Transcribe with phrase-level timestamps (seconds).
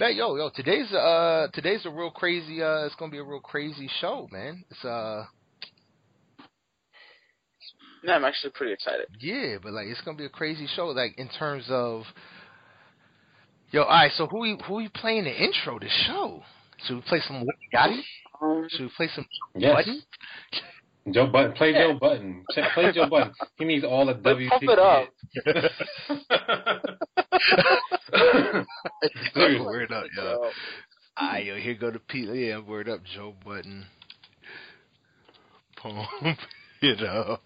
[0.00, 3.38] Bet yo yo today's uh today's a real crazy uh it's gonna be a real
[3.38, 5.26] crazy show man it's uh
[8.02, 11.18] yeah I'm actually pretty excited yeah but like it's gonna be a crazy show like
[11.18, 12.04] in terms of
[13.72, 16.42] yo all right so who we who we playing the intro to the show
[16.86, 17.44] should we play some
[17.74, 18.00] Gotti
[18.40, 19.74] um, should we play some yes.
[19.74, 20.02] Buddy?
[21.12, 21.88] Joe Budden, play yeah.
[21.88, 22.44] Joe Budden,
[22.74, 23.32] Play Joe Budden.
[23.56, 24.50] He needs all the WT.
[24.50, 25.08] Pump it up.
[29.36, 30.50] word up, yo.
[31.16, 32.28] Ah, yo, here go to Pete.
[32.34, 33.86] Yeah, word up, Joe Budden.
[35.76, 36.08] Pump
[36.82, 37.42] it up,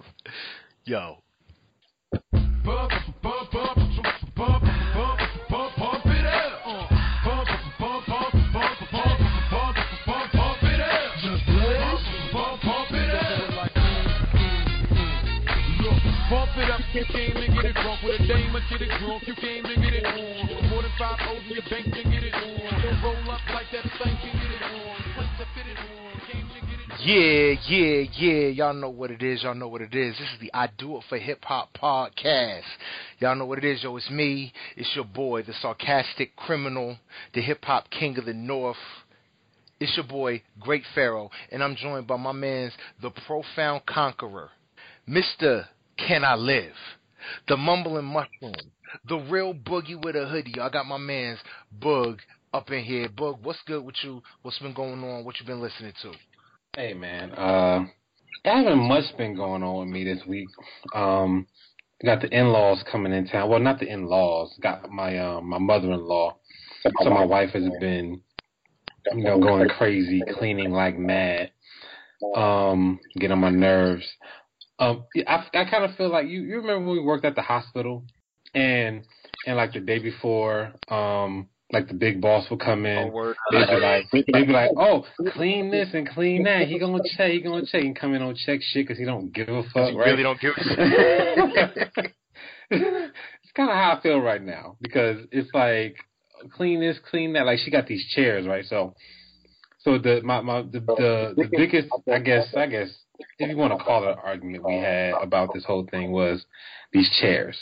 [0.85, 1.19] yo.
[2.65, 3.84] Bump, bump, bump.
[16.95, 19.27] You came to get it drunk with a dame or get it drunk.
[19.27, 20.71] You came to get it on.
[20.71, 22.83] More than five O's in your bank to get it on.
[22.83, 24.95] Don't roll up like that thing can get it on.
[25.19, 25.95] Place to fit it on.
[27.05, 28.47] Yeah, yeah, yeah.
[28.47, 29.43] Y'all know what it is.
[29.43, 30.17] Y'all know what it is.
[30.17, 32.63] This is the I Do It for Hip Hop podcast.
[33.19, 33.97] Y'all know what it is, yo.
[33.97, 34.53] It's me.
[34.77, 36.97] It's your boy, the sarcastic criminal,
[37.35, 38.77] the hip hop king of the north.
[39.81, 44.51] It's your boy, Great Pharaoh, and I'm joined by my man's the profound conqueror,
[45.09, 45.67] Mr.
[45.97, 46.75] Can I Live?
[47.49, 48.55] The Mumbling Mushroom.
[49.09, 50.61] The real Boogie with a hoodie.
[50.61, 51.39] I got my man's
[51.81, 52.19] Boog
[52.53, 53.09] up in here.
[53.09, 54.23] Boog, what's good with you?
[54.43, 55.25] What's been going on?
[55.25, 56.13] What you been listening to?
[56.77, 57.85] Hey man, uh
[58.45, 60.49] there haven't much been going on with me this week.
[60.95, 61.47] Um
[62.05, 63.49] got the in laws coming in town.
[63.49, 64.55] Well not the in laws.
[64.61, 66.37] Got my uh, my mother in law.
[67.03, 68.21] So my wife has been
[69.13, 71.51] you know, going crazy, cleaning like mad.
[72.35, 74.07] Um, getting on my nerves.
[74.79, 76.43] Um, I, I kind of feel like you.
[76.43, 78.05] You remember when we worked at the hospital,
[78.55, 79.05] and
[79.47, 83.13] and like the day before, um, like the big boss would come in.
[83.15, 86.67] Oh, they'd be like, they'd be like, oh, clean this and clean that.
[86.67, 87.31] He gonna check.
[87.31, 89.91] He gonna check and come in on check shit because he don't give a fuck.
[89.91, 90.11] He right?
[90.11, 92.15] really don't give a shit.
[92.71, 95.97] it's kind of how I feel right now because it's like
[96.53, 97.47] clean this, clean that.
[97.47, 98.65] Like she got these chairs, right?
[98.65, 98.95] So,
[99.79, 102.89] so the my my the the, the biggest, I guess, I guess
[103.39, 106.45] if you want to call it an argument we had about this whole thing was
[106.93, 107.57] these chairs.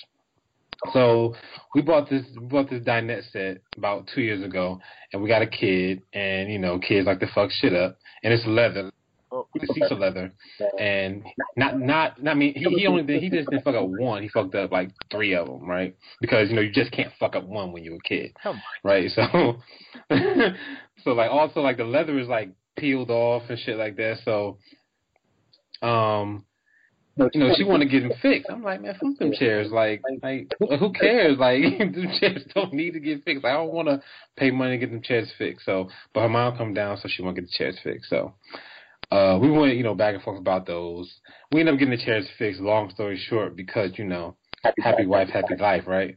[0.93, 1.35] So
[1.75, 4.81] we bought this we bought this dinette set about two years ago,
[5.13, 8.33] and we got a kid, and you know kids like to fuck shit up, and
[8.33, 8.91] it's leather.
[9.31, 10.33] The seats are leather,
[10.79, 11.23] and
[11.57, 12.17] not not.
[12.27, 14.23] I mean, he, he only did, he just didn't fuck up one.
[14.23, 15.97] He fucked up like three of them, right?
[16.21, 18.37] Because you know you just can't fuck up one when you're a kid,
[18.83, 19.11] right?
[19.15, 19.61] So,
[21.05, 24.19] so like also like the leather is like peeled off and shit like that.
[24.25, 24.59] So
[25.83, 26.45] um,
[27.17, 28.49] you know, she want to get them fixed.
[28.51, 29.71] I'm like, man, fuck them chairs.
[29.71, 31.39] Like, like who cares?
[31.39, 33.45] Like, them chairs don't need to get fixed.
[33.45, 34.03] I don't want to
[34.37, 35.67] pay money to get them chairs fixed.
[35.67, 38.09] So, but her mom come down, so she want to get the chairs fixed.
[38.09, 38.35] So,
[39.11, 41.13] uh, we went, you know, back and forth about those.
[41.53, 42.61] We ended up getting the chairs fixed.
[42.61, 44.37] Long story short, because you know,
[44.79, 46.17] happy wife, happy life, right?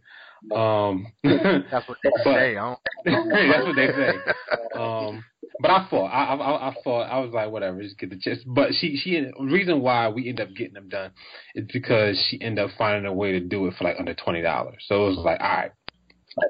[0.54, 2.56] Um, that's what they but, say.
[3.06, 4.14] that's what they say.
[4.80, 5.26] Um,
[5.60, 6.08] but I fought.
[6.08, 7.04] I, I I fought.
[7.04, 8.42] I was like, whatever, just get the chest.
[8.46, 11.12] But she she reason why we end up getting them done
[11.56, 14.42] is because she ended up finding a way to do it for like under twenty
[14.42, 14.84] dollars.
[14.88, 15.72] So it was like, all right.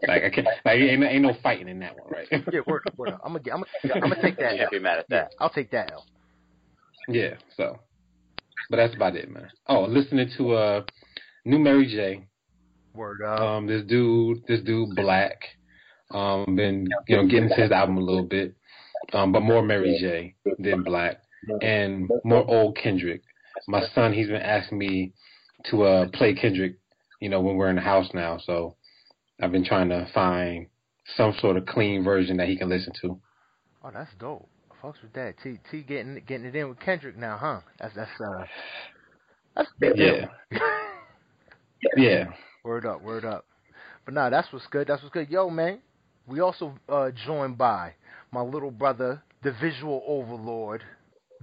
[0.07, 2.27] Like I can't, like ain't, ain't no fighting in that one, right?
[2.31, 3.13] yeah, word, word.
[3.23, 4.57] I'm gonna, I'm gonna, I'm gonna take that.
[4.57, 5.31] Can't be mad at that.
[5.39, 6.05] I'll take that L.
[7.07, 7.35] Yeah.
[7.55, 7.79] So,
[8.72, 9.51] but that's about it, man.
[9.67, 10.83] Oh, listening to uh,
[11.45, 12.25] new Mary J.
[12.95, 13.39] Word up.
[13.39, 15.37] Um, this dude, this dude, Black.
[16.11, 18.55] Um, been you know getting to his album a little bit
[19.13, 21.21] um, but more Mary J than Black,
[21.61, 23.21] and more old Kendrick.
[23.67, 25.13] My son, he's been asking me
[25.69, 26.77] to uh, play Kendrick,
[27.19, 28.38] you know, when we're in the house now.
[28.45, 28.75] So
[29.41, 30.67] I've been trying to find
[31.16, 33.19] some sort of clean version that he can listen to.
[33.83, 34.47] Oh, that's dope.
[34.81, 35.35] Fucks with that.
[35.41, 37.59] T T getting getting it in with Kendrick now, huh?
[37.79, 38.43] That's that's uh
[39.55, 40.25] that's big yeah.
[41.97, 42.25] yeah.
[42.63, 43.45] Word up, word up.
[44.03, 44.87] But nah, that's what's good.
[44.87, 45.29] That's what's good.
[45.29, 45.79] Yo, man,
[46.27, 47.93] we also uh joined by
[48.35, 50.84] my little brother, the visual overlord,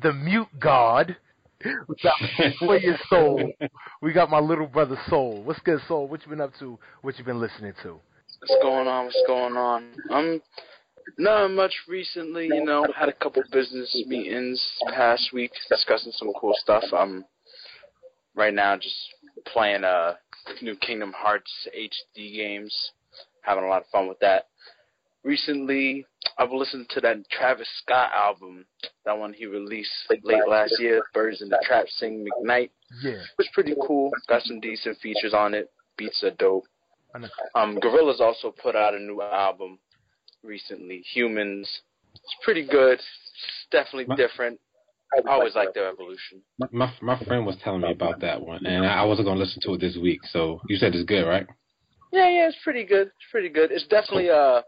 [0.02, 1.16] the mute god.
[1.64, 2.14] We got
[2.58, 3.50] for your soul.
[4.02, 5.42] We got my little brother Soul.
[5.42, 6.06] What's good, Soul?
[6.06, 6.78] What you been up to?
[7.00, 7.98] What you been listening to?
[8.40, 9.06] What's going on?
[9.06, 9.94] What's going on?
[10.10, 10.42] I'm
[11.16, 12.48] not much recently.
[12.48, 14.62] You know, had a couple business meetings
[14.92, 16.84] past week discussing some cool stuff.
[16.92, 17.24] I'm
[18.34, 18.96] right now just
[19.46, 20.14] playing uh
[20.60, 22.74] new Kingdom Hearts HD games.
[23.40, 24.48] Having a lot of fun with that
[25.24, 26.04] recently
[26.38, 28.64] I've listened to that Travis Scott album,
[29.04, 29.90] that one he released
[30.22, 32.70] late last year, Birds in the Trap Sing McKnight.
[33.02, 33.12] Yeah.
[33.12, 34.10] It was pretty cool.
[34.28, 35.70] Got some decent features on it.
[35.96, 36.64] Beats are dope.
[37.54, 39.78] Um Gorillaz also put out a new album
[40.42, 41.04] recently.
[41.14, 41.68] Humanz.
[42.14, 42.94] It's pretty good.
[42.94, 44.58] It's definitely My- different.
[45.14, 46.40] I always like their evolution.
[46.58, 49.60] My, my my friend was telling me about that one, and I wasn't gonna listen
[49.62, 50.20] to it this week.
[50.30, 51.46] So you said it's good, right?
[52.12, 53.08] Yeah, yeah, it's pretty good.
[53.08, 53.70] It's pretty good.
[53.72, 54.66] It's definitely uh, it's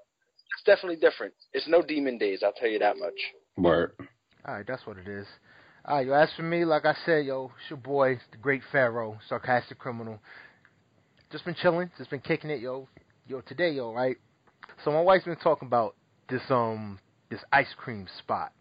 [0.64, 1.34] definitely different.
[1.52, 3.14] It's no Demon Days, I'll tell you that much.
[3.56, 3.92] Word.
[4.46, 5.26] All right, that's what it is.
[5.84, 8.62] All right, yo, as for me, like I said, yo, it's your boy, the Great
[8.72, 10.18] Pharaoh, sarcastic criminal.
[11.30, 12.88] Just been chilling, just been kicking it, yo,
[13.26, 13.40] yo.
[13.42, 14.16] Today, yo, right?
[14.84, 15.94] So my wife's been talking about
[16.28, 16.98] this um
[17.30, 18.52] this ice cream spot,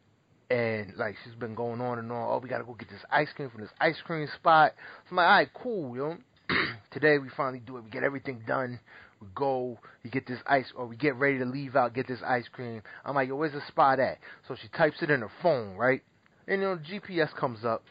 [0.50, 2.30] and like she's been going on and on.
[2.30, 4.74] Oh, we gotta go get this ice cream from this ice cream spot.
[5.06, 6.18] So I'm like, all right, cool, yo.
[6.92, 7.84] Today we finally do it.
[7.84, 8.80] We get everything done.
[9.24, 12.20] We go, we get this ice, or we get ready to leave out, get this
[12.26, 12.82] ice cream.
[13.06, 14.18] I'm like, yo, where's the spot at?
[14.48, 16.02] So she types it in her phone, right?
[16.48, 17.84] And you know, GPS comes up.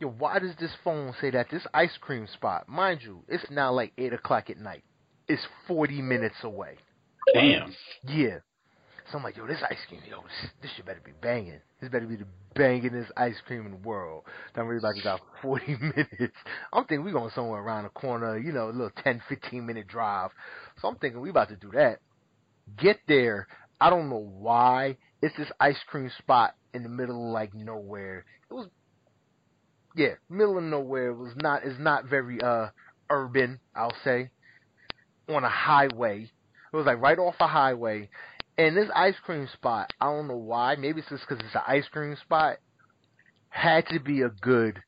[0.00, 3.72] Yo, why does this phone say that this ice cream spot, mind you, it's now
[3.72, 4.82] like eight o'clock at night.
[5.28, 6.76] It's forty minutes away.
[7.32, 7.72] Damn.
[8.08, 8.38] Yeah.
[9.10, 11.60] So I'm like, yo, this ice cream, yo, this, this shit better be banging.
[11.80, 14.24] This better be the bangingest ice cream in the world.
[14.54, 16.36] Then we like about 40 minutes.
[16.72, 19.88] I'm thinking we going somewhere around the corner, you know, a little 10, 15 minute
[19.88, 20.30] drive.
[20.80, 21.98] So I'm thinking we about to do that.
[22.78, 23.48] Get there.
[23.80, 24.96] I don't know why.
[25.20, 28.24] It's this ice cream spot in the middle of like nowhere.
[28.50, 28.68] It was,
[29.96, 31.10] yeah, middle of nowhere.
[31.10, 32.68] It was not, it's not very, uh,
[33.10, 34.30] urban, I'll say.
[35.28, 36.30] On a highway.
[36.72, 38.08] It was like right off a highway.
[38.58, 40.76] And this ice cream spot, I don't know why.
[40.76, 42.58] Maybe it's just because it's an ice cream spot.
[43.48, 44.82] Had to be a good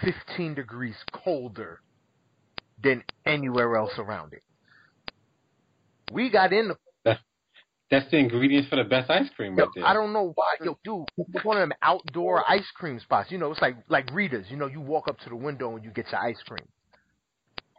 [0.00, 1.80] 15 degrees colder
[2.82, 4.42] than anywhere else around it.
[6.12, 6.76] We got in the.
[7.90, 9.84] That's the ingredients for the best ice cream Yo, right there.
[9.84, 10.54] I don't know why.
[10.62, 13.32] Yo, dude, it's one of them outdoor ice cream spots.
[13.32, 14.46] You know, it's like like Rita's.
[14.48, 16.66] You know, you walk up to the window and you get your ice cream.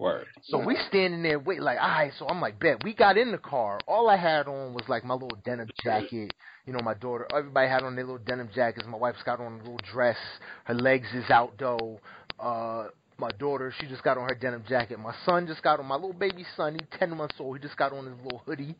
[0.01, 0.25] Word.
[0.45, 2.83] So we standing there wait like, all right, so I'm like, bet.
[2.83, 3.79] We got in the car.
[3.87, 6.33] All I had on was like my little denim jacket.
[6.65, 8.87] You know, my daughter, everybody had on their little denim jackets.
[8.89, 10.17] My wife's got on a little dress.
[10.63, 11.99] Her legs is out though.
[12.39, 12.87] Uh,
[13.19, 14.97] my daughter, she just got on her denim jacket.
[14.97, 17.57] My son just got on, my little baby son, he's 10 months old.
[17.57, 18.75] He just got on his little hoodie.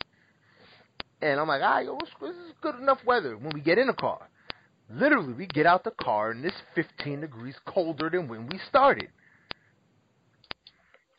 [1.22, 3.78] And I'm like, all right, yo, this this is good enough weather when we get
[3.78, 4.28] in the car.
[4.90, 9.10] Literally, we get out the car and it's 15 degrees colder than when we started.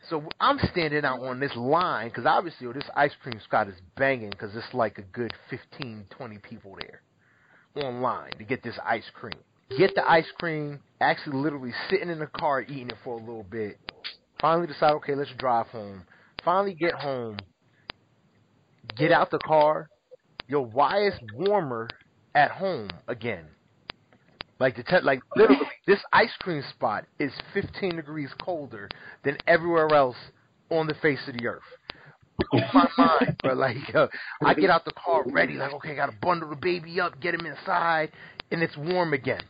[0.08, 3.74] So I'm standing out on this line because obviously oh, this ice cream spot is
[3.96, 7.02] banging because it's like a good 15, 20 people there
[7.76, 9.38] online to get this ice cream.
[9.78, 13.44] Get the ice cream, actually literally sitting in the car eating it for a little
[13.44, 13.78] bit.
[14.40, 16.02] Finally decide, okay, let's drive home.
[16.44, 17.36] Finally get home.
[18.96, 19.88] Get out the car.
[20.48, 21.88] Yo, why is warmer
[22.34, 23.46] at home again?
[24.58, 28.88] Like the te- like literally, this ice cream spot is 15 degrees colder
[29.24, 30.16] than everywhere else
[30.70, 31.62] on the face of the earth.
[32.52, 34.06] My mind, but like uh,
[34.44, 37.46] I get out the car ready, like okay, gotta bundle the baby up, get him
[37.46, 38.10] inside,
[38.50, 39.42] and it's warm again.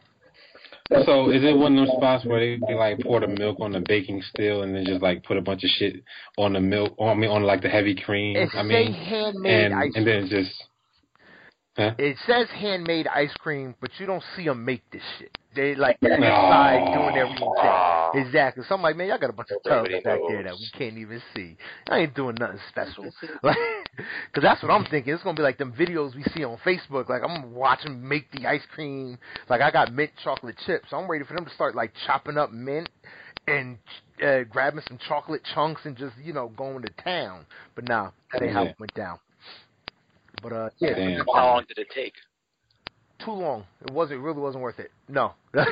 [1.05, 3.73] So is it one of those spots where they, they like pour the milk on
[3.73, 6.03] the baking still and then just like put a bunch of shit
[6.37, 8.37] on the milk, on I mean on like the heavy cream?
[8.37, 10.51] It I mean, handmade and ice and then just
[11.77, 11.93] huh?
[11.99, 15.39] It says handmade ice cream, but you don't see them make this shit.
[15.55, 18.27] They like inside doing their own thing.
[18.27, 18.65] Exactly.
[18.69, 20.71] So I'm like, man, y'all got a bunch of tubs Everybody back there that we
[20.77, 21.57] can't even see.
[21.89, 23.05] I ain't doing nothing special.
[23.43, 23.57] Like,
[24.35, 25.13] cause that's what I'm thinking.
[25.13, 27.09] It's gonna be like them videos we see on Facebook.
[27.09, 29.19] Like I'm gonna watch them make the ice cream.
[29.51, 30.87] Like I got mint chocolate chips.
[30.91, 32.89] So I'm ready for them to start like chopping up mint
[33.47, 33.77] and
[34.25, 37.45] uh, grabbing some chocolate chunks and just you know going to town.
[37.75, 39.19] But nah, that ain't how it went down.
[40.43, 41.27] But uh, yeah, Damn.
[41.27, 42.15] How long did it take?
[43.25, 43.65] Too long.
[43.83, 44.91] It wasn't it really wasn't worth it.
[45.09, 45.33] No.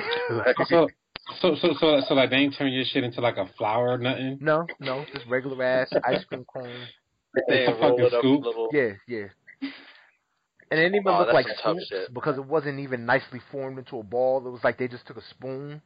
[0.69, 0.89] So
[1.41, 3.99] so so so so like they ain't turn your shit into like a flour or
[3.99, 4.39] nothing.
[4.41, 6.87] no, no, just regular ass ice cream cone.
[7.49, 8.45] They It's a roll fucking it up a scoop.
[8.45, 8.69] little.
[8.73, 9.27] Yeah, yeah.
[10.73, 12.15] And it didn't even Oh, look like tough scoops shit.
[12.15, 14.45] because it wasn't even nicely formed into a ball.
[14.47, 15.81] It was like they just took a spoon.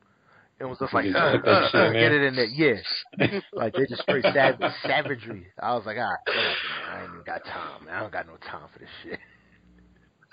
[0.60, 2.44] It was just like Just uh, uh, shit uh, get it in there.
[2.46, 5.48] Yeah, like they just straight sav- savagery.
[5.60, 6.56] I was like, all right, whatever.
[6.90, 7.84] I ain't even got time.
[7.86, 7.94] Man.
[7.94, 9.18] I don't got no time for this shit.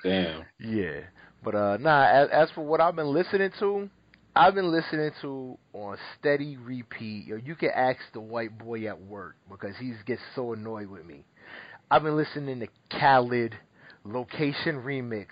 [0.04, 0.46] Damn.
[0.60, 1.02] Yeah,
[1.44, 2.06] but uh, nah.
[2.06, 3.90] As, as for what I've been listening to,
[4.36, 7.28] I've been listening to on steady repeat.
[7.28, 11.06] Yo, you can ask the white boy at work because he gets so annoyed with
[11.06, 11.26] me.
[11.90, 12.68] I've been listening to
[12.98, 13.56] Khalid
[14.06, 15.28] Location Remix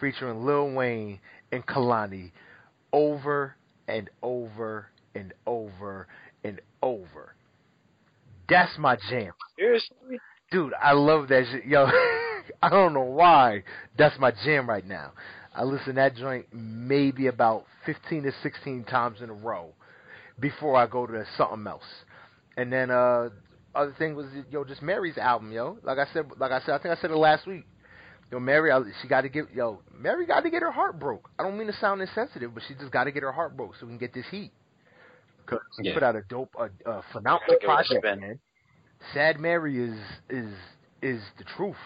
[0.00, 1.18] featuring Lil Wayne
[1.50, 2.30] and Kehlani
[2.92, 3.56] over
[3.88, 6.06] and over and over
[6.44, 7.34] and over.
[8.48, 10.20] That's my jam Seriously?
[10.52, 11.64] dude, I love that shit.
[11.64, 11.86] Yo,
[12.62, 13.64] I don't know why.
[13.98, 15.12] That's my jam right now.
[15.54, 19.70] I listen to that joint maybe about 15 to 16 times in a row
[20.38, 21.82] before I go to something else.
[22.56, 23.30] And then uh
[23.74, 25.78] other thing was yo, just Mary's album, yo.
[25.82, 27.64] Like I said, like I said, I think I said it last week.
[28.32, 29.80] Yo, Mary, I, she got to get yo.
[29.96, 31.30] Mary got to get her heart broke.
[31.38, 33.74] I don't mean to sound insensitive, but she just got to get her heart broke
[33.78, 34.50] so we can get this heat.
[35.46, 35.94] Cause she Yeah.
[35.94, 38.40] put out a dope, a, a phenomenal Gotta give it a project, man.
[39.14, 39.98] Sad Mary is
[40.28, 40.52] is
[41.02, 41.76] is the truth.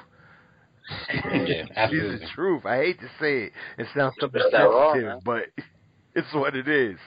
[1.24, 2.18] Yeah, She's absolutely.
[2.18, 2.64] the truth.
[2.66, 3.52] I hate to say it.
[3.78, 5.20] It sounds so It's that raw, sensitive, man.
[5.24, 5.44] but
[6.14, 6.98] it's what it is.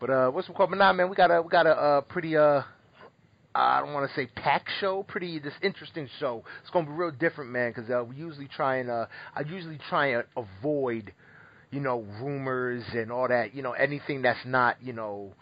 [0.00, 0.70] But uh, what's called?
[0.70, 2.62] But nah, man, we got a we got a uh, pretty uh,
[3.54, 6.44] I don't want to say packed show, pretty this interesting show.
[6.62, 9.78] It's gonna be real different, man, because uh, we usually try and uh, I usually
[9.88, 11.12] try and avoid,
[11.70, 15.32] you know, rumors and all that, you know, anything that's not, you know,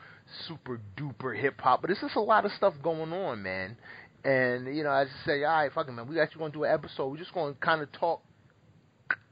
[0.48, 1.82] super duper hip hop.
[1.82, 3.76] But it's just a lot of stuff going on, man.
[4.26, 6.74] And you know, I just say, all right, fucking man, we actually gonna do an
[6.74, 7.06] episode.
[7.06, 8.22] We're just gonna kind of talk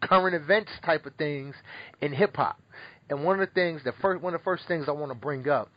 [0.00, 1.56] current events type of things
[2.00, 2.60] in hip hop.
[3.10, 5.16] And one of the things, the first one of the first things I want to
[5.16, 5.68] bring up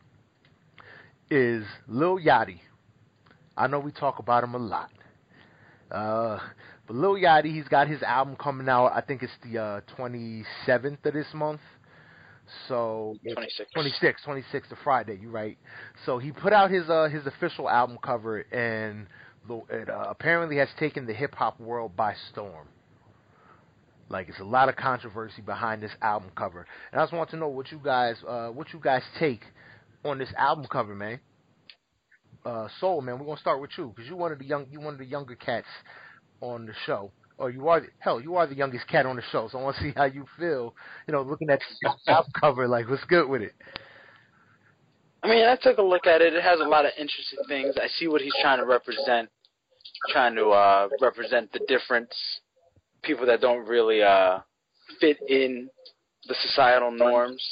[1.32, 2.60] is Lil Yachty.
[3.56, 4.90] I know we talk about him a lot.
[5.90, 6.38] Uh,
[6.86, 8.92] but Lil Yachty, he's got his album coming out.
[8.94, 11.60] I think it's the uh, 27th of this month.
[12.68, 13.70] So 26.
[13.72, 15.18] 26, 26 to Friday.
[15.20, 15.58] You right.
[16.06, 19.06] So he put out his uh his official album cover, and
[19.46, 22.68] the- it uh, apparently has taken the hip hop world by storm.
[24.08, 27.36] Like it's a lot of controversy behind this album cover, and I just want to
[27.36, 29.42] know what you guys uh what you guys take
[30.04, 31.20] on this album cover, man.
[32.44, 34.80] Uh, Soul, man, we're gonna start with you because you one of the young you
[34.80, 35.66] one of the younger cats
[36.40, 37.10] on the show.
[37.38, 39.76] Or you are hell, you are the youngest cat on the show, so I want
[39.76, 40.74] to see how you feel.
[41.06, 41.60] You know, looking at
[42.08, 43.54] album cover, like what's good with it.
[45.22, 46.34] I mean, I took a look at it.
[46.34, 47.76] It has a lot of interesting things.
[47.80, 49.28] I see what he's trying to represent,
[50.10, 52.12] trying to uh, represent the different
[53.02, 54.40] people that don't really uh,
[55.00, 55.70] fit in
[56.26, 57.42] the societal norms,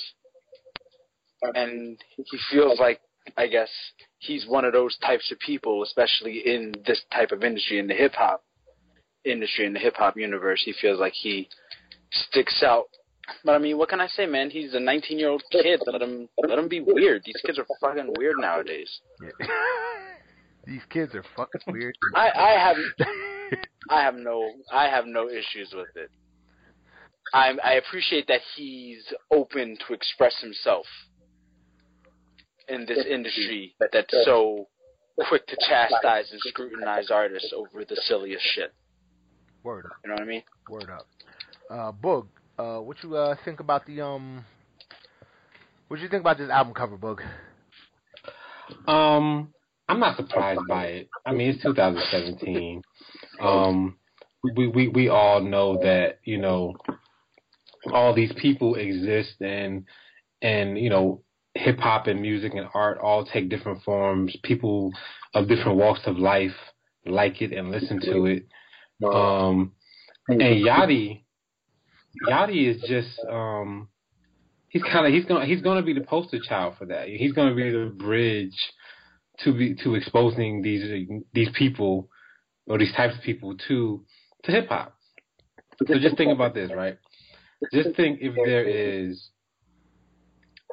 [1.54, 3.00] and he feels like,
[3.36, 3.70] I guess,
[4.18, 7.94] he's one of those types of people, especially in this type of industry, in the
[7.94, 8.42] hip hop
[9.30, 10.62] industry, in the hip hop universe.
[10.64, 11.48] He feels like he
[12.10, 12.86] sticks out
[13.44, 14.50] but I mean, what can I say, man?
[14.50, 15.80] He's a 19 year old kid.
[15.86, 17.22] Let him let him be weird.
[17.24, 19.00] These kids are fucking weird nowadays.
[19.22, 19.46] Yeah.
[20.66, 21.96] These kids are fucking weird.
[22.14, 22.76] I I have
[23.90, 26.10] I have no I have no issues with it.
[27.34, 30.86] I I appreciate that he's open to express himself
[32.68, 34.66] in this industry that's so
[35.28, 38.72] quick to chastise and scrutinize artists over the silliest shit.
[39.66, 40.42] Word up, You know what I mean?
[40.70, 41.08] word up.
[41.68, 44.44] Uh, Boog, uh, what you uh think about the um?
[45.88, 47.18] What you think about this album cover, Boog?
[48.86, 49.52] Um,
[49.88, 51.08] I'm not surprised by it.
[51.26, 52.80] I mean, it's 2017.
[53.40, 53.98] Um,
[54.54, 56.76] we we we all know that you know
[57.92, 59.84] all these people exist, and
[60.42, 61.22] and you know
[61.54, 64.36] hip hop and music and art all take different forms.
[64.44, 64.92] People
[65.34, 66.54] of different walks of life
[67.04, 68.46] like it and listen to it.
[69.04, 69.72] Um,
[70.28, 71.24] and Yachty,
[72.28, 73.88] Yachty is just um,
[74.68, 77.08] he's kind of he's gonna he's gonna be the poster child for that.
[77.08, 78.56] He's gonna be the bridge
[79.44, 82.08] to be to exposing these these people
[82.66, 84.04] or these types of people to
[84.44, 84.96] to hip hop.
[85.86, 86.98] So just think about this, right?
[87.72, 89.28] Just think if there is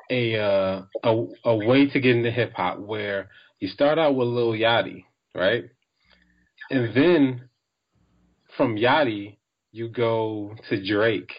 [0.09, 4.27] a uh, a a way to get into hip hop where you start out with
[4.27, 5.65] Lil Yachty, right?
[6.69, 7.49] And then
[8.57, 9.37] from Yachty
[9.71, 11.31] you go to Drake.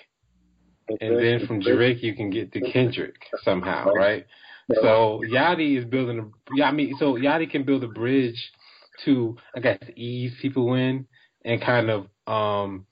[1.01, 4.27] And then from Drake you can get to Kendrick somehow, right?
[4.83, 8.53] So Yachty is building a yeah, I mean so Yachty can build a bridge
[9.05, 11.07] to I guess ease people in
[11.45, 12.87] and kind of um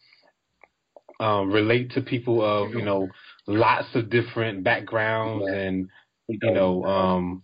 [1.20, 3.08] um relate to people of, you know,
[3.46, 5.88] lots of different backgrounds and
[6.28, 7.42] you know, um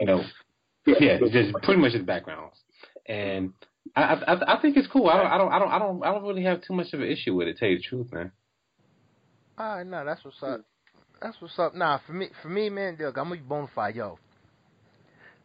[0.00, 0.22] you know
[0.86, 2.56] yeah, just pretty much his backgrounds.
[3.06, 3.52] And
[3.96, 5.08] I I I think it's cool.
[5.08, 7.00] I don't I don't I don't I don't I don't really have too much of
[7.00, 8.32] an issue with it, to tell you the truth, man.
[9.58, 10.62] Ah, no, that's what's up.
[11.22, 11.74] That's what's up.
[11.74, 14.18] Nah, for me, for me, man, look, I'm gonna be bona fide, yo.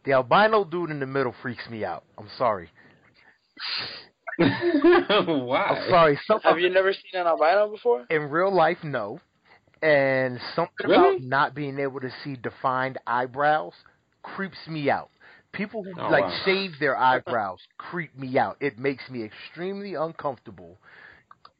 [0.04, 2.04] The albino dude in the middle freaks me out.
[2.18, 2.70] I'm sorry.
[4.36, 5.64] Why?
[5.64, 6.18] I'm sorry.
[6.26, 8.06] Some, Have you never seen an albino before?
[8.10, 9.20] in real life, no.
[9.82, 11.16] And something Really?
[11.16, 13.72] about not being able to see defined eyebrows
[14.22, 15.10] creeps me out.
[15.52, 16.40] People who Oh, like wow.
[16.44, 18.56] shave their eyebrows creep me out.
[18.60, 20.78] It makes me extremely uncomfortable.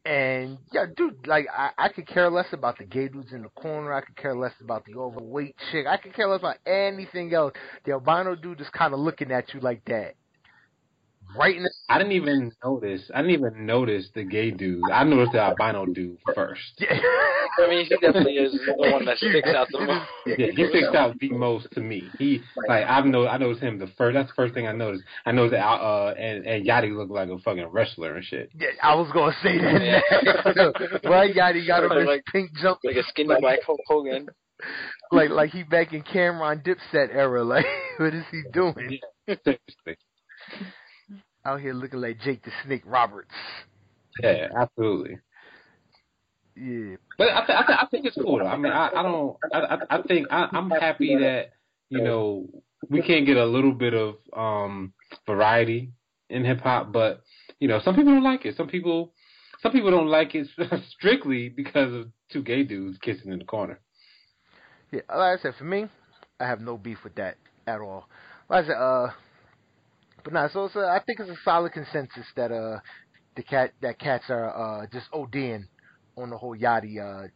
[0.07, 3.49] And yeah, dude, like I, I could care less about the gay dudes in the
[3.51, 3.93] corner.
[3.93, 5.87] I could care less about the overweight chick.
[5.87, 7.53] I could care less about anything else.
[7.85, 10.15] The albino dude is kind of looking at you like that.
[11.37, 11.71] Right in the.
[11.89, 13.03] I didn't even notice.
[13.15, 14.83] I didn't even notice the gay dude.
[14.93, 16.61] I noticed the albino dude first.
[16.81, 20.07] I mean, he definitely is the one that sticks out the most.
[20.27, 22.05] Yeah, he sticks out the most to me.
[22.19, 24.15] He like I've know I noticed him the first.
[24.15, 25.05] That's the first thing I noticed.
[25.27, 28.51] I noticed that uh and and Yachty looked like a fucking wrestler and shit.
[28.59, 31.01] Yeah, I was gonna say that.
[31.05, 34.27] right, Yachty got him his Like- pink jump, Like a skinny black Hulk Hogan.
[35.13, 37.45] like like he back in Cam'ron Dipset era.
[37.45, 37.67] Like,
[37.99, 38.99] what is he doing?
[39.27, 39.97] Seriously.
[41.45, 43.31] Out here looking like Jake the Snake Roberts.
[44.23, 45.19] Yeah, absolutely.
[46.57, 48.39] Yeah, But I, th- I, th- I think it's cool.
[48.39, 48.47] Though.
[48.47, 49.37] I mean, I, I don't.
[49.53, 51.53] I, I, think I, I'm happy that
[51.89, 52.47] you know
[52.91, 54.93] we can get a little bit of um
[55.27, 55.93] variety
[56.29, 57.23] in hip hop, but
[57.61, 58.57] you know some people don't like it.
[58.57, 59.15] Some people,
[59.63, 60.49] some people don't like it
[60.99, 63.81] strictly because of two gay dudes kissing in the corner.
[64.91, 65.01] yeah.
[65.09, 65.87] Like I said, for me,
[66.41, 68.07] I have no beef with that at all.
[68.51, 69.11] Like I said, uh,
[70.23, 70.49] but nah.
[70.49, 72.81] So it's a, I think it's a solid consensus that uh
[73.37, 75.65] the cat that cats are uh just ODing
[76.17, 77.29] on the whole Yachty uh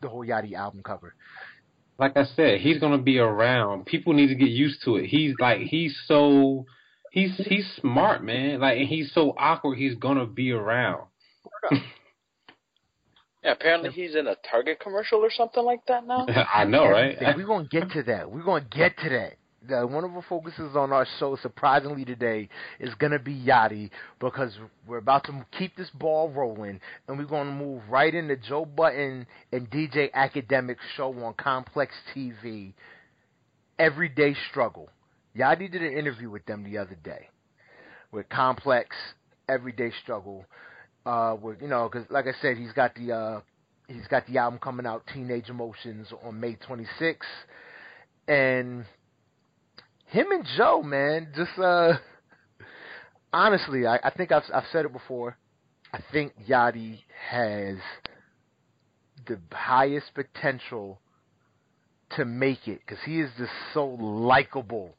[0.00, 1.14] the whole Yachty album cover.
[1.98, 3.86] Like I said, he's gonna be around.
[3.86, 5.06] People need to get used to it.
[5.06, 6.66] He's like he's so
[7.10, 8.60] he's he's smart, man.
[8.60, 9.78] Like and he's so awkward.
[9.78, 11.06] He's gonna be around.
[13.46, 16.26] Yeah, apparently he's in a Target commercial or something like that now.
[16.52, 17.16] I know, right?
[17.36, 18.28] We're gonna get to that.
[18.28, 19.34] We're gonna get to that.
[19.70, 24.56] One of the focuses on our show, surprisingly today, is gonna be Yachty because
[24.86, 29.26] we're about to keep this ball rolling, and we're gonna move right into Joe Budden
[29.52, 32.72] and DJ Akademiks show on Complex TV.
[33.78, 34.88] Everyday Struggle.
[35.36, 37.28] Yachty did an interview with them the other day,
[38.10, 38.96] with Complex
[39.48, 40.44] Everyday Struggle.
[41.04, 43.40] Uh, with you know, because like I said, he's got the uh,
[43.88, 47.16] he's got the album coming out, Teenage Emotions, on May 26th,
[48.28, 48.84] and
[50.06, 51.94] him and Joe, man, just uh,
[53.32, 55.36] honestly, I, I think I've I've said it before.
[55.92, 57.76] I think Yachty has
[59.26, 61.00] the highest potential
[62.16, 64.94] to make it because he is just so likable.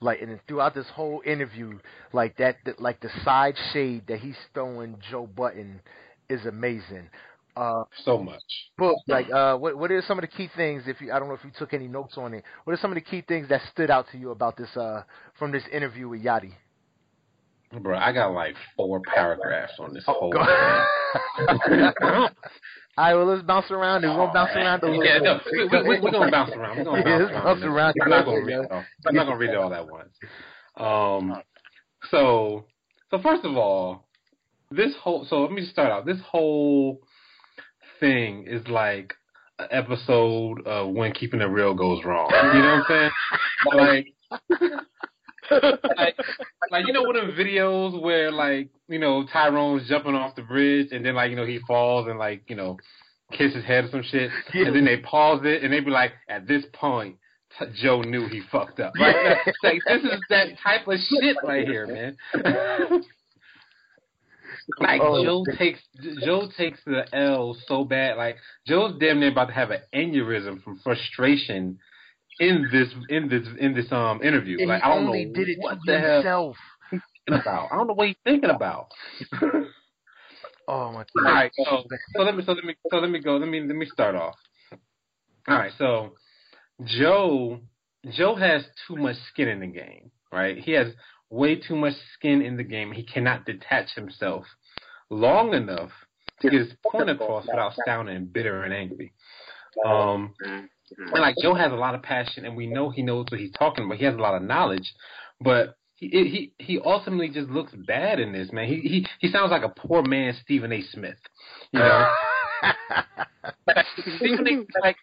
[0.00, 1.78] Like and throughout this whole interview,
[2.12, 5.80] like that, that, like the side shade that he's throwing Joe Budden
[6.28, 7.10] is amazing.
[7.56, 8.42] Uh, so much.
[8.78, 10.84] Boog, like uh, what what are some of the key things?
[10.86, 12.44] If you, I don't know if you took any notes on it.
[12.64, 15.02] What are some of the key things that stood out to you about this uh
[15.38, 16.52] from this interview with Yachty?
[17.80, 20.42] Bro, I got like four paragraphs on this whole thing.
[22.98, 24.02] All right, well let's bounce around.
[24.02, 25.22] We're gonna bounce around a little Yeah, bit.
[25.22, 26.78] no, we, we, we, we're gonna bounce around.
[26.78, 27.44] We're gonna Yeah, bounce let's around.
[27.44, 27.94] bounce around.
[28.02, 28.84] I'm not gonna read it all.
[29.06, 30.10] I'm not gonna read it all at once.
[30.76, 31.42] Um,
[32.10, 32.64] so,
[33.10, 34.08] so first of all,
[34.72, 35.24] this whole.
[35.28, 36.06] So let me start out.
[36.06, 37.00] This whole
[38.00, 39.14] thing is like
[39.58, 42.30] an episode of when keeping it real goes wrong.
[42.32, 43.10] You know what I'm
[43.76, 43.76] saying?
[43.76, 44.06] Like.
[45.96, 46.16] like,
[46.70, 50.42] like you know one of the videos where like you know Tyrone's jumping off the
[50.42, 52.76] bridge and then like you know he falls and like you know
[53.32, 56.12] kiss his head or some shit and then they pause it and they be like
[56.28, 57.16] at this point
[57.58, 58.92] T- Joe knew he fucked up.
[58.94, 63.02] That- like this is that type of shit right here, man.
[64.78, 65.24] like Oh.
[65.24, 65.80] Joe takes
[66.24, 68.16] Joe takes the L so bad.
[68.16, 71.78] Like Joe's damn near about to have an aneurysm from frustration
[72.38, 74.58] in this in this in this um interview.
[74.60, 76.56] And like he I don't only know did it what to the himself.
[76.90, 77.68] he's thinking about.
[77.72, 78.88] I don't know what he's thinking about.
[80.68, 81.24] Oh my god.
[81.24, 81.82] right, so
[82.14, 83.36] so let me so let me so let me go.
[83.38, 84.36] Let me let me start off.
[85.48, 86.12] All right, so
[86.84, 87.58] Joe
[88.12, 90.56] Joe has too much skin in the game, right?
[90.58, 90.88] He has
[91.28, 92.92] way too much skin in the game.
[92.92, 94.44] He cannot detach himself
[95.10, 95.90] long enough
[96.40, 99.12] to get his point across without sounding bitter and angry.
[99.84, 100.68] Um, and
[101.12, 103.84] like Joe has a lot of passion, and we know he knows what he's talking
[103.84, 103.98] about.
[103.98, 104.92] He has a lot of knowledge,
[105.40, 106.08] but he
[106.58, 108.66] he he ultimately just looks bad in this man.
[108.66, 110.82] He he he sounds like a poor man Stephen A.
[110.82, 111.18] Smith,
[111.72, 112.10] you know.
[114.16, 114.80] Stephen A.
[114.80, 114.96] Like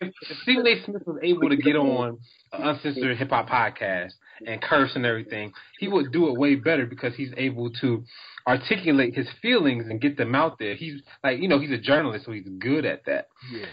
[0.43, 0.83] Stephen A.
[0.83, 2.17] Smith was able to get on
[2.53, 4.13] an uncensored hip hop podcast
[4.45, 8.04] and curse and everything, he would do it way better because he's able to
[8.47, 10.76] articulate his feelings and get them out there.
[10.76, 13.28] He's like you know he's a journalist, so he's good at that.
[13.52, 13.65] yeah.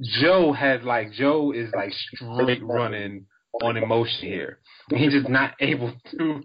[0.00, 3.26] Joe has like Joe is like straight running
[3.62, 4.58] on emotion here.
[4.90, 6.40] He's just not able to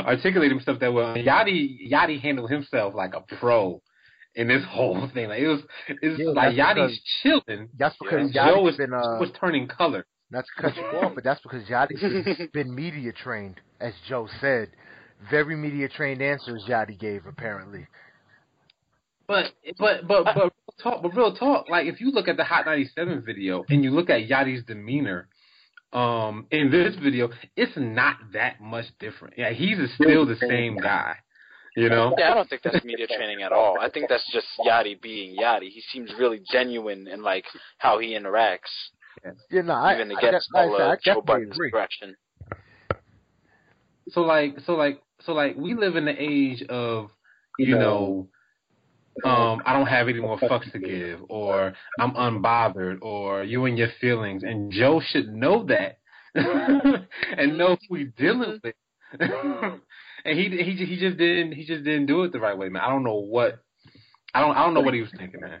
[0.00, 1.14] articulate himself that well.
[1.16, 3.82] Yachty Yachty handled himself like a pro
[4.34, 5.28] in this whole thing.
[5.28, 7.68] Like it was it's Yeah, like Yachty's chilling.
[7.76, 10.06] That's because Joe is been uh was turning color.
[10.32, 14.70] Not to cut you off, but that's because Yachty's been media trained, as Joe said.
[15.30, 17.86] Very media trained answers Yachty gave apparently.
[19.28, 20.50] But but but but real
[20.82, 21.68] talk, but real talk.
[21.68, 25.28] Like if you look at the Hot 97 video and you look at Yachty's demeanor
[25.92, 29.34] um, in this video, it's not that much different.
[29.36, 31.16] Yeah, he's still the same guy.
[31.76, 32.14] You know?
[32.18, 33.78] Yeah, I don't think that's media training at all.
[33.80, 35.70] I think that's just Yachty being Yachty.
[35.70, 37.44] He seems really genuine in like
[37.78, 38.58] how he interacts,
[39.50, 41.70] Yeah, no, I, even I, against I, all I, I Joe definitely Budden's agree.
[44.08, 47.10] So like, so like, so like, we live in the age of,
[47.58, 48.28] you know,
[49.24, 53.76] um, I don't have any more fucks to give, or I'm unbothered, or you and
[53.76, 55.98] your feelings, and Joe should know that,
[56.34, 58.74] and know who he's dealing with.
[60.24, 62.82] and he he he just didn't he just didn't do it the right way, man.
[62.82, 63.62] I don't know what
[64.34, 65.60] I don't I don't know what he was thinking, man.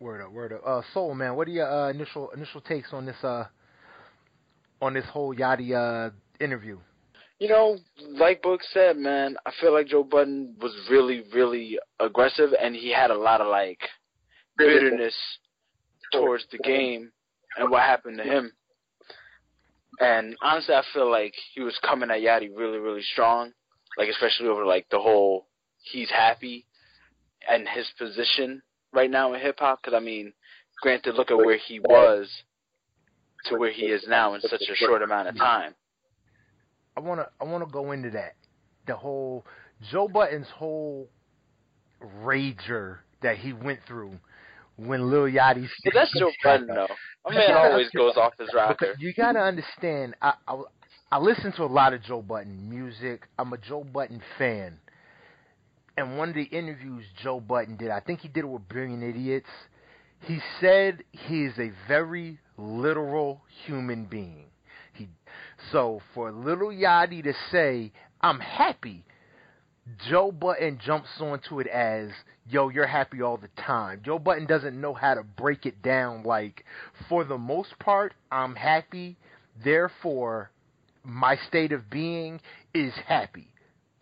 [0.00, 0.62] Word up, word up.
[0.64, 3.44] Uh, Soul man, what are your uh, initial initial takes on this uh
[4.80, 6.78] on this whole Yachty uh interview?
[7.40, 7.78] You know,
[8.12, 12.92] like Boog said, man, I feel like Joe Budden was really, really aggressive, and he
[12.92, 13.80] had a lot of like
[14.56, 15.14] bitterness
[16.12, 17.10] towards the game
[17.56, 18.52] and what happened to him.
[20.00, 23.52] And honestly, I feel like he was coming at Yachty really, really strong,
[23.96, 25.46] like especially over like the whole
[25.80, 26.66] he's happy
[27.48, 29.80] and his position right now in hip hop.
[29.82, 30.32] Because I mean,
[30.82, 32.30] granted, look at where he uh, was
[33.46, 35.74] to where he is now in such a short amount of time.
[36.96, 38.34] I wanna I wanna go into that.
[38.86, 39.44] The whole
[39.90, 41.08] Joe Budden's whole
[42.22, 44.12] rager that he went through
[44.76, 46.86] when Lil Yachty But that's Joe Budden, though.
[47.26, 48.94] My man always goes off his rocker.
[48.98, 50.62] You gotta understand, I, I
[51.10, 53.26] I listen to a lot of Joe Budden music.
[53.38, 54.78] I'm a Joe Budden fan.
[55.98, 59.02] And one of the interviews Joe Budden did, I think he did it with Brilliant
[59.02, 59.48] Idiots.
[60.20, 64.44] He said he is a very literal human being.
[64.92, 65.08] He
[65.72, 69.04] so for Little Yachty to say, "I'm happy,"
[70.08, 72.12] Joe Budden jumps onto it as,
[72.48, 76.22] "Yo, you're happy all the time." Joe Budden doesn't know how to break it down.
[76.22, 76.64] Like,
[77.08, 79.16] for the most part, I'm happy.
[79.64, 80.52] Therefore,
[81.02, 82.40] my state of being
[82.72, 83.52] is happy.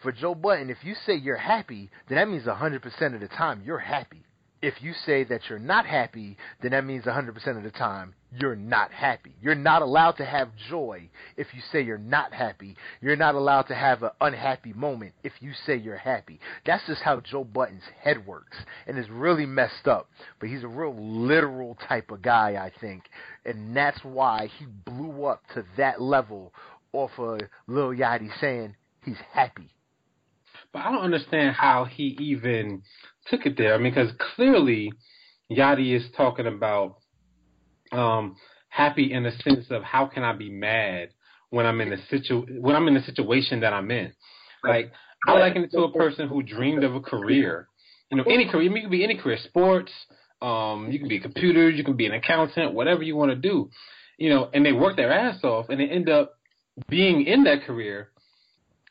[0.03, 3.63] For Joe Budden, if you say you're happy, then that means 100% of the time
[3.65, 4.23] you're happy.
[4.63, 8.57] If you say that you're not happy, then that means 100% of the time you're
[8.57, 9.35] not happy.
[9.41, 12.77] You're not allowed to have joy if you say you're not happy.
[13.01, 16.41] You're not allowed to have an unhappy moment if you say you're happy.
[16.65, 18.57] That's just how Joe Budden's head works.
[18.87, 20.09] And it's really messed up.
[20.41, 23.05] But he's a real literal type of guy, I think.
[23.45, 26.53] And that's why he blew up to that level
[26.93, 29.71] off of Lil Yachty saying he's happy.
[30.77, 32.83] But I don't understand how he even
[33.29, 33.75] took it there.
[33.75, 34.93] I mean, because clearly
[35.51, 36.99] Yachty is talking about
[37.93, 38.37] um,
[38.69, 41.15] happy in the sense of how can I be mad
[41.49, 44.13] when I'm in a situ when I'm in the situation that I'm in.
[44.63, 44.93] Like
[45.27, 47.69] I liken it to a person who dreamed of a career.
[48.11, 48.69] You know, any career.
[48.71, 49.93] I mean, you can be any career, sports.
[50.43, 51.71] Um, you can be a computer.
[51.71, 52.75] You can be an accountant.
[52.75, 53.71] Whatever you want to do.
[54.19, 56.35] You know, and they work their ass off, and they end up
[56.87, 58.11] being in that career,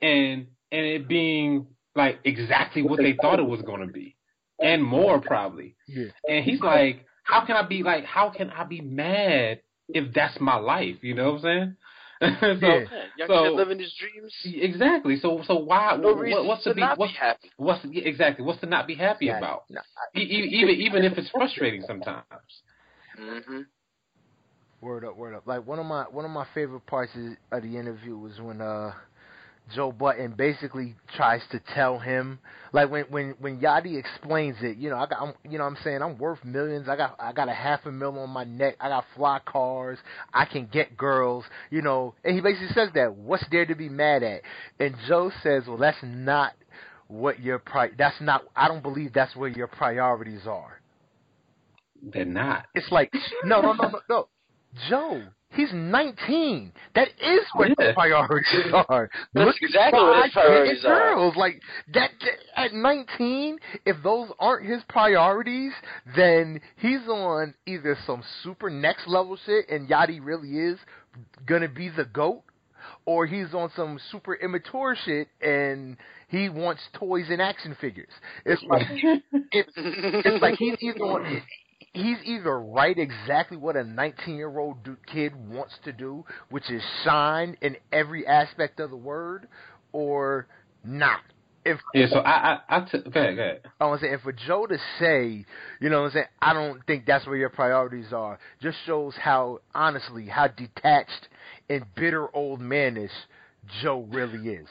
[0.02, 4.16] and and it being like exactly what they thought it was going to be,
[4.62, 5.76] and more probably.
[5.88, 6.08] Yeah.
[6.28, 10.40] And he's like, how can I be like, how can I be mad if that's
[10.40, 10.98] my life?
[11.02, 11.76] You know what I'm
[12.22, 12.58] saying?
[12.62, 12.80] so, Yeah.
[12.80, 14.34] Yeah, young so- kid living his dreams.
[14.46, 15.18] Exactly.
[15.20, 15.96] So so why?
[15.98, 17.52] No what- reason what's to to be not what's be happy.
[17.58, 19.64] what's yeah, exactly what's to not be happy Yeah, about?
[19.70, 19.82] no,
[20.16, 22.24] even even if it's frustrating sometimes.
[23.20, 23.62] Mm-hmm.
[24.82, 25.48] Word up, word up.
[25.48, 27.12] Like one of my one of my favorite parts
[27.52, 28.92] of the interview was when uh
[29.74, 32.40] Joe Budden basically tries to tell him
[32.72, 35.72] like when when when Yachty explains it, you know, I got I'm, you know what
[35.72, 36.90] I'm saying I'm worth millions.
[36.90, 38.76] I got I got a half a mil on my neck.
[38.80, 39.98] I got fly cars.
[40.34, 42.14] I can get girls, you know.
[42.24, 44.42] And he basically says that what's there to be mad at?
[44.80, 46.54] And Joe says, "Well, that's not
[47.08, 50.82] what your pri that's not I don't believe that's where your priorities are."
[52.04, 52.66] They're not.
[52.76, 53.12] It's like
[53.46, 54.28] no, no, no, no, no.
[54.90, 56.72] Joe, he's 19.
[56.96, 57.86] That is what Yeah.
[57.88, 59.10] his priorities are.
[59.34, 61.16] That's Look exactly what his priorities are.
[61.16, 61.36] girls.
[61.36, 61.62] Like
[61.94, 65.72] that, that- at 19, if those aren't his priorities,
[66.16, 70.78] then he's on either some super next level shit, and Yachty really is
[71.46, 72.44] gonna be the goat,
[73.06, 78.10] or he's on some super immature shit, and he wants toys and action figures.
[78.46, 78.88] It's like
[79.52, 81.42] it's it's like he's either on,
[81.96, 84.78] he's either right exactly what a 19 year old
[85.12, 89.48] kid wants to do, which is shine in every aspect of the word,
[89.92, 90.48] or
[90.84, 91.22] not.
[91.64, 92.08] If Yeah.
[92.12, 93.62] So I I, I t- go ahead, go ahead.
[93.80, 95.46] I want to say, and for Joe to say,
[95.80, 99.16] you know what I'm saying, I don't think that's where your priorities are, just shows
[99.20, 101.28] how, honestly, how detached
[101.68, 103.10] and bitter old manish
[103.82, 104.68] Joe really is.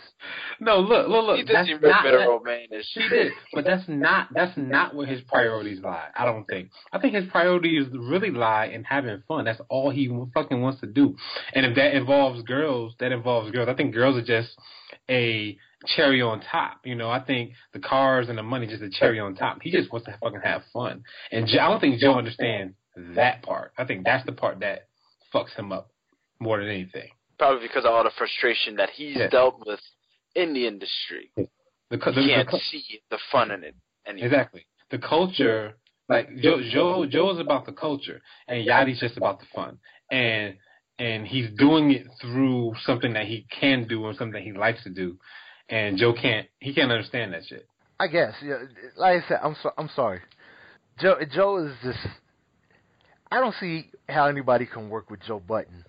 [0.60, 1.36] No, look, look, look.
[1.38, 3.10] He did that's seem not, better that- old man and He shit.
[3.10, 6.08] did, but that's not that's not where his priorities lie.
[6.16, 6.70] I don't think.
[6.92, 9.44] I think his priorities really lie in having fun.
[9.44, 11.16] That's all he fucking wants to do.
[11.52, 13.68] And if that involves girls, that involves girls.
[13.68, 14.50] I think girls are just
[15.10, 15.56] a
[15.96, 16.80] cherry on top.
[16.84, 19.58] You know, I think the cars and the money just a cherry on top.
[19.62, 21.02] He just wants to fucking have fun.
[21.32, 22.74] And Joe, I don't think Joe understands
[23.16, 23.72] that part.
[23.76, 24.86] I think that's the part that
[25.34, 25.90] fucks him up
[26.38, 27.08] more than anything.
[27.38, 29.28] Probably because of all the frustration that he's Yeah.
[29.28, 29.80] dealt with
[30.34, 31.30] in the industry.
[31.36, 33.74] The, co- He the, can't the, see the fun in it
[34.06, 34.26] anymore.
[34.26, 34.66] Exactly.
[34.90, 35.74] The culture,
[36.08, 39.78] like Joe, Joe, Joe is about the culture, and Yachty's just about the fun,
[40.10, 40.56] and
[40.98, 44.90] and he's doing it through something that he can do and something he likes to
[44.90, 45.18] do,
[45.68, 46.46] and Joe can't.
[46.60, 47.66] He can't understand that shit.
[47.98, 48.34] I guess.
[48.42, 48.58] Yeah,
[48.96, 50.20] like I said, I'm so, I'm sorry.
[51.00, 51.98] Joe Joe is just.
[53.32, 55.84] I don't see how anybody can work with Joe Budden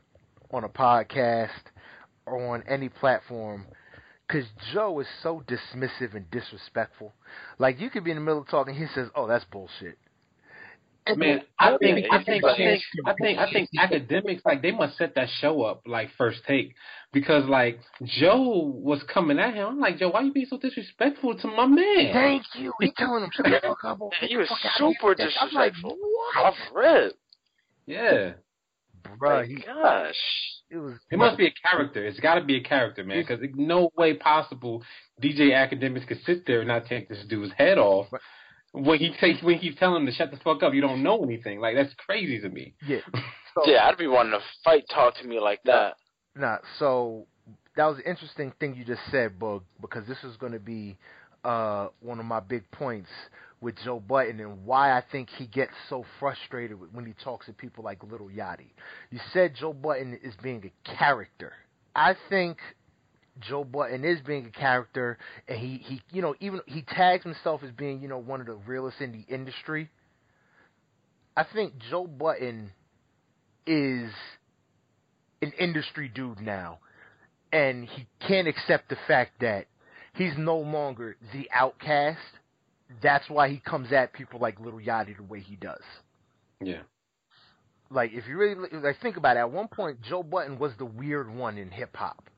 [0.51, 1.49] on a podcast
[2.25, 3.65] or on any platform
[4.27, 7.13] because Joe is so dismissive and disrespectful.
[7.59, 9.97] Like you could be in the middle of talking, he says, "Oh, that's bullshit."
[11.15, 14.97] Man, I think, I think, I think, I think, I think Akademiks like they must
[14.97, 16.73] set that show up like first take
[17.13, 19.67] because like Joe was coming at him.
[19.67, 22.11] I'm like, Joe, why you being so disrespectful to my man?
[22.11, 22.73] Thank you.
[22.79, 25.13] He's telling him, "Shut the fuck up." or Yeah, he was fuck out of super
[25.15, 25.97] here." I'm like, disrespectful.
[26.01, 26.45] what?
[26.45, 27.13] Off rip.
[27.85, 28.33] Yeah.
[29.19, 30.15] Bruh, My he, gosh.
[30.69, 30.93] it was.
[31.11, 32.05] It must be a character.
[32.05, 33.23] It's got to be a character, man.
[33.25, 34.83] Because no way possible
[35.21, 38.07] DJ Akademiks could sit there and not take this dude's head off
[38.71, 40.73] when he takes when he's telling him to shut the fuck up.
[40.73, 41.59] You don't know anything.
[41.59, 42.73] Like that's crazy to me.
[42.85, 42.99] Yeah.
[43.55, 45.93] So, Yeah, I'd be wanting to fight talk to me like that.
[46.35, 47.25] Nah, so
[47.77, 50.97] that was an interesting thing you just said, Bug, because this is going to be
[51.45, 53.07] uh, one of my big points
[53.65, 57.53] with Joe Budden and why I think he gets so frustrated when he talks to
[57.53, 58.67] people like Little Yachty.
[59.09, 61.51] You said Joe Budden is being a character.
[61.95, 62.59] I think
[63.39, 67.63] Joe Budden is being a character, and he, he you know even he tags himself
[67.63, 69.89] as being you know one of the realest in the industry.
[71.35, 72.71] I think Joe Budden
[73.65, 74.11] is
[75.41, 76.77] an industry dude now,
[77.51, 79.65] and he can't accept the fact that
[80.13, 82.19] he's no longer the outcast.
[83.01, 85.81] That's why he comes at people like Little Yachty the way he does.
[86.61, 86.81] Yeah.
[87.89, 90.85] Like if you really like think about it, at one point Joe Budden was the
[90.85, 92.29] weird one in hip hop.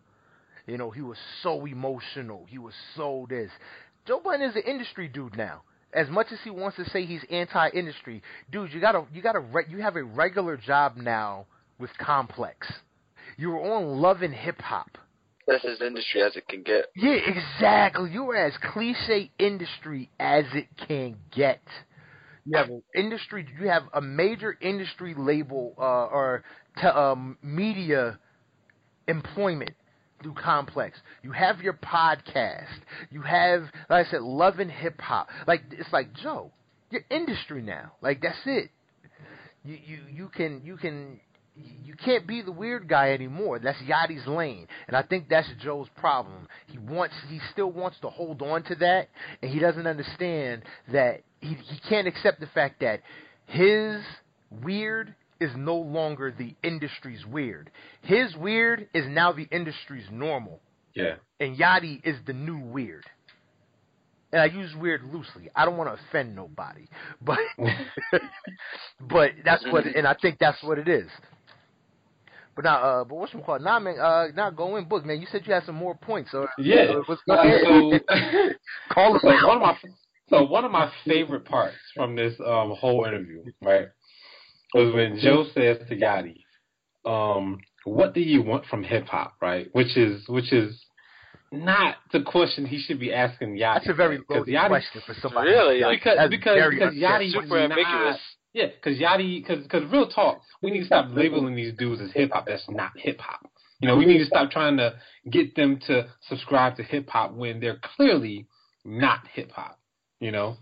[0.66, 2.46] You know, he was so emotional.
[2.50, 3.50] He was so this.
[4.06, 5.62] Joe Budden is an industry dude now.
[5.94, 9.66] As much as he wants to say he's anti-industry, dude, you gotta you gotta re-
[9.70, 11.46] you have a regular job now
[11.80, 12.68] with Complex.
[13.38, 14.98] You were on Love and Hip Hop.
[15.48, 16.86] That's as industry as it can get.
[16.96, 18.12] Yeah, exactly.
[18.12, 21.62] You are as cliche industry as it can get.
[22.46, 23.48] You have industry.
[23.60, 26.44] You have a major industry label uh, or
[26.84, 28.20] um, media
[29.08, 29.72] employment
[30.22, 30.98] through Complex.
[31.24, 32.80] You have your podcast.
[33.12, 35.28] You have, like I said, Love and Hip Hop.
[35.46, 36.52] Like it's like Joe,
[36.90, 37.94] your industry now.
[38.02, 38.70] Like that's it.
[39.64, 41.20] You you you can you can
[41.84, 43.60] you can't be the weird guy anymore.
[43.60, 46.48] That's Yachty's lane, and I think that's Joe's problem.
[46.68, 49.10] He wants, he still wants to hold on to that,
[49.42, 53.02] and he doesn't understand that he he can't accept the fact that
[53.46, 54.02] his
[54.64, 57.70] weird is no longer the industry's weird.
[58.02, 60.60] His weird is now the industry's normal,
[60.96, 61.16] Yeah.
[61.40, 63.06] and Yachty is the new weird.
[64.32, 65.50] And I use weird loosely.
[65.56, 66.90] I don't want to offend nobody,
[67.22, 67.40] but
[69.00, 71.08] but that's what, and I think that's what it is.
[72.58, 73.62] But now, uh, but what's called?
[73.62, 75.22] Now, man, uh, now go in Boog, man.
[75.22, 76.86] You said you had some more points, so Yeah.
[76.96, 78.00] uh, let's go Uh, so,
[78.94, 79.78] Call us so one of my
[80.30, 83.88] so one of my favorite parts from this um whole interview, right,
[84.74, 86.42] was when Joe says to Yachty,
[87.06, 90.84] um, "What do you want from hip hop?" Right, which is which is
[91.52, 93.74] not the question he should be asking Yachty.
[93.76, 94.28] That's a very right?
[94.28, 95.52] 'Cause loaded Yachty- question for somebody.
[95.52, 95.82] Really?
[95.82, 98.20] Like, because because very because Yachty super was not- ambiguous.
[98.58, 102.32] Yeah, because Yachty, because real talk, we need to stop labeling these dudes as hip
[102.34, 102.48] hop.
[102.48, 103.48] That's not hip hop.
[103.80, 104.96] You know, we need to stop trying to
[105.30, 108.48] get them to subscribe to hip hop when they're clearly
[108.84, 109.80] not hip hop.
[110.20, 110.58] You know,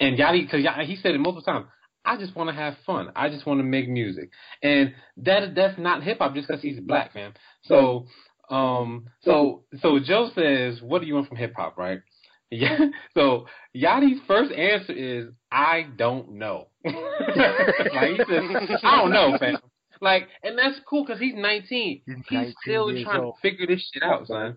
[0.00, 1.66] and Yachty, because he said it multiple times.
[2.02, 3.08] I just want to have fun.
[3.14, 4.30] I just want to make music,
[4.62, 7.34] and that that's not hip hop just because he's black, man.
[7.64, 8.06] So,
[8.48, 11.98] um, so so Joe says, "What do you want from hip hop?" Right?
[12.50, 12.78] Yeah.
[13.14, 19.56] So Yachty's first answer is, "I don't know." like he says, "I don't know, fam."
[20.00, 22.02] Like, and that's cool because he's 19.
[22.06, 23.36] He's He's still trying old.
[23.36, 24.56] to figure this shit out, son.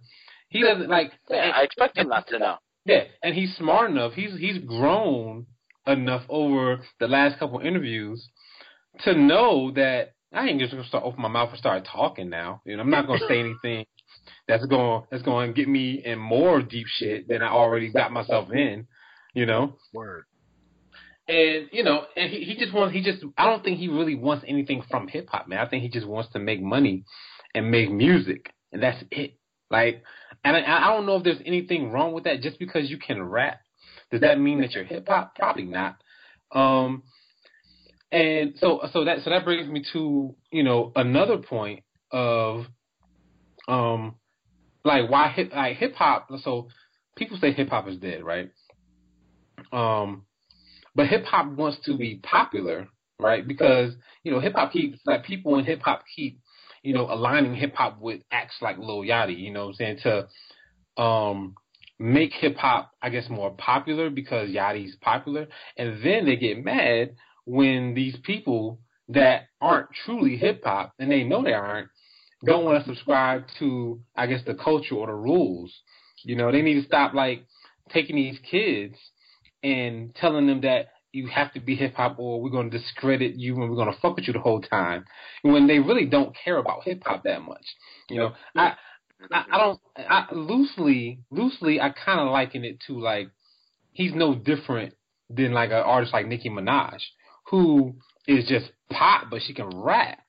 [0.50, 1.12] He doesn't like.
[1.30, 2.56] Yeah, I expect him not to know.
[2.86, 4.14] Yeah, and he's smart enough.
[4.14, 5.46] He's he's grown
[5.88, 8.28] enough over the last couple interviews
[9.06, 12.62] to know that I ain't just gonna start open my mouth and start talking now.
[12.66, 13.86] You know, I'm not gonna say anything
[14.48, 18.12] that's going that's going to get me in more deep shit than I already got
[18.12, 18.88] myself in,
[19.34, 19.78] you know.
[19.94, 20.26] Word.
[21.28, 24.16] And you know, and he, he just wants he just I don't think he really
[24.16, 25.60] wants anything from hip hop, man.
[25.60, 27.06] I think he just wants to make money
[27.54, 29.38] and make music, and that's it.
[29.70, 30.04] Like,
[30.44, 32.42] and I, I don't know if there's anything wrong with that.
[32.42, 33.60] Just because you can rap,
[34.12, 35.36] does that mean that you're hip hop?
[35.36, 35.98] Probably not.
[36.52, 37.04] Um,
[38.12, 42.66] and so so that so that brings me to you know another point of
[43.70, 44.16] um
[44.84, 46.30] like why hip like hip hop.
[46.44, 46.68] So
[47.16, 48.50] people say hip hop is dead, right?
[49.72, 50.26] Um,
[50.96, 52.88] but hip hop wants to be popular,
[53.20, 53.48] right?
[53.48, 56.40] Because you know hip hop keeps like people in hip hop keep
[56.82, 59.38] you know aligning hip hop with acts like Lil Yachty.
[59.38, 61.56] You know what I'm saying to um
[62.00, 67.16] make hip hop I guess more popular because Yachty's popular, and then they get mad
[67.46, 68.80] when these people
[69.10, 71.90] that aren't truly hip hop and they know they aren't
[72.46, 75.74] don't want to subscribe to I guess the culture or the rules.
[76.24, 77.46] You know, they need to stop like
[77.92, 78.96] taking these kids
[79.64, 83.36] and telling them that you have to be hip hop or we're going to discredit
[83.36, 85.06] you and we're going to fuck with you the whole time
[85.42, 87.66] when they really don't care about hip hop that much.
[88.10, 88.74] You know, I
[89.32, 93.30] I, don't I loosely loosely I kind of liken it to like
[93.92, 94.94] he's no different
[95.30, 97.00] than like an artist like Nicki Minaj
[97.48, 97.96] who
[98.28, 100.20] is just pop but she can rap.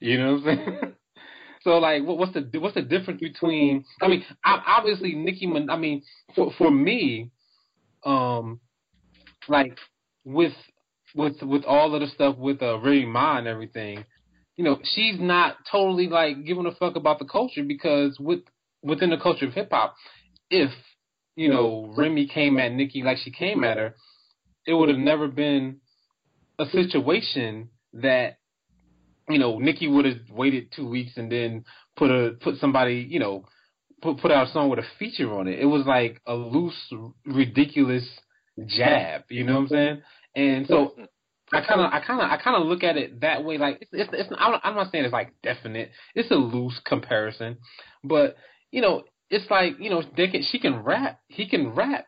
[0.00, 0.94] You know what I'm saying?
[1.68, 3.84] So like, what, what's the what's the difference between?
[4.00, 5.46] I mean, obviously Nicki.
[5.68, 6.02] I mean,
[6.34, 7.30] for for me,
[8.06, 8.60] um,
[9.48, 9.76] like
[10.24, 10.54] with
[11.14, 14.06] with with all of the stuff with uh, Remy Ma and everything,
[14.56, 18.40] you know, she's not totally like giving a fuck about the culture because with
[18.82, 19.94] within the culture of hip hop,
[20.48, 20.70] if
[21.36, 23.94] you know Remy came at Nicki like she came at her,
[24.66, 25.80] it would have never been
[26.58, 28.37] a situation that
[29.28, 31.64] you know, Nicki would have waited two weeks and then
[31.96, 33.44] put a put somebody, you know,
[34.02, 35.58] put put out a song with a feature on it.
[35.58, 36.92] It was like a loose,
[37.26, 38.06] ridiculous
[38.66, 39.22] jab.
[39.28, 40.02] You know what I'm saying?
[40.34, 40.94] And so
[41.52, 43.58] I kind of I kind of I kind of look at it that way.
[43.58, 45.90] Like it's it's, it's I'm not saying it's like definite.
[46.14, 47.58] It's a loose comparison,
[48.04, 48.36] but
[48.70, 51.20] you know, it's like you know they can she can rap.
[51.28, 52.06] He can rap.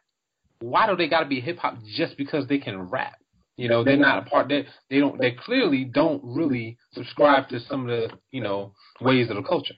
[0.60, 3.18] Why do they got to be hip hop just because they can rap?
[3.60, 4.48] You know, they're not a part.
[4.48, 5.20] They they don't.
[5.20, 9.74] They clearly don't really subscribe to some of the you know ways of the culture.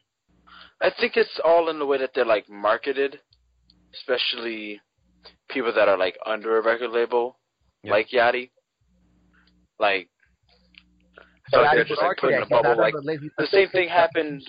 [0.80, 3.18] I think it's all in the way that they're like marketed,
[3.92, 4.80] especially
[5.50, 7.40] people that are like under a record label,
[7.82, 7.90] yep.
[7.90, 8.50] like Yachty.
[9.80, 10.08] Like,
[11.50, 12.76] so they're just like putting a bubble.
[12.78, 14.42] Like the same thing happened.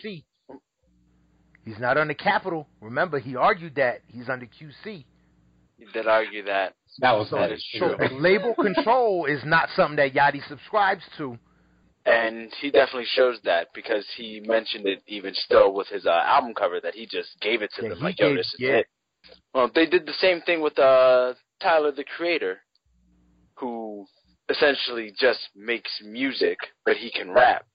[1.65, 2.67] He's not under Capitol.
[2.81, 5.05] Remember, he argued that he's under QC.
[5.79, 6.75] He did argue that.
[6.99, 7.95] That was that is true.
[7.99, 11.37] So label control is not something that Yachty subscribes to.
[12.05, 16.53] And he definitely shows that because he mentioned it even still with his uh, album
[16.53, 18.71] cover that he just gave it to yeah, them like, yo, this is yeah.
[18.71, 18.87] it.
[19.53, 22.59] Well, they did the same thing with uh, Tyler the Creator,
[23.55, 24.05] who
[24.49, 27.65] essentially just makes music, but he can rap.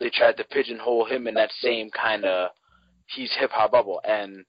[0.00, 2.50] They tried to pigeonhole him in that same kind of
[3.14, 4.44] he's hip hop bubble, and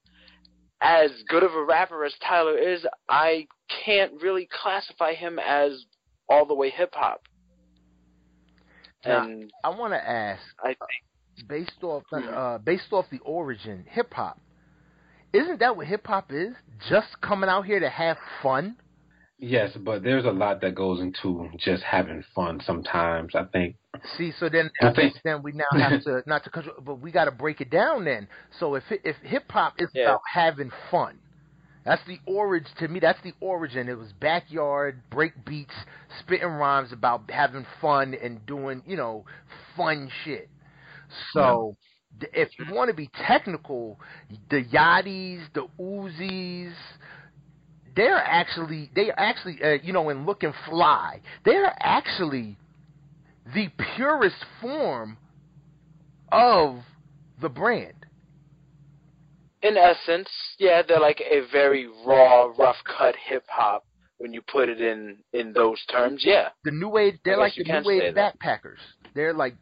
[0.82, 3.48] as good of a rapper as Tyler is, I
[3.86, 5.86] can't really classify him as
[6.30, 7.22] all the way hip hop.
[9.04, 14.14] And I want to ask, I think based off uh, based off the origin, hip
[14.14, 14.40] hop,
[15.34, 16.54] isn't that what hip hop is?
[16.90, 18.76] Just coming out here to have fun.
[19.40, 22.60] Yes, but there's a lot that goes into just having fun.
[22.66, 23.76] Sometimes I think.
[24.18, 27.12] See, so then I think then we now have to not to control, but we
[27.12, 28.06] got to break it down.
[28.06, 28.28] Then,
[28.60, 30.06] so if if hip hop is Yeah.
[30.06, 31.20] about having fun,
[31.86, 33.00] that's the origin to me.
[33.00, 33.88] That's the origin.
[33.90, 35.76] It was backyard break beats,
[36.20, 39.26] spitting rhymes about having fun and doing you know
[39.76, 40.50] fun shit.
[41.34, 41.76] So.
[42.20, 44.00] th- If you want to be technical,
[44.50, 46.74] the Yachties, the Uzis,
[47.98, 52.58] they're actually they are actually uh, you know in looking fly they're actually
[53.54, 55.18] the purest form
[56.32, 56.80] of
[57.42, 57.94] the brand
[59.64, 60.30] in essence,
[60.60, 63.86] yeah, they're like a very raw, rough cut hip hop
[64.18, 66.22] when you put it in in those terms.
[66.26, 68.40] Yeah, the new age they're like the new wave say that.
[68.40, 68.78] backpackers
[69.14, 69.56] they're like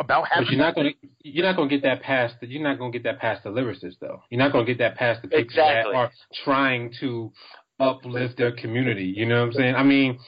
[0.00, 0.90] about having But you're not gonna
[1.22, 3.98] you're not gonna get that past the, you're not gonna get that past the lyricists
[4.00, 4.22] though.
[4.30, 5.92] You're not gonna get that past the people Exactly.
[5.92, 6.10] that are
[6.44, 7.32] trying to
[7.80, 9.12] uplift their community.
[9.16, 9.74] You know what I'm saying?
[9.74, 10.18] I mean,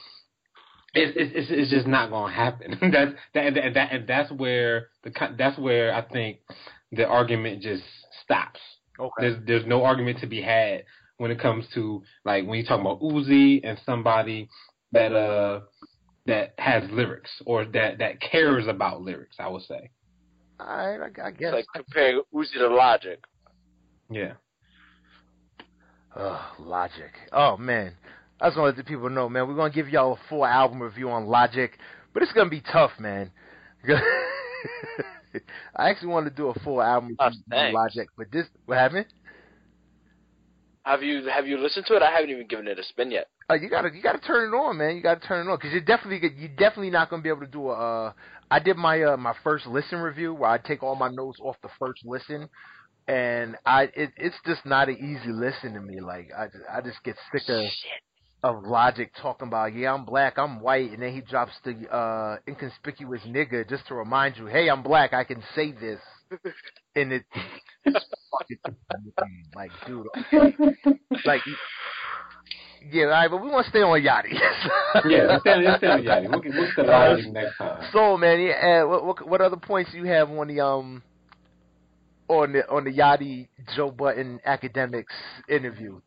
[0.93, 2.71] it's it's it's, just not gonna happen.
[2.91, 6.39] that's that, that that and that's where the that's where I think
[6.91, 7.83] the argument just
[8.23, 8.59] stops.
[8.99, 10.83] okay There's there's no argument to be had
[11.17, 14.49] when it comes to like when you talk about Uzi and somebody
[14.91, 15.61] that uh
[16.27, 19.37] that has lyrics or that that cares about lyrics.
[19.39, 19.89] I would say.
[20.59, 21.53] All right, I, I guess.
[21.53, 23.23] It's like comparing Uzi to Logic.
[24.09, 24.33] Yeah.
[26.15, 27.11] Ugh, Logic.
[27.31, 27.93] Oh man,
[28.41, 29.47] I just want to let the people know, man.
[29.47, 31.71] We're gonna give y'all a full album review on Logic,
[32.13, 33.31] but it's gonna be tough, man.
[35.75, 37.73] I actually want to do a full album Oh, on.
[37.73, 39.05] Logic, but this what happened?
[40.83, 42.01] Have you have you listened to it?
[42.01, 43.27] I haven't even given it a spin yet.
[43.49, 44.97] Uh, you gotta you gotta turn it on, man.
[44.97, 47.47] You gotta turn it on because you're definitely you're definitely not gonna be able to
[47.47, 48.07] do a.
[48.07, 48.13] Uh,
[48.51, 51.55] I did my uh, my first listen review where I take all my notes off
[51.63, 52.49] the first listen,
[53.07, 56.01] and I it, it's just not an easy listen to me.
[56.01, 57.65] Like I just, I just get sick of
[58.43, 62.37] of Logic talking about yeah I'm black I'm white, and then he drops the uh,
[62.49, 65.99] inconspicuous nigga just to remind you, hey I'm black I can say this,
[66.95, 67.23] and it
[69.55, 70.07] like dude
[71.25, 71.41] like
[72.91, 74.33] yeah, all right, but we want to stay on Yachty.
[75.09, 76.29] Yeah, let's stay, let's stay on Yachty.
[76.29, 77.87] We'll, get- we'll stay on Yachty next time.
[77.93, 81.03] So, man, yeah, uh, what, what what other points do you have on the um
[82.27, 85.05] on the on the Yachty Joe Budden Akademiks
[85.49, 85.99] interview?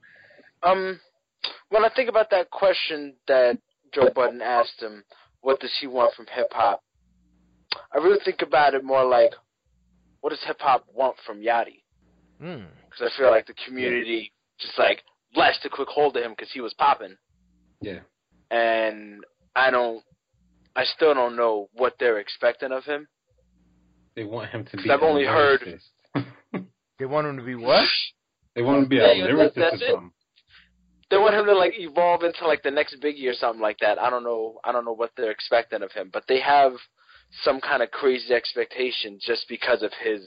[0.63, 0.99] Um,
[1.71, 3.59] when I think about that question that
[3.95, 5.05] Joe Button asked him,
[5.41, 6.83] what does he want from hip hop?
[7.95, 9.31] I really think about it more like,
[10.21, 11.83] what does hip hop want from Yachty?
[12.41, 12.65] Hmm.
[12.91, 15.03] Because I feel like the community just like
[15.35, 17.17] blessed a quick hold of him because he was popping,
[17.81, 18.01] Yeah.
[18.51, 19.25] and
[19.55, 20.03] I don't,
[20.77, 23.07] I still don't know what they're expecting of him.
[24.17, 24.91] They want him to be.
[24.91, 25.81] I've a only heard-
[26.99, 27.89] They want him to be what?
[28.55, 29.91] they want him to be Yeah, a lyricist that's or it.
[29.93, 30.13] something.
[31.11, 33.99] They want him to like evolve into like the next Biggie or something like that.
[33.99, 34.61] I don't know.
[34.65, 36.73] I don't know what they're expecting of him, but they have
[37.43, 40.21] some kind of crazy expectation just because of his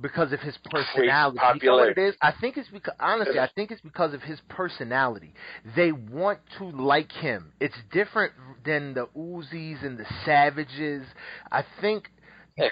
[0.00, 1.38] Because of his personality.
[1.60, 2.14] You know what it is?
[2.22, 5.34] I think it's because honestly, I think it's because of his personality.
[5.76, 7.52] They want to like him.
[7.60, 8.32] It's different
[8.64, 11.04] than the Uzis and the Savages.
[11.50, 12.10] I think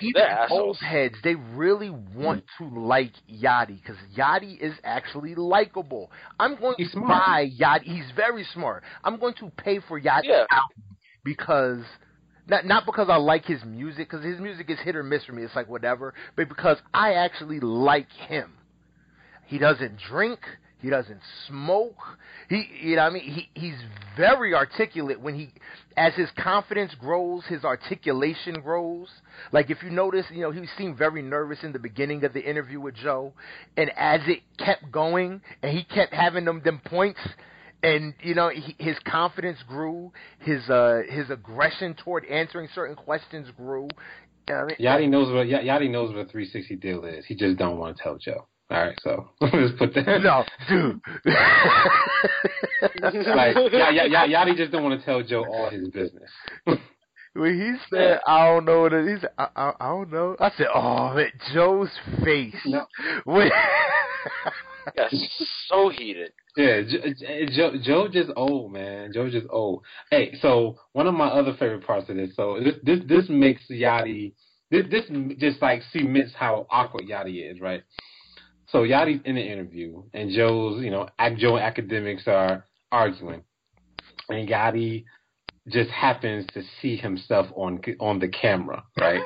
[0.01, 6.11] even old heads, they really want to like Yachty because Yachty is actually likable.
[6.39, 7.09] I'm going He's to smart.
[7.09, 7.85] buy Yachty.
[7.85, 8.83] He's very smart.
[9.05, 10.47] I'm going to pay for Yachty Yeah.
[10.51, 10.83] album
[11.25, 11.83] because
[12.49, 15.33] not not because I like his music because his music is hit or miss for
[15.33, 15.43] me.
[15.43, 18.53] It's like whatever, but because I actually like him.
[19.47, 20.41] He doesn't drink.
[20.81, 21.97] He doesn't smoke.
[22.49, 23.79] He, you know, I mean, he he's
[24.17, 25.51] very articulate when he,
[25.97, 29.09] as his confidence grows, his articulation grows.
[29.53, 32.41] Like if you notice, you know, he seemed very nervous in the beginning of the
[32.41, 33.33] interview with Joe,
[33.77, 37.21] and as it kept going, and he kept having them them points,
[37.83, 43.49] and you know, he, his confidence grew, his uh his aggression toward answering certain questions
[43.57, 43.89] grew.
[44.49, 44.77] You know I mean?
[44.81, 47.25] Yachty knows what Y- Yachty knows what a 360 deal is.
[47.27, 48.47] He just don't want to tell Joe.
[48.71, 50.21] All right, so let's put that.
[50.23, 51.01] No, dude.
[53.27, 56.31] like y- y- y- Yachty just don't want to tell Joe all his business.
[57.35, 60.37] when he said, "I don't know," what it is, I, I, I don't know.
[60.41, 61.91] I said, "Oh, man, Joe's
[62.25, 62.87] face." No.
[63.25, 63.51] When-
[64.95, 65.11] got
[65.69, 66.33] so heated.
[66.57, 66.83] Yeah,
[67.55, 69.13] Joe, Joe just old, man.
[69.13, 69.83] Joe just old.
[70.11, 73.63] Hey, so one of my other favorite parts of this, so this this this makes
[73.71, 74.33] Yachty
[74.71, 75.05] this this
[75.39, 77.83] just like cements how awkward Yachty is, right?
[78.69, 83.43] So Yachty's in the interview, and Joe's, you know, Joe Akademiks are arguing,
[84.29, 85.05] and Yachty
[85.69, 89.23] just happens to see himself on on the camera, right?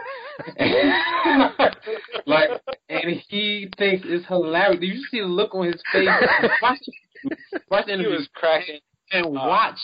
[2.26, 2.50] like,
[2.88, 4.80] and he thinks it's hilarious.
[4.80, 6.08] Do you see the look on his face?
[6.62, 6.78] Watch,
[7.70, 8.80] watch the He was cracking.
[9.12, 9.78] and uh, watch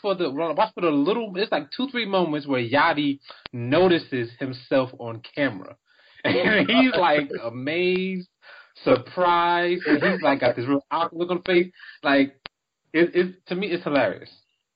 [0.00, 1.32] for the watch for the little.
[1.36, 3.20] It's like two three moments where Yachty
[3.52, 5.76] notices himself on camera,
[6.24, 8.28] and he's like amazed,
[8.84, 11.72] surprised, and he's like got this real awkward look on face.
[12.02, 12.34] Like
[12.92, 14.30] it, it to me, it's hilarious.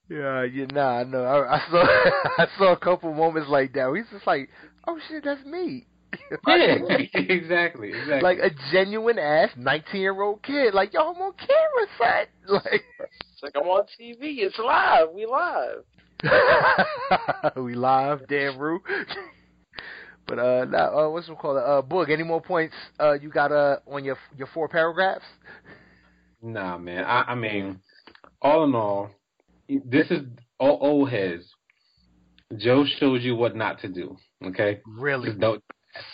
[0.08, 1.22] yeah, yeah, nah, I know.
[1.24, 1.82] I, I saw,
[2.42, 3.86] I saw a couple moments like that.
[3.88, 4.48] Where he's just like,
[4.86, 5.86] "Oh shit, that's me."
[6.46, 6.76] Yeah,
[7.14, 8.20] exactly, exactly.
[8.20, 10.74] like a genuine ass nineteen year old kid.
[10.74, 12.26] Like, yo, I'm on camera, son.
[12.64, 12.82] Like.
[13.00, 14.38] It's like I'm on TV.
[14.38, 15.08] It's live.
[15.14, 15.84] We live.
[17.56, 18.80] we live, damn Rue.
[20.26, 21.58] but uh, now, uh, what's it called?
[21.58, 22.10] Uh, Boog.
[22.10, 22.74] Any more points?
[22.98, 25.24] Uh, you got uh on your your four paragraphs?
[26.42, 27.04] Nah, man.
[27.04, 27.80] I, I mean,
[28.40, 29.10] all in all,
[29.68, 30.20] this is
[30.58, 31.44] all old heads.
[32.56, 34.16] Joe showed you what not to do.
[34.44, 35.28] Okay, Really?
[35.30, 35.62] just don't.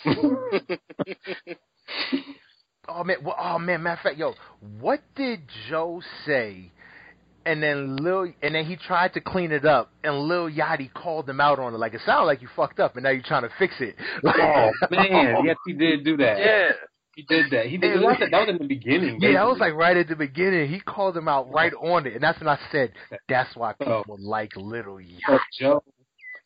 [2.87, 3.17] Oh man.
[3.23, 3.81] Well, oh man.
[3.83, 4.33] Matter of fact, yo,
[4.79, 6.69] what did Joe say?
[7.45, 11.29] And then Lil, and then he tried to clean it up, and Lil Yachty called
[11.29, 11.77] him out on it.
[11.77, 13.95] Like it sounded like you fucked up, and now you're trying to fix it.
[14.21, 16.37] Like, oh man, yes, he did do that.
[16.37, 16.71] Yeah.
[17.15, 17.67] he did that.
[17.67, 17.97] He did.
[17.97, 19.17] That was, that was in the beginning.
[19.21, 20.69] Yeah, that was like right at the beginning.
[20.69, 22.91] He called him out right on it, and that's when I said
[23.29, 24.03] that's why Oh.
[24.03, 25.03] people like Little So
[25.33, 25.39] Yachty.
[25.59, 25.83] Joe,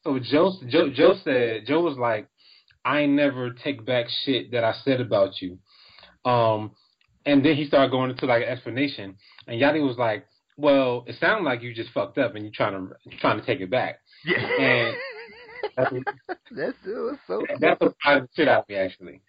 [0.04, 2.28] so Joe, Joe, Joe said, Joe was like,
[2.88, 5.60] I never take back shit that I said about you.
[6.24, 6.72] Um,
[7.26, 9.16] and then he started going into like an explanation,
[9.48, 10.26] and Yachty was like,
[10.56, 13.46] "Well, it sounded like you just fucked up and you trying to you trying to
[13.46, 14.38] take it back." Yeah.
[14.38, 14.96] And
[15.76, 19.22] That's it was so that surprised the shit out of me actually.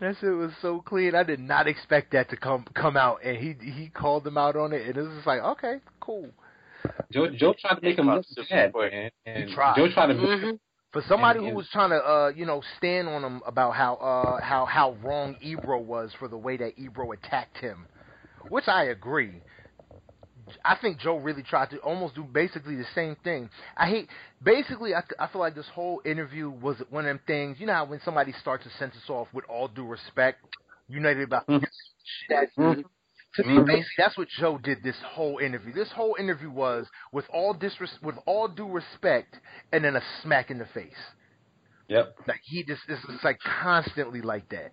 [0.00, 1.14] That shit was so clean.
[1.14, 4.56] I did not expect that to come come out, and he he called him out
[4.56, 6.28] on it, and it was just like, okay, cool.
[7.10, 8.92] Joe Joe tried to make him look bad, quick.
[8.92, 9.10] man.
[9.24, 9.76] And tried.
[9.76, 10.50] Joe tried to Mm-hmm.
[10.96, 13.72] For somebody And- who and- was trying to, uh, you know, stand on him about
[13.72, 17.86] how, uh, how how wrong Ebro was for the way that Ebro attacked him,
[18.48, 19.42] which I agree.
[20.64, 23.50] I think Joe really tried to almost do basically the same thing.
[23.76, 24.08] I hate
[24.42, 24.94] basically.
[24.94, 27.60] I, I feel like this whole interview was one of them things.
[27.60, 30.46] You know how when somebody starts a sentence off with all due respect,
[30.88, 31.62] you know they about Mhm.
[32.30, 32.56] that.
[32.56, 32.84] Mhm.
[33.36, 33.66] To me, Mhm.
[33.66, 35.72] basically, that's what Joe did this whole interview.
[35.72, 39.38] This whole interview was with all disres- with all due respect,
[39.72, 40.96] and then a smack in the face.
[41.88, 44.72] Yep, Like he just it's just like constantly like that.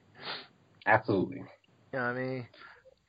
[0.86, 1.38] absolutely.
[1.38, 2.48] You know what I mean?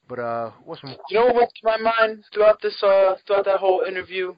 [0.08, 0.96] But uh, what's some?
[1.08, 4.34] You know what went to my mind throughout this uh throughout that whole interview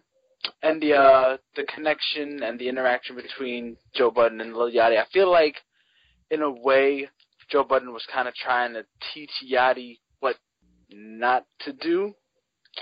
[0.63, 4.99] and the uh the connection and the interaction between Joe Budden and Lil Yachty.
[5.01, 5.57] I feel like
[6.31, 7.09] in a way
[7.49, 10.06] Joe Budden was kind of trying to teach Yachty what
[10.91, 12.15] not to do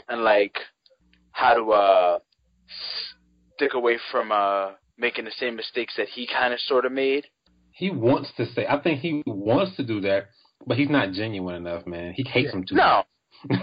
[0.08, 0.56] and like
[1.32, 2.18] how to uh
[3.54, 7.26] stick away from uh making the same mistakes that he kind of sort of made.
[7.72, 8.66] He wants to say.
[8.66, 10.28] I think he wants to do that,
[10.66, 12.12] but he's not genuine enough, man.
[12.14, 12.76] He hates him too.
[12.76, 13.02] No,
[13.48, 13.60] much.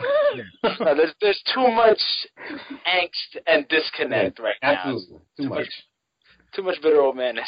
[0.79, 1.99] no, there's there's too much
[2.87, 4.71] angst and disconnect right now.
[4.71, 5.59] Absolutely, too Too much.
[5.59, 5.69] much.
[6.55, 7.47] Too much bitter old madness.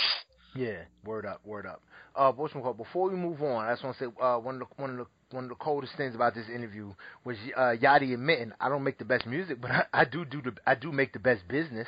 [0.55, 1.81] Yeah, word up, word up.
[2.15, 4.67] Uh, what's some before we move on, I just want to say uh, one of
[4.67, 5.05] the one of the
[5.35, 6.93] one of the coldest things about this interview
[7.25, 10.41] was uh, Yachty admitting I don't make the best music, but I, I do do
[10.41, 11.87] the I do make the best business.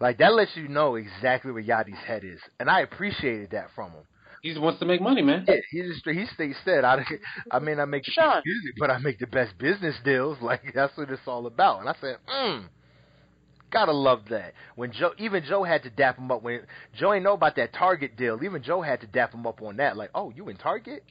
[0.00, 3.90] Like that lets you know exactly where Yachty's head is, and I appreciated that from
[3.92, 4.02] him.
[4.42, 5.44] He just wants to make money, man.
[5.46, 7.04] Yeah, he just he stay said I
[7.50, 8.34] I may not make the Sean.
[8.36, 10.38] best music, but I make the best business deals.
[10.42, 11.80] Like that's what it's all about.
[11.80, 12.64] And I said, mm,
[13.70, 14.54] gotta love that.
[14.76, 16.42] When Joe, even Joe had to dap him up.
[16.42, 16.60] When
[16.94, 19.76] Joe ain't know about that Target deal, even Joe had to dap him up on
[19.76, 19.96] that.
[19.96, 21.04] Like, oh, you in Target?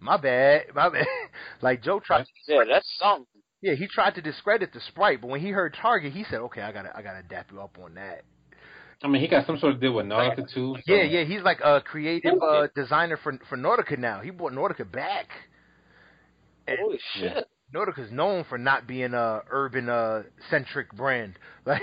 [0.00, 1.06] My bad, my bad.
[1.62, 2.26] like Joe tried.
[2.48, 3.26] Yeah, that's something.
[3.60, 6.62] Yeah, he tried to discredit the Sprite, but when he heard Target, he said, okay,
[6.62, 8.22] I gotta I gotta dap you up on that.
[9.04, 10.76] I mean, he got some sort of deal with Nautica too.
[10.84, 14.20] so- Yeah, yeah, he's like a creative uh, designer for for Nautica now.
[14.20, 15.28] He brought Nautica back.
[16.66, 17.44] And Holy shit.
[17.74, 18.04] Yeah.
[18.04, 21.38] is known for not being a urban uh centric brand.
[21.66, 21.82] Like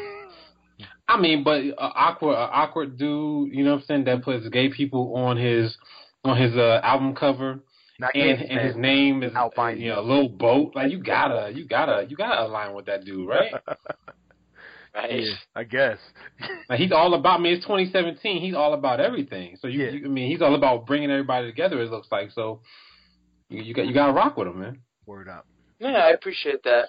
[1.09, 3.53] I mean, but uh, awkward, uh, awkward dude.
[3.53, 4.03] You know what I'm saying?
[4.05, 5.75] That puts gay people on his
[6.23, 7.59] on his uh, album cover,
[7.99, 9.79] not and and his name is Alpine.
[9.79, 10.73] you know a little boat.
[10.75, 13.51] Like you gotta, you gotta, you gotta align with that dude, right?
[14.95, 15.21] Right.
[15.23, 15.97] Yeah, I guess.
[16.69, 17.39] Like he's all about.
[17.39, 18.41] I mean, it's 2017.
[18.41, 19.55] He's all about everything.
[19.61, 19.91] So you, Yeah.
[19.91, 21.79] you I mean, he's all about bringing everybody together.
[21.81, 22.61] It looks like so.
[23.49, 24.79] You, you got you got to rock with him, man.
[25.05, 25.45] Word up.
[25.79, 26.85] Yeah, I appreciate that.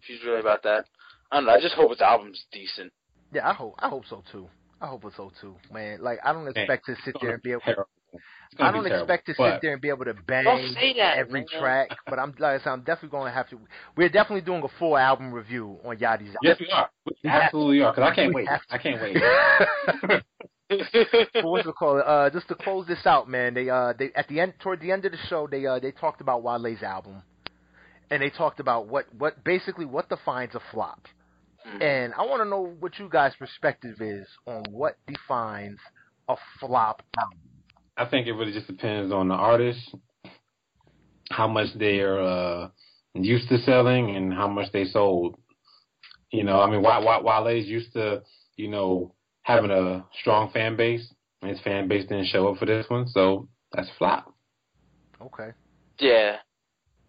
[0.00, 0.84] She's really about that.
[1.30, 1.52] I don't know.
[1.52, 2.92] I just hope his album's decent.
[3.32, 4.48] Yeah, I hope I hope so too.
[4.80, 6.00] I hope it's so too, man.
[6.02, 7.62] Like I don't expect to sit there and be able.
[7.62, 7.88] Terrible.
[8.12, 9.02] It's gonna I don't terrible.
[9.04, 11.18] expect to sit there and be able to bang Don't say that.
[11.18, 11.46] every man.
[11.58, 13.58] track, but I'm like I said, I'm definitely going to have to.
[13.96, 16.34] We're definitely doing a full album review on Yachty's.
[16.42, 16.88] Yes, we are.
[17.04, 17.92] We We absolutely are.
[17.92, 18.46] Because I can't we wait.
[18.46, 18.60] to.
[18.70, 20.22] I can't wait.
[20.68, 22.02] But what's it called?
[22.04, 23.54] Uh, just to close this out, man.
[23.54, 25.92] They uh, they at the end, toward the end of the show, they uh, they
[25.92, 27.22] talked about Wale's album,
[28.10, 31.06] and they talked about what what basically what defines a flop.
[31.80, 35.78] And I want to know what you guys' perspective is on what defines
[36.28, 37.38] a flop album.
[37.96, 39.80] I think it really just depends on the artist,
[41.30, 42.68] how much they are uh,
[43.14, 45.36] used to selling, and how much they sold.
[46.30, 48.22] You know, I mean, Wa- Wa- Wale's used to,
[48.56, 52.66] you know, having a strong fan base, and his fan base didn't show up for
[52.66, 54.32] this one, so that's a flop.
[55.20, 55.50] Okay.
[55.98, 56.36] yeah.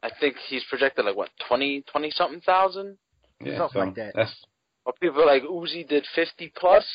[0.03, 2.97] I think he's projected like what, twenty, twenty something thousand?
[3.41, 4.11] Yeah, Something so like that.
[4.15, 4.45] That's
[4.85, 6.85] Or people like Uzi did fifty plus.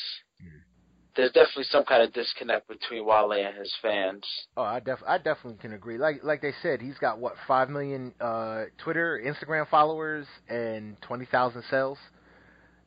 [1.15, 4.23] There's definitely some kind of disconnect between Wale and his fans.
[4.57, 5.97] Oh, I def I definitely can agree.
[5.97, 11.25] Like like they said, he's got what five million uh, Twitter, Instagram followers, and twenty
[11.25, 11.97] thousand sales.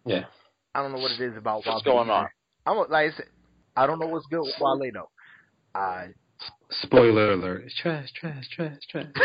[0.05, 0.25] yeah.
[0.75, 1.75] I don't know what it is about Wale.
[1.77, 2.27] What's going on?
[2.67, 3.13] I'm like
[3.77, 5.09] I I don't know what's good with Wale though.
[5.75, 6.09] I
[6.71, 9.07] Spoiler alert: it's trash, trash, trash, trash.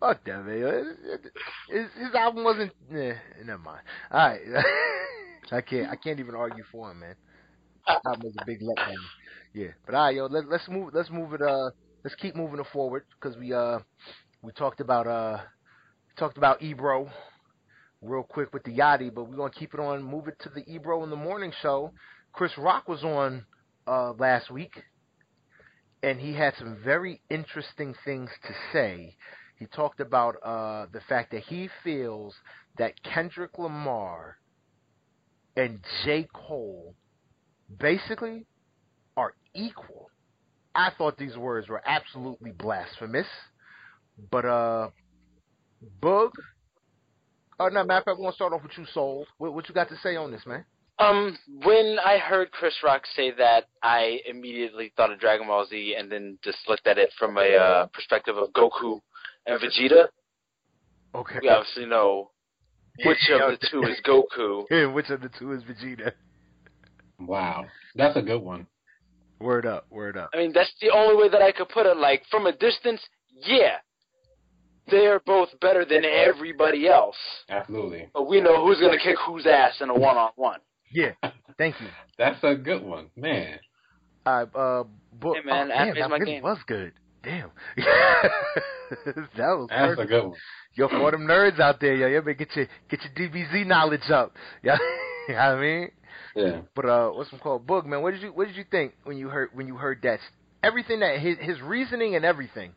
[0.00, 0.96] Fuck that, man.
[1.70, 2.72] His, his album wasn't.
[2.94, 3.80] Eh, never mind.
[4.10, 4.40] All right,
[5.52, 5.90] I can't.
[5.90, 7.14] I can't even argue for him, man.
[7.88, 8.94] Album was a big letdown.
[9.54, 10.26] Yeah, but all right, yo.
[10.26, 10.90] Let, let's move.
[10.92, 11.42] Let's move it.
[11.42, 11.70] Uh,
[12.04, 13.78] let's keep moving it forward because we uh
[14.42, 15.38] we talked about uh
[16.16, 17.08] talked about Ebro
[18.02, 20.02] real quick with the Yachty, but we're gonna keep it on.
[20.02, 21.92] Move it to the Ebro in the morning show
[22.32, 23.44] Chris Rock was on
[23.86, 24.82] uh, last week,
[26.02, 29.16] and he had some very interesting things to say.
[29.58, 32.34] He talked about uh, the fact that he feels
[32.78, 34.38] that Kendrick Lamar
[35.56, 36.26] and J.
[36.32, 36.94] Cole
[37.78, 38.46] basically
[39.16, 40.10] are equal.
[40.74, 43.26] I thought these words were absolutely blasphemous.
[44.30, 44.90] But uh
[46.00, 46.30] Boog
[47.60, 49.26] Oh no, matter of fact, we're gonna start off with you, Soul.
[49.38, 50.64] What, what you got to say on this, man?
[51.02, 55.96] Um, when I heard Chris Rock say that, I immediately thought of Dragon Ball Z,
[55.98, 59.00] and then just looked at it from a uh, perspective of Goku
[59.46, 60.08] and Vegeta.
[61.14, 61.38] Okay.
[61.42, 62.30] We obviously know
[63.04, 64.64] which of the two is Goku.
[64.70, 66.12] And which of the two is Vegeta?
[67.18, 68.66] Wow, that's a good one.
[69.40, 70.30] Word up, word up.
[70.34, 71.96] I mean, that's the only way that I could put it.
[71.96, 73.00] Like from a distance,
[73.44, 73.76] yeah,
[74.88, 77.16] they're both better than everybody else.
[77.48, 78.08] Absolutely.
[78.12, 80.60] But we know who's gonna kick whose ass in a one-on-one.
[80.92, 81.12] Yeah,
[81.58, 81.86] thank you.
[82.18, 83.58] That's a good one, man.
[84.26, 84.84] I uh,
[85.18, 85.36] Boog.
[85.36, 86.42] Hey, man, oh, damn, that my really game.
[86.42, 86.92] was good.
[87.22, 87.50] Damn.
[87.76, 88.32] that
[89.36, 90.00] was That's perfect.
[90.00, 90.38] a good one.
[90.74, 93.66] Yo, for all them nerds out there, yo, you better get your get your DBZ
[93.66, 94.34] knowledge up.
[94.64, 94.76] Yeah,
[95.28, 95.90] you know what I mean.
[96.34, 96.60] Yeah.
[96.74, 98.02] But uh, what's some called Boog, man?
[98.02, 100.18] What did you what did you think when you heard when you heard that
[100.62, 102.72] everything that his his reasoning and everything?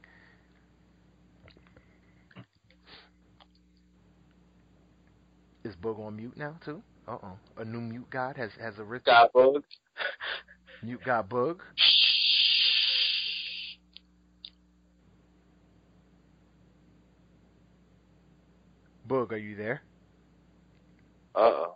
[5.64, 6.82] Is Boog on mute now too?
[7.08, 9.04] Uh oh, a new mute god has has arisen.
[9.06, 9.64] God, Boog.
[10.84, 11.60] Mute god Boog.
[19.08, 19.84] Boog, are you there?
[21.36, 21.76] Uh oh.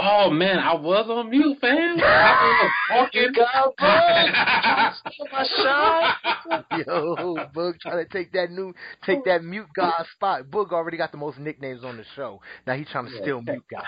[0.00, 1.98] Oh man, I was on mute, fam.
[2.00, 3.74] I was You talking.
[3.80, 4.94] Boog.
[5.12, 6.64] Steal my shine.
[6.86, 8.72] Yo, Boog trying to take that new,
[9.04, 10.44] take that mute god spot.
[10.50, 12.40] Boog already got the most nicknames on the show.
[12.66, 13.20] Now he's trying to Yeah.
[13.22, 13.84] steal mute god.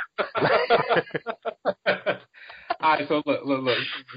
[2.80, 3.62] All right, so look, look,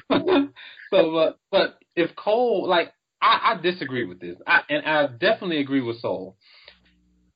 [0.09, 0.49] look.
[0.89, 5.59] so, look, but if Cole, like, I, I disagree with this, I, and I definitely
[5.59, 6.37] agree with Soul.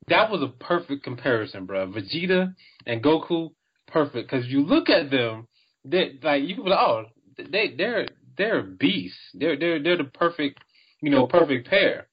[0.07, 1.87] That was a perfect comparison, bro.
[1.87, 2.53] Vegeta
[2.85, 3.49] and Goku,
[3.87, 4.29] perfect.
[4.29, 5.47] Because you look at them,
[5.85, 7.05] they like you can be like, oh,
[7.37, 8.07] they they're
[8.37, 9.17] they're beasts.
[9.33, 10.59] They're they're they're the perfect,
[11.01, 12.07] you know, perfect pair.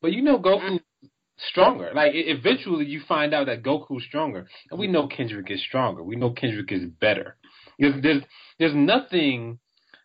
[0.00, 0.80] But you know, Goku
[1.48, 1.90] stronger.
[1.94, 6.02] Like eventually, you find out that Goku's stronger, and we know Kendrick is stronger.
[6.02, 7.36] We know Kendrick is better.
[7.78, 8.22] There's there's,
[8.58, 9.58] there's nothing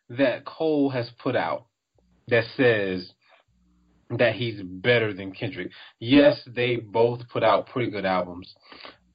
[0.09, 1.65] that Cole has put out
[2.27, 3.11] that says
[4.17, 5.71] that he's better than Kendrick.
[5.99, 8.53] Yes, they both put out pretty good albums.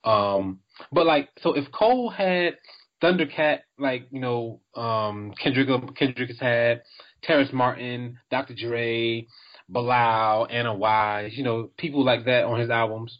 [0.05, 0.61] Um,
[0.93, 2.57] but like, so if Cole had
[3.03, 6.83] Thundercat, like you know, um, Kendrick Kendrick has had
[7.22, 8.55] Terrace Martin, Dr.
[8.55, 9.27] Dre,
[9.68, 13.18] Bilal, Anna Wise, you know, people like that on his albums,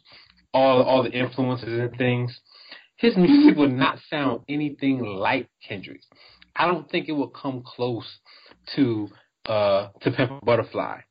[0.53, 2.39] all all the influences and things.
[2.97, 6.07] His music would not sound anything like Kendrick's.
[6.55, 8.07] I don't think it would come close
[8.75, 9.09] to
[9.47, 11.01] uh to Pimp Butterfly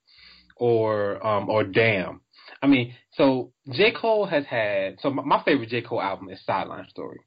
[0.56, 2.20] or um or Damn.
[2.62, 3.92] I mean, so J.
[3.92, 5.82] Cole has had so my, favorite J.
[5.82, 7.20] Cole album is Sideline Story.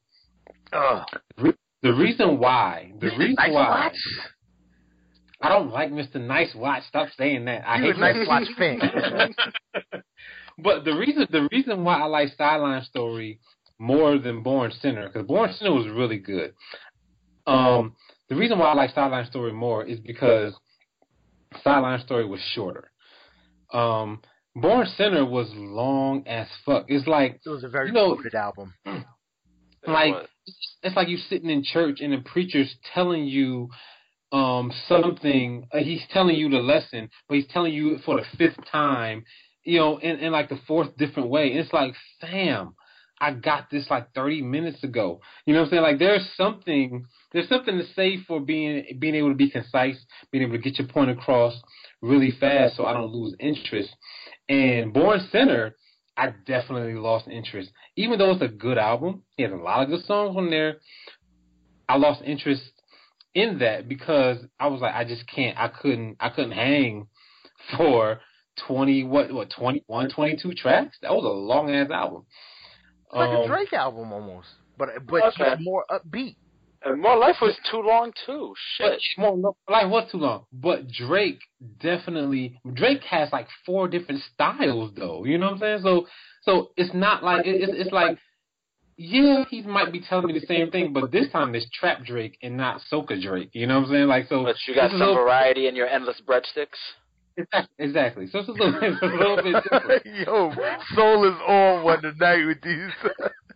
[0.74, 1.06] Ugh.
[1.84, 3.96] The reason why, the reason Nice why watch.
[5.42, 6.16] I don't like Mr.
[6.16, 6.84] Nice Watch.
[6.88, 7.68] Stop saying that.
[7.68, 8.80] I You hate nice watch fan.
[10.58, 13.40] but the reason the reason why I like Sideline Story
[13.78, 16.54] more than Born Sinner because Born Sinner was really good.
[17.46, 17.96] Um,
[18.30, 20.54] the reason why I like Sideline Story more is because
[21.64, 22.92] Sideline Story was shorter.
[23.72, 24.22] Um,
[24.62, 26.86] Born Sinner was long as fuck.
[26.88, 28.74] It's like It was a very You know- album.
[29.88, 30.16] like
[30.84, 33.70] it's like you sitting in church and the preacher's telling you
[34.32, 35.68] um something.
[35.72, 39.24] Uh, he's telling you the lesson but he's telling you it for the fifth time
[39.64, 41.52] you know in, in like the fourth different way.
[41.52, 42.76] And it's like fam
[43.20, 45.22] i got this like 30 minutes ago.
[45.46, 45.82] You know what i'm saying?
[45.84, 49.98] Like there's something there's something to say for being being able to be concise
[50.32, 51.54] being able to get your point across
[52.02, 53.90] really fast so i don't lose interest
[54.50, 55.76] and Born Sinner
[56.18, 57.72] I definitely lost interest.
[57.96, 60.78] Even though it's a good album, he has a lot of good songs on there.
[61.88, 62.64] I lost interest
[63.36, 65.58] in that because I was like, I just can't.
[65.58, 66.18] I couldn't.
[66.20, 67.08] I couldn't hang
[67.78, 68.20] for
[68.68, 70.98] twenty what what 21, 22 tracks.
[71.04, 72.26] That was a long ass album.
[73.06, 75.56] It's like a Um, Drake album almost, but but Okay.
[75.62, 76.36] more upbeat.
[76.84, 78.54] And More Life was too long too.
[78.80, 79.18] But Shit.
[79.18, 80.46] more, no, like what's too long?
[80.54, 81.40] But Drake
[81.82, 85.26] definitely Drake has like four different styles though.
[85.26, 85.80] You know what I'm saying?
[85.84, 86.08] So
[86.44, 88.18] so it's not like it's it's like
[88.98, 92.38] yeah he might be telling me the same thing, but this time it's trap Drake
[92.42, 93.50] and not soca Drake.
[93.54, 94.08] You know what I'm saying?
[94.08, 94.44] Like so.
[94.44, 96.78] But you got some little- variety in your endless breadsticks.
[97.40, 98.28] Exactly, exactly.
[98.32, 100.06] So it's a little, it's a little bit different.
[100.26, 100.52] Yo,
[100.96, 102.90] Soul is on one tonight with these.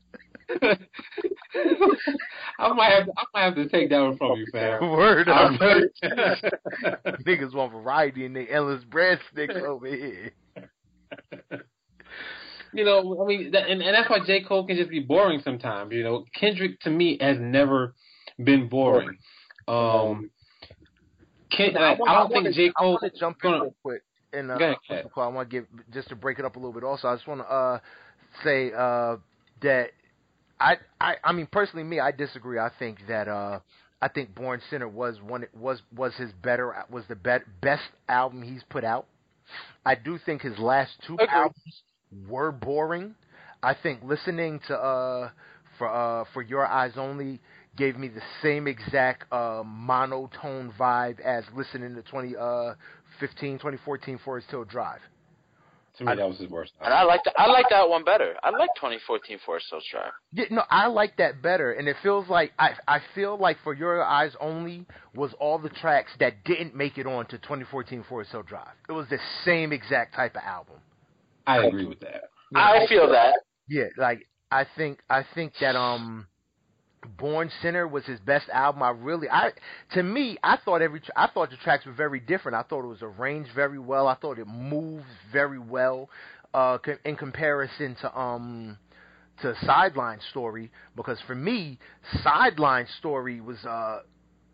[2.59, 4.89] I might have to, I might have to take that one from you, fam.
[4.91, 5.51] Word up.
[7.25, 10.31] Niggas want variety in their endless breadsticks over here.
[12.73, 14.43] you know, I mean, that, and, and that's why J.
[14.43, 15.91] Cole can just be boring sometimes.
[15.93, 17.93] You know, Kendrick to me has never
[18.43, 19.17] been boring.
[19.67, 20.31] Um,
[21.51, 22.71] Ken, I, wanna- I don't wanna- think J.
[22.77, 22.87] Cole.
[22.87, 24.01] I want to jump in real quick.
[24.33, 24.77] And uh, Go ahead.
[24.87, 25.33] what's it called?
[25.33, 26.85] I want to give just to break it up a little bit.
[26.85, 27.79] Also, I just want to uh,
[28.45, 29.17] say uh,
[29.61, 29.91] that
[30.61, 32.59] I, I, I mean, personally, me, I disagree.
[32.59, 33.59] I think that uh,
[34.01, 38.43] I think Born Sinner was one was was his better was the be- best album
[38.43, 39.07] he's put out.
[39.85, 41.29] I do think his last two Agreed.
[41.29, 41.81] albums
[42.27, 43.15] were boring.
[43.63, 45.29] I think listening to uh
[45.77, 47.39] for uh for Your Eyes Only
[47.77, 52.73] gave me the same exact uh monotone vibe as listening to 20 uh
[53.19, 55.01] 15 2014 Forest Hill Drive.
[55.97, 56.73] To me, that was his worst.
[56.81, 57.33] And I like that.
[57.37, 58.35] I like that one better.
[58.43, 60.11] I like 2014 Forest Hills Drive.
[60.33, 63.73] Yeah, no, I like that better, and it feels like I I feel like for
[63.73, 68.31] Your Eyes Only was all the tracks that didn't make it on to 2014 Forest
[68.31, 68.67] Hill Drive.
[68.87, 70.77] It was the same exact type of album.
[71.45, 72.29] I agree with that.
[72.55, 73.35] I feel that.
[73.67, 76.27] Yeah, like I think I think that um
[77.17, 78.83] Born Sinner was his best album.
[78.83, 79.51] I really I
[79.93, 82.55] to me I thought every I thought the tracks were very different.
[82.55, 84.07] I thought it was arranged very well.
[84.07, 86.09] I thought it moved very well
[86.53, 88.77] uh in comparison to um
[89.41, 91.79] to Sideline Story because for me
[92.23, 94.01] Sideline Story was uh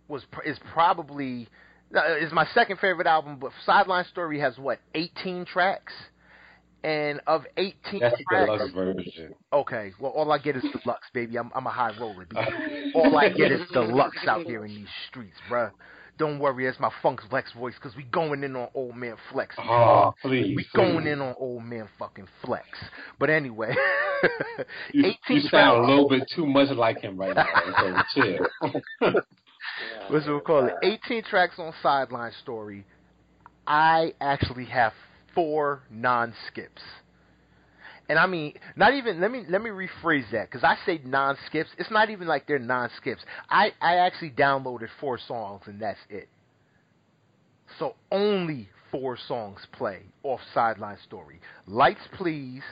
[0.08, 1.50] was is probably
[1.96, 5.94] uh, is my second favorite album, but Sideline Story has what 18 tracks.
[6.84, 9.34] And of 18 That's the tracks, deluxe version.
[9.52, 11.38] Okay, well, all I get is deluxe, baby.
[11.38, 12.92] I'm I'm a high roller, baby.
[12.96, 15.72] all I get is deluxe out here in these streets, bruh.
[16.18, 19.56] Don't worry, that's my Funk Flex voice, because we going in on old man Flex.
[19.60, 20.56] Oh, please.
[20.56, 20.68] we please.
[20.76, 22.66] going in on old man fucking Flex.
[23.20, 23.76] But anyway,
[24.94, 25.78] You, 18 you sound tracks.
[25.78, 28.04] a little bit too much like him right now.
[28.16, 28.22] So
[29.02, 29.14] chill.
[30.10, 30.74] What's it call it?
[30.84, 32.86] 18 tracks on Sideline Story.
[33.68, 34.94] I actually have
[35.38, 36.82] four non-skips.
[38.10, 39.22] And I mean, not even.
[39.22, 41.70] Let me let me rephrase that because I say non-skips.
[41.78, 43.22] It's not even like they're non-skips.
[43.50, 46.28] I I actually downloaded four songs and that's it.
[47.78, 51.40] So only four songs play off Sideline Story.
[51.68, 52.64] Lights Please,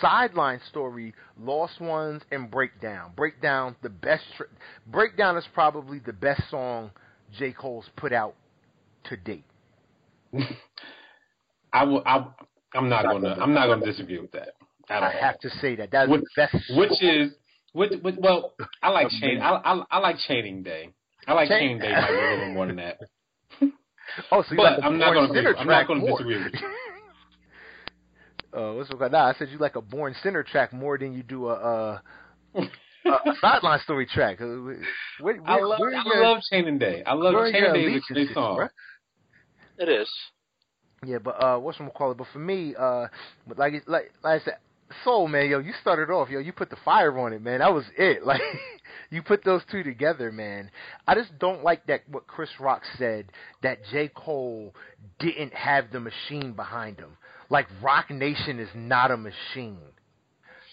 [0.00, 3.10] Sideline Story, Lost Ones, and Breakdown.
[3.14, 4.24] Breakdown, the best.
[4.38, 4.44] Tr-
[4.86, 6.92] Breakdown is probably the best song
[7.36, 8.36] J Cole's put out
[9.04, 9.44] to date.
[11.72, 12.02] I will.
[12.06, 12.26] I,
[12.74, 13.36] I'm not gonna.
[13.40, 14.54] I'm not gonna disagree with that
[14.88, 15.08] at all.
[15.08, 16.54] I have to say that that's Which- the best.
[16.76, 17.32] Which is
[17.72, 19.40] which, which well, I like chain.
[19.40, 20.88] I, I I like chaining day.
[21.26, 22.98] I like Chain- chaining day might be a little more than that.
[24.30, 26.10] oh, so you but like I'm not gonna agree- I'm not gonna more.
[26.18, 26.68] disagree with you.
[28.58, 29.12] Uh, what's it called?
[29.12, 31.98] Nah, I said you like a Born Sinner track more than you do a, uh,
[32.54, 34.40] a Sideline Story track.
[34.40, 34.76] Uh, Where,
[35.20, 37.02] where, I love where I your- love chaining day.
[37.04, 38.58] I love where chaining day is a great song.
[38.58, 38.68] bruh?
[39.78, 40.08] It is.
[41.06, 42.18] Yeah, but uh, what's gonna call it?
[42.18, 43.06] But for me, uh,
[43.46, 44.56] but like it- like like I said,
[45.04, 47.58] Soul man, yo, you started off, yo, you put the fire on it, man.
[47.60, 48.22] That was it.
[48.26, 48.40] Like
[49.10, 50.70] you put those two together, man.
[51.06, 53.26] I just don't like that what Chris Rock said
[53.62, 54.74] that J Cole
[55.18, 57.16] didn't have the machine behind him.
[57.50, 59.78] Like Roc Nation is not a machine.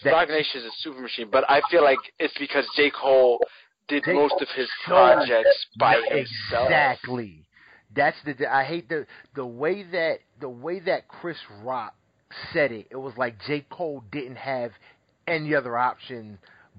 [0.02, 2.90] That- Roc Nation is a super machine, but I feel like it's because J.
[2.90, 3.38] Cole
[3.88, 4.12] did J.
[4.14, 6.66] most of his projects by himself.
[6.68, 7.44] Exactly.
[7.94, 8.52] That's the.
[8.52, 11.94] I hate the the way that the way that Chris Rock
[12.52, 12.88] said it.
[12.90, 14.72] It was like J Cole didn't have
[15.26, 16.38] any other option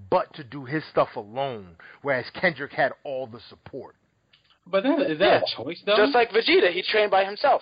[0.10, 3.96] but to do his stuff alone, whereas Kendrick had all the support.
[4.68, 5.96] But that, is that a choice though?
[5.98, 7.62] Just like Vegeta, he trained by himself.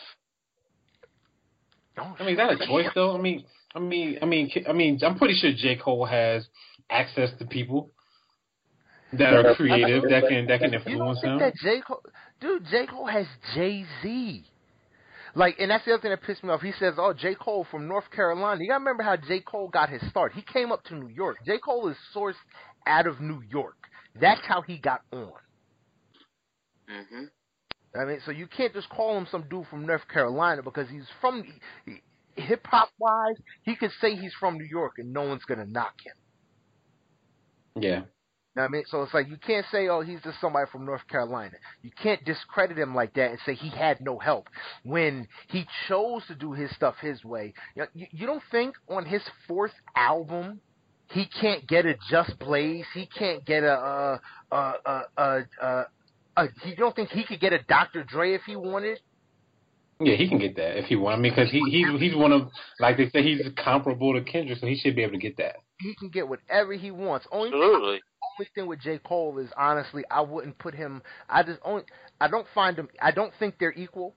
[1.98, 3.16] Oh, I mean, is that a choice though?
[3.16, 3.46] I mean,
[3.76, 6.48] I mean, I mean, I mean, I'm pretty sure J Cole has
[6.90, 7.92] access to people
[9.18, 11.40] that are creative that can that can You don't influence think him.
[11.40, 12.02] that J Cole,
[12.42, 12.66] dude?
[12.70, 14.46] J Cole has Jay Z.
[15.36, 16.62] Like, and that's the other thing that pissed me off.
[16.62, 19.90] He says, "Oh, J Cole from North Carolina." You gotta remember how J Cole got
[19.90, 20.34] his start.
[20.34, 21.38] He came up to New York.
[21.46, 22.36] J Cole is sourced
[22.86, 23.78] out of New York.
[24.20, 25.32] That's how he got on.
[26.88, 27.26] hmm
[27.96, 31.06] I mean, so you can't just call him some dude from North Carolina because he's
[31.22, 31.44] from
[32.36, 33.36] hip hop wise.
[33.64, 36.14] He could say he's from New York and no one's gonna knock him.
[37.76, 38.06] Yeah, You
[38.56, 40.86] know what I mean, so it's like you can't say, "Oh, he's just somebody from
[40.86, 44.48] North Carolina." You can't discredit him like that and say he had no help
[44.84, 47.54] when he chose to do his stuff his way.
[47.76, 50.62] You, know, you, you don't think on his fourth album
[51.10, 52.86] he can't get a Just Blaze?
[52.94, 54.18] He can't get a uh
[54.52, 55.40] uh uh uh.
[55.62, 55.84] uh
[56.36, 58.04] uh, you don't think he could get a Dr.
[58.04, 59.00] Dre if he wanted?
[60.00, 61.18] yeah, he can get that if he wants.
[61.18, 62.50] I mean, because he he's he's one of
[62.80, 65.58] like they say he's comparable to Kendrick, so he should be able to get that.
[65.80, 67.28] He can get whatever he wants.
[67.32, 68.02] Only Absolutely.
[68.40, 71.02] Only thing with J Cole is honestly I wouldn't put him.
[71.30, 71.84] I just only
[72.20, 72.90] I don't find him.
[73.02, 74.16] I don't think they're equal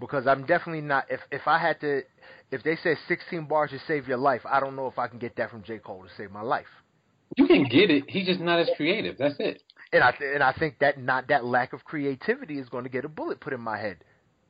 [0.00, 1.06] because I'm definitely not.
[1.10, 2.02] If if I had to,
[2.50, 5.18] if they said 16 bars to save your life, I don't know if I can
[5.18, 6.66] get that from J Cole to save my life.
[7.36, 8.04] You can get it.
[8.08, 9.16] He's just not as creative.
[9.18, 9.62] That's it.
[9.92, 12.90] And I th- and I think that not that lack of creativity is going to
[12.90, 13.98] get a bullet put in my head.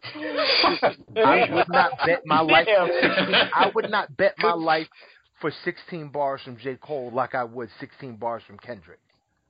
[0.14, 2.68] I would not bet my life.
[2.68, 4.86] I would not bet my life
[5.40, 8.98] for 16 bars from J Cole like I would 16 bars from Kendrick.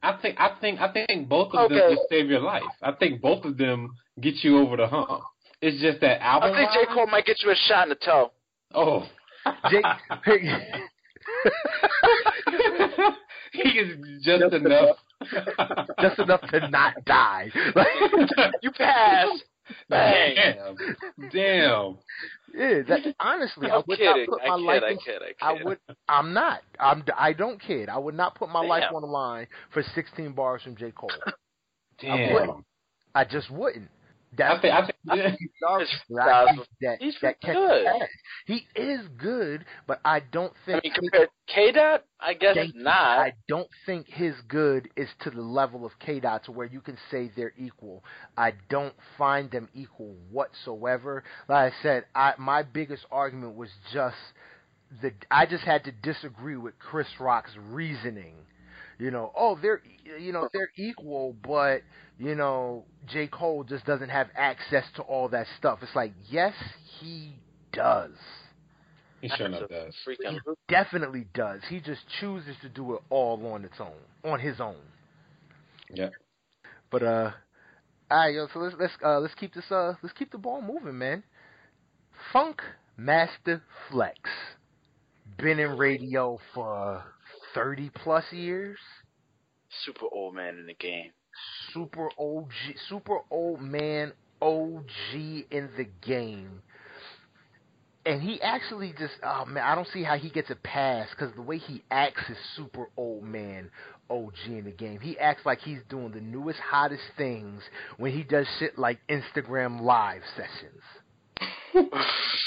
[0.02, 1.94] I think I think I think both of them Okay.
[1.94, 2.62] will save your life.
[2.82, 5.22] I think both of them get you over the hump.
[5.62, 6.52] It's just that album.
[6.52, 8.30] I think J Cole might get you a shot in the toe.
[8.74, 9.04] Oh.
[9.70, 9.82] J-
[13.52, 14.96] he is just enough.
[16.00, 17.50] just enough to not die.
[17.74, 17.86] Like,
[18.62, 19.28] You pass.
[19.90, 20.76] Damn.
[21.32, 21.98] Damn.
[22.54, 24.26] yeah, that, honestly, I I'm would kidding.
[24.28, 24.64] not put I my kid.
[24.64, 24.82] life.
[24.84, 25.22] I in- kid.
[25.22, 25.36] I kid.
[25.40, 25.78] I would.
[26.08, 26.60] I'm not.
[26.78, 27.04] I'm.
[27.16, 27.88] I don't kid.
[27.88, 31.10] I would not put my life on the line for 16 bars from J Cole.
[32.00, 32.64] Damn.
[33.14, 33.88] I just wouldn't.
[34.38, 37.86] I That's think I think I think that He's that good.
[38.46, 42.54] He is good, but I don't I think mean, compared to K Dot, I guess
[42.54, 43.18] Thank not.
[43.18, 46.80] I don't think his good is to the level of K Dot to where you
[46.80, 48.04] can say they're equal.
[48.36, 51.24] I don't find them equal whatsoever.
[51.48, 54.16] Like I said, I my biggest argument was just
[55.02, 58.34] the I just had to disagree with Chris Rock's reasoning.
[58.98, 59.82] You know, oh they're
[60.18, 61.82] you know they're equal, but
[62.18, 65.80] you know J Cole just doesn't have access to all that stuff.
[65.82, 66.54] It's like yes,
[66.98, 67.36] he
[67.72, 68.12] does.
[69.20, 69.94] he sure enough does.
[70.06, 70.38] Freaking He
[70.68, 71.60] definitely does.
[71.68, 74.76] He just chooses to do it all on its own, on his own.
[75.92, 76.08] Yeah.
[76.90, 77.32] But uh,
[78.10, 78.46] all right, yo.
[78.52, 81.22] So let's let's uh let's keep this uh let's keep the ball moving, man.
[82.32, 82.62] Funk
[82.96, 84.18] Master Flex,
[85.36, 87.04] been in radio for
[87.56, 88.78] thirty plus years.
[89.84, 91.10] super old man in the game.
[91.72, 92.52] Super OG,
[92.88, 94.84] super old man OG
[95.50, 96.62] in the game.
[98.04, 101.34] And he actually just, oh man, I don't see how he gets a pass because
[101.34, 103.70] the way he acts is super old man
[104.08, 105.00] OG in the game.
[105.00, 107.62] He acts like he's doing the newest, hottest things
[107.96, 110.82] when he does shit like Instagram live sessions.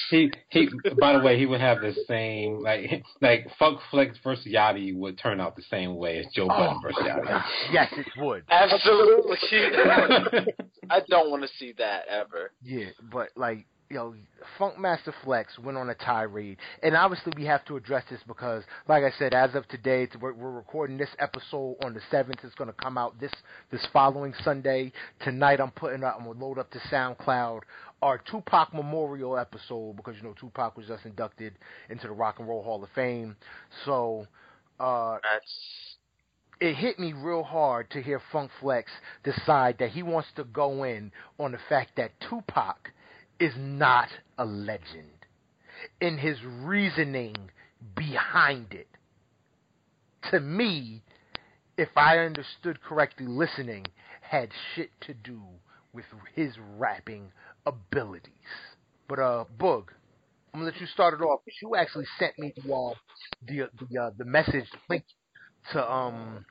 [0.10, 0.70] He he.
[1.00, 5.18] By the way, he would have the same like like Funk Flex versus Yachty would
[5.18, 7.44] turn out the same way as Joe Budden Oh, versus Yachty.
[7.72, 8.44] yes, it would.
[8.50, 9.38] Absolutely.
[10.90, 12.52] I don't want to see that ever.
[12.64, 14.14] Yeah, but like you know,
[14.60, 19.04] Funkmaster Flex went on a tirade, and obviously we have to address this because, like
[19.04, 22.38] I said, as of today, we're, we're recording this episode on the seventh.
[22.44, 23.32] It's going to come out this
[23.72, 24.92] this following Sunday.
[25.22, 26.18] Tonight, I'm putting up.
[26.20, 27.62] I'm gonna load up to SoundCloud
[28.02, 31.54] our Tupac Memorial episode because you know Tupac was just inducted
[31.90, 33.36] into the Rock and Roll Hall of Fame.
[33.86, 34.28] So.
[34.80, 35.98] Uh, That's
[36.62, 38.92] it hit me real hard to hear Funk Flex
[39.24, 42.92] decide that he wants to go in on the fact that Tupac
[43.40, 45.26] is not a legend
[46.02, 47.36] in his reasoning
[47.96, 48.88] behind it.
[50.32, 51.02] To me,
[51.78, 53.86] if I understood correctly listening,
[54.22, 55.42] had shit to do
[55.94, 57.32] with his rapping
[57.66, 58.34] abilities.
[59.08, 59.86] But uh Boog,
[60.54, 61.42] I'm gonna let you start it off.
[61.62, 62.94] You actually sent me the uh,
[63.48, 65.04] the the, uh, the message link
[65.72, 66.46] to um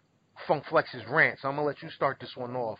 [0.46, 1.38] Funk Flex's rant.
[1.40, 2.78] So I'm gonna let you start this one off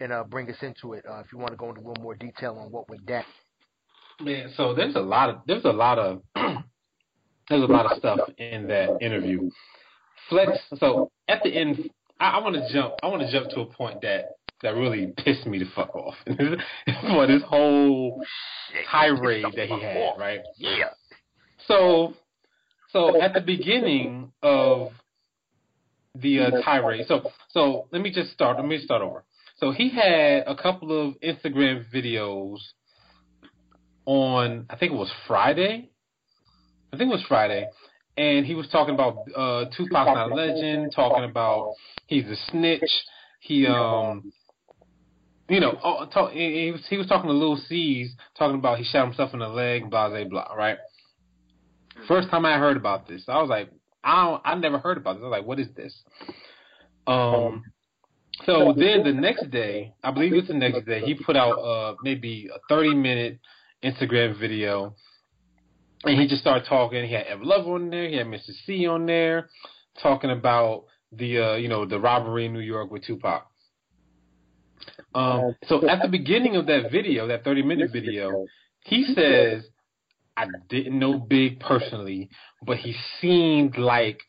[0.00, 1.04] and uh bring us into it.
[1.08, 3.24] Uh, if you want to go into a little more detail on what went down.
[4.20, 8.20] Man, so there's a lot of there's a lot of there's a lot of stuff
[8.38, 9.50] in that interview.
[10.28, 10.52] Flex.
[10.78, 12.94] So at the end, I, I want to jump.
[13.02, 16.14] I want to jump to a point that that really pissed me the fuck off
[16.26, 18.24] for this whole
[18.90, 20.14] tirade that he had.
[20.18, 20.40] Right.
[20.56, 20.88] Yeah.
[21.68, 22.14] So,
[22.90, 24.88] so at the beginning of
[26.14, 28.56] the uh, tirade, so so let me just start.
[28.56, 29.24] Let me start over.
[29.58, 32.58] So he had a couple of Instagram videos
[34.06, 35.90] on, I think it was Friday.
[36.92, 37.66] I think it was Friday,
[38.16, 41.74] and he was talking about uh, Tupac's not a legend, talking about
[42.06, 42.90] he's a snitch.
[43.40, 44.32] He um.
[45.48, 48.78] You know, oh, talk, he, he was he was talking to Lil Cease, talking about
[48.78, 50.78] he shot himself in the leg, blah blah blah, right?
[52.08, 53.70] First time I heard about this, I was like,
[54.02, 55.20] I don't, I never heard about this.
[55.20, 55.94] I was like, what is this?
[57.06, 57.62] Um,
[58.46, 61.94] so then the next day, I believe it's the next day, he put out uh
[62.02, 63.38] maybe a thirty minute
[63.82, 64.94] Instagram video,
[66.04, 67.06] and he just started talking.
[67.06, 69.50] He had Ev Love on there, he had Mister Cee on there,
[70.02, 73.46] talking about the uh you know the robbery in New York with Tupac.
[75.14, 78.46] Um, so at the beginning of that video, that thirty minute video,
[78.84, 79.64] he says
[80.36, 82.30] I didn't know Big personally,
[82.66, 84.20] but he seemed like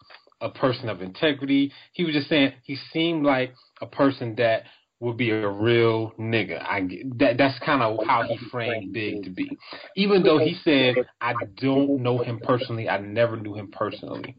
[0.41, 1.71] a person of integrity.
[1.93, 4.63] He was just saying he seemed like a person that
[4.99, 6.61] would be a real nigga.
[6.61, 6.87] I
[7.17, 9.49] that that's kind of how he framed Big to be.
[9.95, 14.37] Even though he said I don't know him personally, I never knew him personally.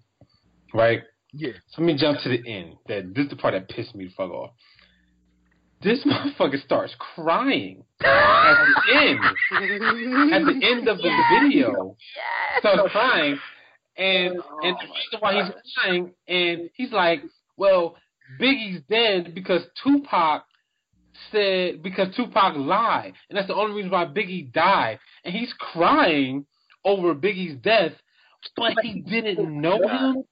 [0.73, 1.03] Right?
[1.33, 1.53] Yeah.
[1.71, 2.75] So let me jump to the end.
[2.89, 4.51] That this is the part that pissed me the fuck off.
[5.87, 8.57] This motherfucker starts crying at
[8.89, 9.21] the end.
[10.33, 11.97] At the end of the video,
[12.59, 13.39] starts crying,
[13.97, 17.23] and and the reason why he's crying, and he's like,
[17.57, 17.95] well,
[18.41, 20.45] Biggie's dead because Tupac
[21.31, 26.47] said because Tupac lied, and that's the only reason why Biggie died, and he's crying
[26.85, 27.93] over Biggie's death,
[28.57, 30.25] but he didn't know him.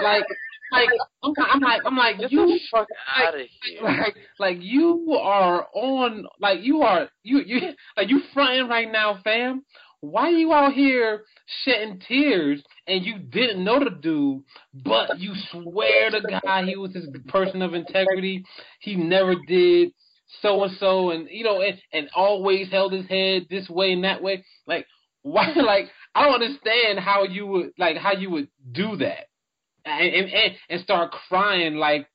[0.00, 0.24] Like,
[0.72, 0.88] like
[1.22, 3.82] I'm, I'm like, I'm like, Get you fuck out of here.
[3.82, 7.60] like like you are on like you are you you
[7.96, 9.64] like you fronting right now, fam.
[10.00, 11.22] Why you out here
[11.64, 14.42] shedding tears and you didn't know the dude,
[14.84, 18.44] but you swear to God he was this person of integrity.
[18.80, 19.92] He never did
[20.42, 24.04] so and so, and you know, and, and always held his head this way and
[24.04, 24.44] that way.
[24.66, 24.86] Like
[25.22, 25.52] why?
[25.56, 29.26] Like I don't understand how you would like how you would do that
[29.86, 32.06] and and, and, and start crying like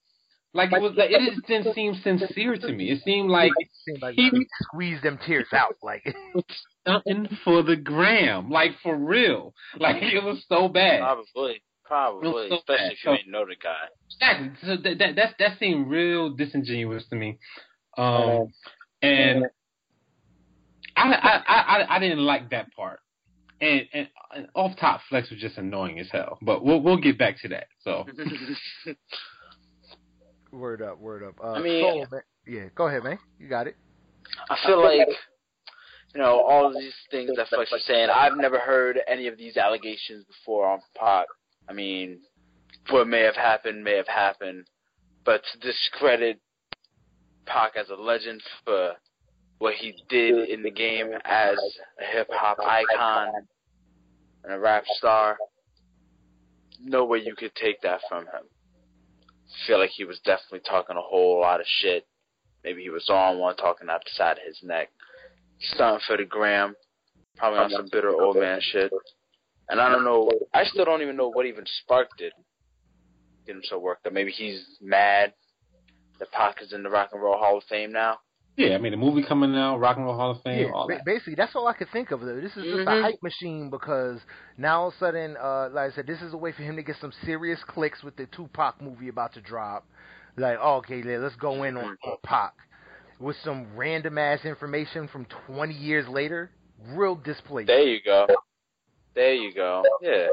[0.53, 2.91] like it was like it just didn't seem sincere to me.
[2.91, 3.51] It seemed like
[3.85, 5.75] Seemed like he- he squeezed them tears out.
[5.81, 6.03] Like
[6.85, 9.53] something for the gram, like for real.
[9.79, 10.99] Like it was so bad.
[10.99, 11.61] Probably.
[11.85, 12.49] Probably.
[12.49, 12.91] so Especially bad.
[12.91, 13.87] if So- you ain't know the guy.
[14.11, 14.51] Exactly.
[14.67, 17.37] So that that that, that seemed real disingenuous to me.
[17.97, 18.47] Um,
[19.01, 19.45] and
[20.95, 22.99] I, I I I didn't like that part.
[23.61, 26.39] And and, and off top flex was just annoying as hell.
[26.41, 27.67] But we'll we'll get back to that.
[27.83, 28.05] So
[30.51, 31.35] word up, word up.
[31.43, 33.19] Uh, I mean- Soul, yeah, go ahead, man.
[33.39, 33.75] You got it.
[34.49, 35.07] I feel like,
[36.15, 39.37] you know, all of these things that Flex was saying, I've never heard any of
[39.37, 41.27] these allegations before on Pac.
[41.69, 42.19] I mean,
[42.89, 44.65] what may have happened may have happened,
[45.23, 46.39] but to discredit
[47.45, 48.93] Pac as a legend for
[49.61, 51.55] what he did in the game as
[52.01, 53.31] a hip hop icon
[54.43, 55.37] and a rap star,
[56.83, 58.41] no way you could take that from him.
[59.21, 62.07] I feel like he was definitely talking a whole lot of shit.
[62.63, 64.89] Maybe he was on one talking out the side of his neck.
[65.59, 66.73] Stunting for the gram.
[67.37, 68.91] Probably on some bitter old man shit.
[69.69, 70.27] And I don't know.
[70.55, 72.33] I still don't even know what even sparked it.
[73.45, 74.13] Get him so worked up.
[74.13, 75.33] Maybe he's mad
[76.17, 78.17] that Pac is in the Rock and Roll Hall of Fame now.
[78.69, 80.87] Yeah, I mean the movie coming out, Rock and Roll Hall of Fame, Yeah, all
[80.87, 81.05] that.
[81.05, 82.21] basically, that's all I could think of.
[82.21, 82.39] Though.
[82.39, 83.01] This is just a Mhm.
[83.01, 84.19] hype machine because
[84.57, 86.75] now all of a sudden, uh, like I said, this is a way for him
[86.75, 89.85] to get some serious clicks with the Tupac movie about to drop.
[90.37, 92.53] Like, oh, okay, let- let's go in on, on Pac
[93.19, 96.51] with some random ass information from 20 years later.
[96.87, 97.65] Real display.
[97.65, 98.27] There you go.
[99.13, 99.83] There you go.
[100.01, 100.27] Yeah.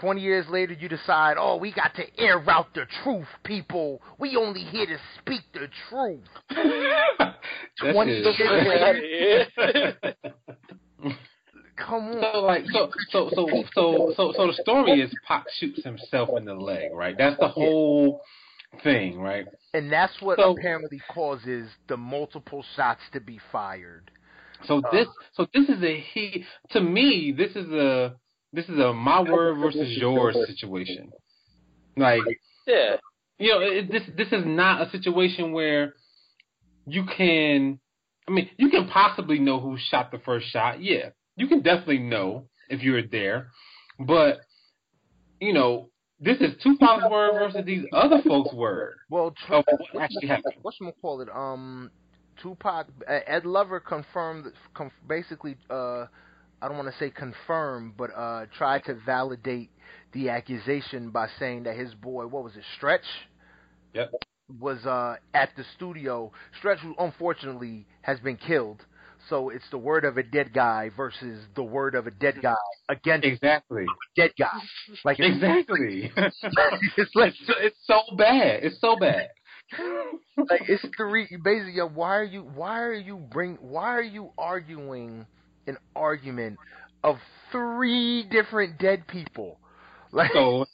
[0.00, 4.00] 20 years later, you decide, oh, we got to air out the truth, people.
[4.18, 6.20] We only here to speak the truth.
[7.80, 10.12] 20 years Yeah.
[11.76, 12.22] Come on.
[12.32, 16.44] So like so so so so so so the story is Pac shoots himself in
[16.44, 17.16] the leg, right?
[17.16, 18.20] That's the whole
[18.82, 19.46] thing, right?
[19.74, 24.10] And that's what So- apparently causes the multiple shots to be fired.
[24.66, 28.14] So this uh, so this is a he to me this is a
[28.52, 31.10] this is a my word versus yours situation.
[31.96, 32.20] Like
[32.66, 32.96] Yeah.
[33.38, 35.94] you know it, this this is not a situation where
[36.86, 37.78] you can
[38.28, 40.82] I mean you can possibly know who shot the first shot.
[40.82, 43.48] Yeah, you can definitely know if you were there,
[43.98, 44.40] but
[45.40, 45.90] you know
[46.20, 50.54] this is Tupac's word versus these other folks' word Well, tr- of what actually happened.
[50.62, 51.28] what's call it?
[51.28, 51.90] Um,
[52.40, 56.06] Tupac, uh, Ed Lover confirmed, conf- basically, uh,
[56.62, 59.70] I don't want to say confirm, but uh, tried to validate
[60.12, 63.02] the accusation by saying that his boy, what was it, Stretch?
[63.94, 64.12] Yep.
[64.60, 66.30] Was uh, at the studio.
[66.58, 68.84] Stretch, who unfortunately has been killed.
[69.28, 72.54] So it's the word of a dead guy versus the word of a dead guy
[72.88, 73.84] against Exactly.
[73.84, 74.48] a dead guy.
[75.04, 76.12] Like it's, Exactly.
[76.16, 78.64] it's like it's, it's so bad.
[78.64, 79.28] It's so bad.
[80.50, 85.24] like it's three basically why are you why are you bring why are you arguing
[85.66, 86.58] an argument
[87.04, 87.16] of
[87.50, 89.58] three different dead people
[90.12, 90.66] like So,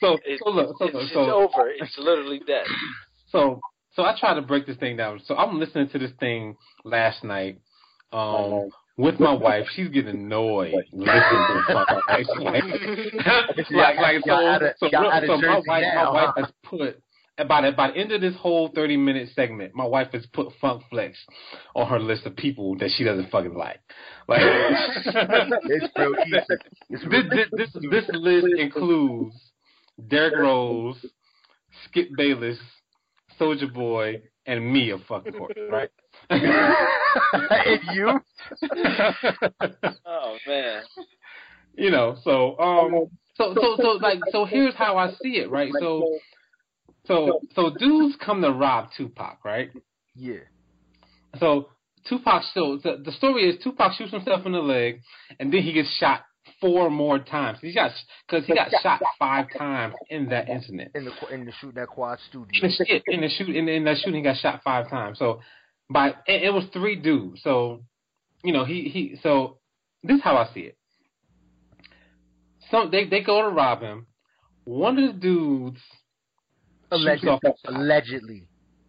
[0.00, 1.70] so, It's, so look, so, it's, look, it's so, over.
[1.70, 2.64] It's literally dead.
[3.28, 3.60] so,
[3.94, 5.20] so I try to break this thing down.
[5.24, 7.58] So I'm listening to this thing last night,
[8.12, 9.66] um, with my wife.
[9.74, 12.64] She's getting annoyed listening to the fucking like,
[13.70, 16.42] like, like, so, Y'all so, so my wife, now, my wife huh?
[16.42, 17.02] has put.
[17.46, 20.48] By the, by the end of this whole 30 minute segment, my wife has put
[20.60, 21.16] Funk Flex
[21.76, 23.78] on her list of people that she doesn't fucking like.
[24.26, 24.40] Like,
[25.04, 26.38] it's real easy
[26.90, 29.36] it's real this, this, this, this list includes
[30.08, 31.04] Derrick Rose,
[31.84, 32.58] Skip Bayless,
[33.38, 35.90] Soulja Boy, and me of fucking court, right?
[36.30, 38.20] and you?
[40.06, 40.82] Oh man.
[41.76, 45.70] you know, so um, so so so like so here's how I see it, right?
[45.80, 46.18] So
[47.08, 49.70] so so dudes come to rob Tupac, right?
[50.14, 50.40] Yeah.
[51.40, 51.70] So
[52.08, 55.00] Tupac still the, the story is Tupac shoots himself in the leg,
[55.40, 56.24] and then he gets shot
[56.60, 57.58] four more times.
[57.60, 57.90] He got
[58.26, 60.92] because he got shot five times in that incident.
[60.94, 62.60] In the in the shoot that quad In studio.
[62.62, 65.18] the shit in the shoot in, in that shooting, he got shot five times.
[65.18, 65.40] So
[65.90, 67.40] by it, it was three dudes.
[67.42, 67.82] So
[68.44, 69.58] you know he he so
[70.02, 70.76] this is how I see it.
[72.70, 74.06] Some they they go to rob him.
[74.64, 75.80] One of the dudes
[76.90, 77.30] Allegedly.
[77.30, 77.56] off a shot.
[77.80, 78.48] Allegedly.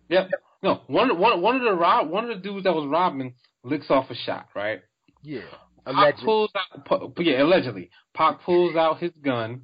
[0.09, 0.29] Yep.
[0.63, 3.89] No, one one one of the rob one of the dudes that was robbing licks
[3.89, 4.81] off a shot, right?
[5.21, 5.41] Yeah.
[5.85, 6.25] Pac Allegedly.
[6.25, 7.89] pulls out, yeah, allegedly.
[8.13, 9.61] Pac pulls out his gun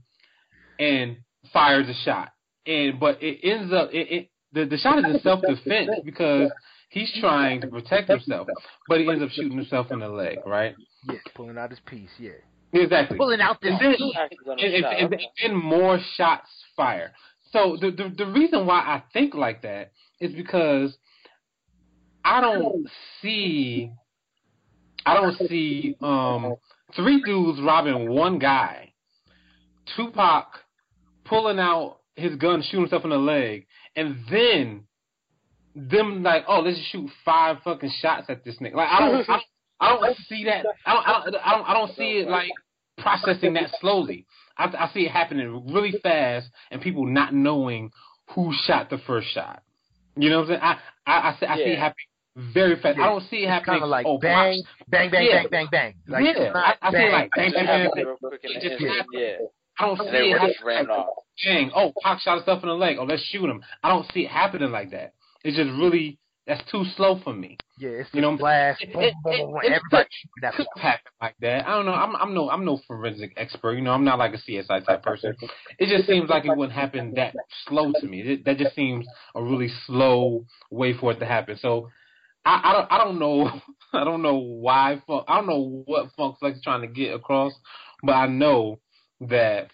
[0.80, 1.18] and
[1.52, 2.32] fires a shot,
[2.66, 6.50] and but it ends up it, it the the shot is in self defense because
[6.90, 8.48] he's trying to protect himself,
[8.88, 10.76] but he ends up shooting himself in the leg, right?
[11.08, 11.20] Yeah.
[11.36, 12.10] Pulling out his piece.
[12.18, 12.32] Yeah.
[12.74, 13.18] Exactly.
[13.18, 13.72] Pulling out this.
[13.72, 13.96] And then,
[14.60, 17.14] and, and, and, and more shots fire.
[17.52, 20.96] So the, the the reason why I think like that is because
[22.24, 22.88] I don't
[23.22, 23.92] see
[25.06, 26.56] I don't see um
[26.96, 28.94] three dudes robbing one guy.
[29.96, 30.48] Tupac
[31.26, 34.84] pulling out his gun, shooting himself in the leg, and then
[35.76, 38.76] them like, oh, let's just shoot five fucking shots at this nigga.
[38.76, 39.44] Like I don't, I don't,
[39.80, 40.66] I don't see that.
[40.86, 42.52] I don't, I don't, I don't, I don't see it like
[42.98, 44.26] processing that slowly.
[44.58, 47.92] I, I see it happening really fast, and people not knowing
[48.34, 49.62] who shot the first shot.
[50.18, 50.62] You know what I'm saying?
[50.64, 52.06] I, I, I see, I see it happening
[52.54, 52.98] very fast.
[53.00, 53.74] I don't see it happening.
[53.80, 55.42] Kind of like oh, bang, bang, bang, Yeah.
[55.44, 55.94] bang, bang, bang.
[56.08, 57.12] Like, Yeah, I- I feel bang.
[57.12, 58.06] like bang, Just bang, bang, happened bang.
[58.06, 59.06] real quick in It just happened.
[59.14, 59.36] Yeah.
[59.78, 60.54] I don't And see they it were happening.
[60.54, 61.08] just ran off.
[61.44, 62.98] Dang, oh, Pac shot himself in the leg.
[63.00, 63.62] Oh, let's shoot him.
[63.84, 65.14] I don't see it happening like that.
[65.44, 67.58] It's just really that's too slow for me.
[67.78, 68.82] Yeah, it's You know, blast.
[68.82, 70.10] it- boom, it- boom, it- boom, it everybody
[70.42, 71.68] could- could happen like that.
[71.68, 71.94] I don't know.
[71.94, 73.74] I'm I'm no I'm no forensic expert.
[73.74, 75.36] You know, I'm not like a CSI type person.
[75.80, 77.34] It just seems like it wouldn't happen that
[77.68, 78.22] slow to me.
[78.22, 81.58] It, that just seems a really slow way for it to happen.
[81.58, 81.90] So
[82.46, 83.62] I, I don't I don't know
[83.94, 87.14] I don't know why Funk I don't know what Funk Flex is trying to get
[87.14, 87.54] across,
[88.04, 88.80] but I know
[89.22, 89.72] that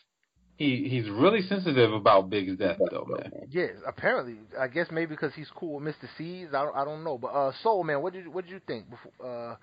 [0.62, 3.32] he he's really sensitive about Big's death though, man.
[3.50, 4.36] Yeah, apparently.
[4.60, 6.50] I guess maybe because he's cool with Mister Cee's.
[6.50, 7.18] I don't, I don't know.
[7.18, 9.58] But uh, Soul Man, what did you, what did you think before,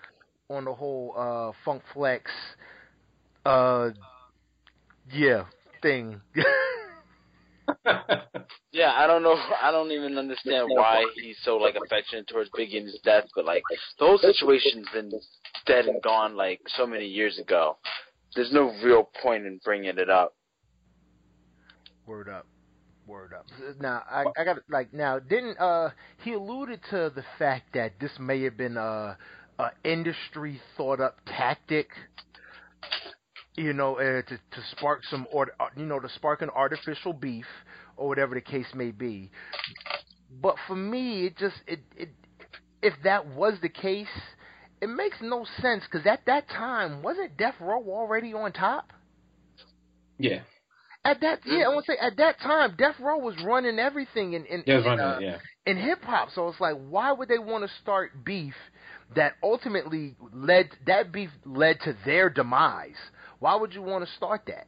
[0.51, 2.31] uh, on the whole uh, Funk Flex,
[3.47, 3.91] uh,
[5.13, 5.45] yeah,
[5.83, 6.21] thing?
[8.73, 9.37] Yeah, I don't know.
[9.63, 13.45] I don't even understand why he's so like affectionate towards Biggie and his death, but
[13.45, 13.63] like
[13.99, 15.11] the whole situation's been
[15.67, 17.77] dead and gone like so many years ago.
[18.35, 20.35] There's no real point in bringing it up.
[22.09, 22.47] Word up.
[23.07, 23.47] Word up.
[23.81, 25.91] Now I, I got like now didn't uh
[26.25, 29.19] he alluded to the fact that this may have been a,
[29.59, 31.89] a industry thought up tactic,
[33.57, 37.47] you know, uh, to to spark some or you know to spark an artificial beef
[37.99, 39.31] or whatever the case may be.
[40.41, 42.09] But for me, it just it it
[42.83, 44.07] if that was the case,
[44.81, 48.93] it makes no sense because at that time wasn't Death Row already on top?
[50.19, 50.41] yeah.
[51.05, 54.35] At that, yeah, I want to say at that time, Death Row was running everything
[54.35, 55.39] in in, in, running, uh, yeah.
[55.65, 56.31] in hip hop.
[56.35, 58.55] So it's like, why would they want to start beef
[59.15, 62.97] that ultimately led that beef led to their demise?
[63.39, 64.67] Why would you want to start that?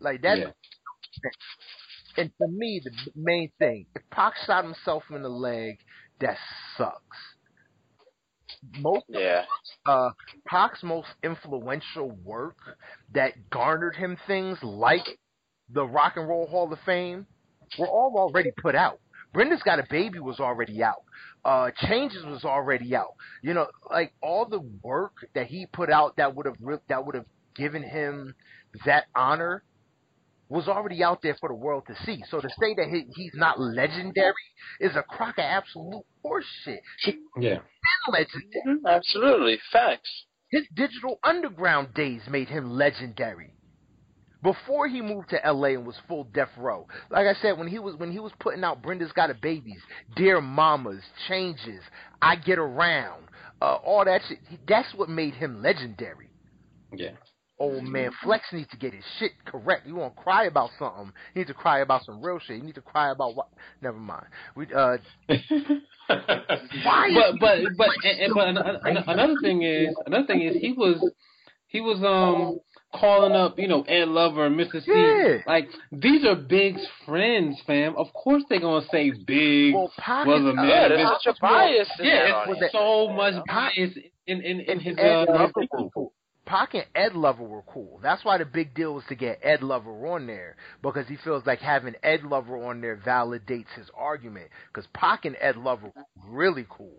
[0.00, 0.38] Like that.
[0.38, 0.50] Yeah.
[2.16, 5.78] And for me, the main thing, if Pac shot himself in the leg,
[6.20, 6.36] that
[6.76, 7.16] sucks.
[8.78, 9.44] Most Yeah.
[9.86, 10.10] uh,
[10.46, 12.56] Pac's most influential work
[13.12, 15.18] that garnered him things like
[15.72, 17.26] the Rock and Roll Hall of Fame
[17.78, 18.98] were all already put out.
[19.32, 21.02] Brenda's Got a Baby was already out.
[21.44, 23.14] Uh, Changes was already out.
[23.42, 27.04] You know, like all the work that he put out that would have re- that
[27.06, 27.24] would have
[27.56, 28.34] given him
[28.84, 29.62] that honor
[30.48, 32.22] was already out there for the world to see.
[32.30, 34.34] So to say that he, he's not legendary
[34.80, 36.80] is a crock of absolute horseshit.
[37.02, 37.58] He's Yeah.
[38.10, 38.62] legendary.
[38.66, 39.58] Mhm, Absolutely.
[39.72, 40.10] Facts.
[40.50, 43.54] His digital underground days made him legendary.
[44.42, 46.86] Before he moved to LA and was full death row.
[47.10, 49.80] Like I said, when he was when he was putting out Brenda's Got a Babies,
[50.16, 51.82] Dear Mamas, Changes,
[52.20, 53.24] I Get Around,
[53.60, 56.28] uh, all that shit, that's what made him legendary.
[56.92, 57.12] Yeah.
[57.58, 59.86] Old man Flex needs to get his shit correct.
[59.86, 61.12] You want to cry about something?
[61.32, 62.56] He needs to cry about some real shit.
[62.56, 63.50] You need to cry about what?
[63.80, 64.26] Never mind.
[64.56, 64.96] We uh,
[66.08, 70.56] Why but but but and, and, but an, an, another thing is another thing is
[70.56, 71.08] he was
[71.68, 72.58] he was um
[72.94, 74.92] calling up, you know, Ed Lover and Mister Cee.
[74.92, 75.38] Yeah.
[75.46, 77.94] Like these are Big's friends, fam.
[77.96, 80.68] Of course they're gonna say Big Well, was a man.
[80.68, 82.72] Yeah, there's such a bias yeah, audience.
[82.72, 83.92] so much bias
[84.26, 85.48] in in, in his Ed uh.
[86.44, 88.00] Pac and Ed Lover were cool.
[88.02, 91.46] That's why the big deal was to get Ed Lover on there because he feels
[91.46, 94.50] like having Ed Lover on there validates his argument.
[94.68, 96.98] Because Pac and Ed Lover were really cool.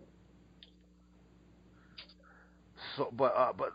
[2.96, 3.70] So, but uh, but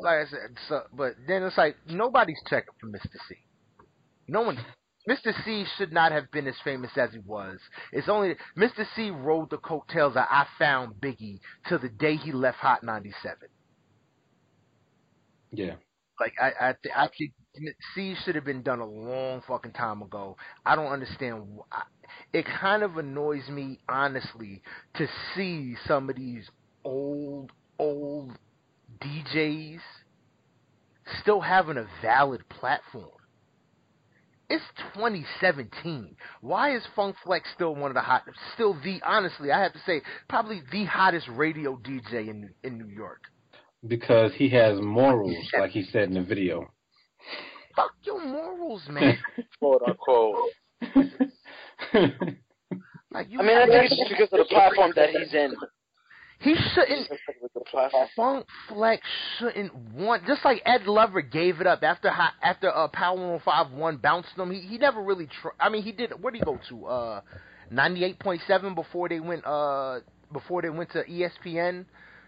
[0.00, 3.36] like I said, so, but then it's like nobody's checking for Mister Cee.
[4.28, 4.58] No one.
[5.06, 7.58] Mister Cee should not have been as famous as he was.
[7.92, 12.32] It's only Mister Cee rode the coattails of I Found Biggie till the day he
[12.32, 13.48] left Hot 97.
[15.52, 15.76] yeah.
[16.20, 17.32] Like I, I, th- I think
[17.94, 20.36] C should have been done a long fucking time ago.
[20.64, 21.44] I don't understand.
[21.58, 21.82] wh- I,
[22.32, 24.62] it kind of annoys me, honestly,
[24.96, 26.48] to see some of these
[26.84, 28.32] old, old
[29.00, 29.80] DJs
[31.20, 33.10] still having a valid platform.
[34.50, 34.64] It's
[34.94, 36.16] 2017.
[36.42, 38.22] Why is Funk Flex still one of the hot,
[38.54, 42.94] still the, honestly, I have to say, probably the hottest radio DJ in in New
[42.94, 43.22] York?
[43.86, 46.70] Because he has morals, like he said in the video.
[47.74, 49.18] Fuck your morals, man.
[49.58, 50.36] quote unquote.
[53.14, 55.54] Like you, I mean, I think it's just because of the platform that he's in.
[56.40, 57.08] He shouldn't.
[57.40, 58.08] With the platform.
[58.16, 59.02] Funk Flex
[59.38, 60.26] shouldn't want.
[60.26, 64.50] Just like Ed Lover gave it up after hi- after uh, Power 105 bounced him.
[64.50, 65.26] He he never really.
[65.26, 66.10] Tr- I mean, he did.
[66.12, 66.86] Where would he go to?
[66.86, 67.20] Uh,
[67.72, 69.44] 98.7 before they went.
[69.46, 70.00] Uh,
[70.32, 71.84] before they went to ESPN.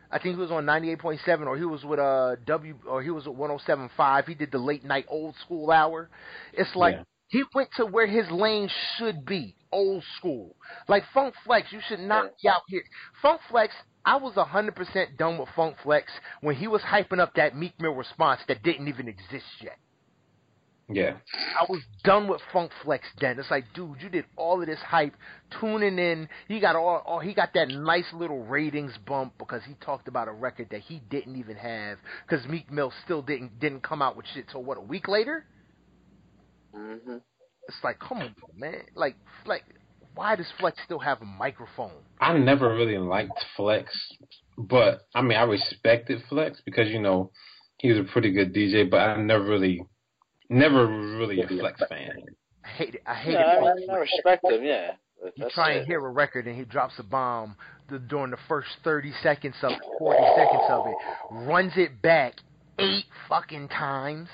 [0.09, 3.27] I think he was on 98.7, or he was with uh W, or he was
[3.27, 4.29] at 107.5.
[4.29, 6.09] He did the late night old school hour.
[6.53, 7.03] It's like Yeah.
[7.27, 10.55] he went to where his lane should be, old school.
[10.87, 12.85] Like Funk Flex, you should not be out here.
[13.21, 13.75] Funk Flex,
[14.07, 17.93] I was 100% done with Funk Flex when he was hyping up that Meek Mill
[17.93, 19.79] response that didn't even exist yet.
[20.89, 21.19] yeah.
[21.61, 23.39] I was done with Funk Flex then.
[23.41, 25.17] It's like, dude, you did all of this hype,
[25.61, 26.29] tuning in.
[26.49, 30.29] He got all, all he got that nice little ratings bump because he talked about
[30.29, 34.17] a record that he didn't even have because Meek Mill still didn't didn't come out
[34.17, 35.47] with shit till what a week later.
[36.75, 37.19] hmm
[37.69, 38.83] It's like, come on, man.
[38.95, 39.17] Like,
[39.47, 39.65] like,
[40.17, 41.93] why does Flex still have a microphone?
[42.21, 43.95] I never really liked Flex,
[44.59, 47.31] but I mean, I respected Flex because you know
[47.79, 49.83] he was a pretty good DJ, but I never really,
[50.49, 52.11] never really a Flex fan.
[52.65, 53.03] I hate it.
[53.07, 53.65] I hate Yeah, it.
[53.65, 54.65] I mean, I respect him.
[54.65, 55.79] Yeah, but you that's try it.
[55.79, 57.55] and hear a record and he drops a bomb
[57.91, 60.97] the, during the first 30 seconds of 40 seconds of it,
[61.47, 62.35] runs it back
[62.79, 64.29] eight fucking times.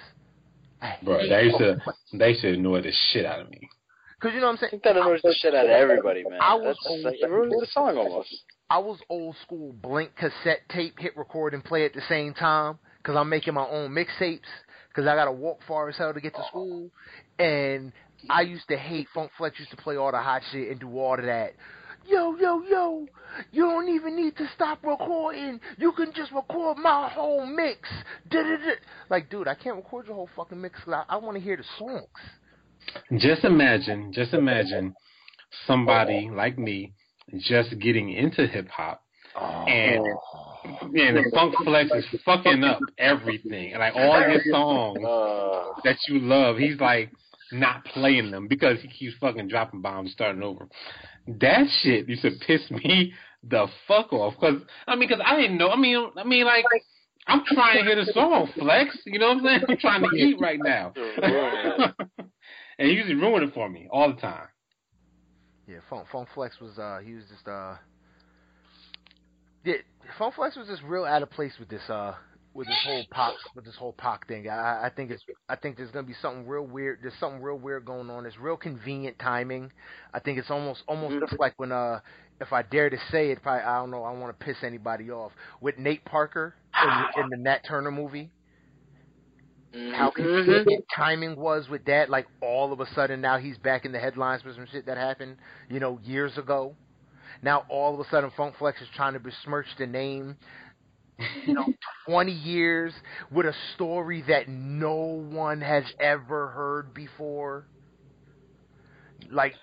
[1.05, 1.77] Bro, they used to,
[2.13, 3.69] they should annoy the shit out of me.
[4.23, 4.71] Cause you know what I'm I saying?
[4.71, 6.39] think that annoys the shit out of everybody, man.
[6.41, 8.33] I was That's like it ruins the song almost.
[8.71, 12.79] I was old school blink cassette tape, hit record and play at the same time
[12.99, 14.47] because I'm making my own mixtapes
[14.89, 16.89] because I got to walk far as hell to get to school.
[17.41, 17.93] And
[18.31, 20.97] I used to hate Funk Flex used to play all the hot shit and do
[20.99, 21.55] all of that.
[22.07, 23.07] Yo, yo, yo,
[23.51, 25.61] you don't even need to stop recording.
[25.79, 27.89] You can just record my whole mix.
[28.29, 28.75] Da-da-da.
[29.09, 31.65] Like, dude, I can't record your whole fucking mix I, I want to hear the
[31.79, 32.07] songs.
[33.19, 34.95] Just imagine, just imagine
[35.67, 36.93] somebody like me
[37.39, 39.03] just getting into hip hop
[39.37, 40.05] and
[40.95, 45.97] and the Funk Flex is fucking up everything, And like all your songs Uh, that
[46.09, 46.59] you love.
[46.59, 47.11] He's like
[47.51, 50.69] not playing them because he keeps fucking dropping bombs, starting over.
[51.27, 54.35] That shit used to piss me the fuck off.
[54.39, 55.71] Cause I mean, cause I didn't know.
[55.71, 56.65] I mean, I mean, like
[57.27, 58.97] I'm trying to hear the song, Flex.
[59.07, 59.61] You know what I'm saying?
[59.69, 60.93] I'm trying to eat right now,
[62.79, 64.49] and he used to ruin it for me all the time.
[65.67, 67.75] Yeah, Funk Funk Flex was uh he was just uh
[69.65, 69.75] yeah
[70.19, 72.15] Funk Flex was just real out of place with this uh
[72.55, 74.49] with this whole pop with this whole pop thing.
[74.49, 76.99] I I think it's I think there's gonna be something real weird.
[77.03, 78.27] There's something real weird going on.
[78.27, 79.73] It's real convenient timing.
[80.13, 82.01] I think it's almost almost just like when uh
[82.41, 84.05] if I dare to say it, probably I don't know.
[84.05, 87.93] I don't want to piss anybody off with Nate Parker in, in the Nat Turner
[87.93, 88.31] movie
[89.73, 90.15] how mhm.
[90.15, 92.11] convenient timing was with that.
[92.11, 94.97] Like all of a sudden now he's back in the headlines for some shit that
[94.97, 95.37] happened,
[95.69, 96.75] you know, years ago.
[97.43, 100.37] Now all of a sudden Funk Flex is trying to besmirch the name.
[101.47, 101.67] You know,
[102.07, 102.93] twenty years
[103.31, 107.67] with a story that no one has ever heard before.
[109.31, 109.55] Like,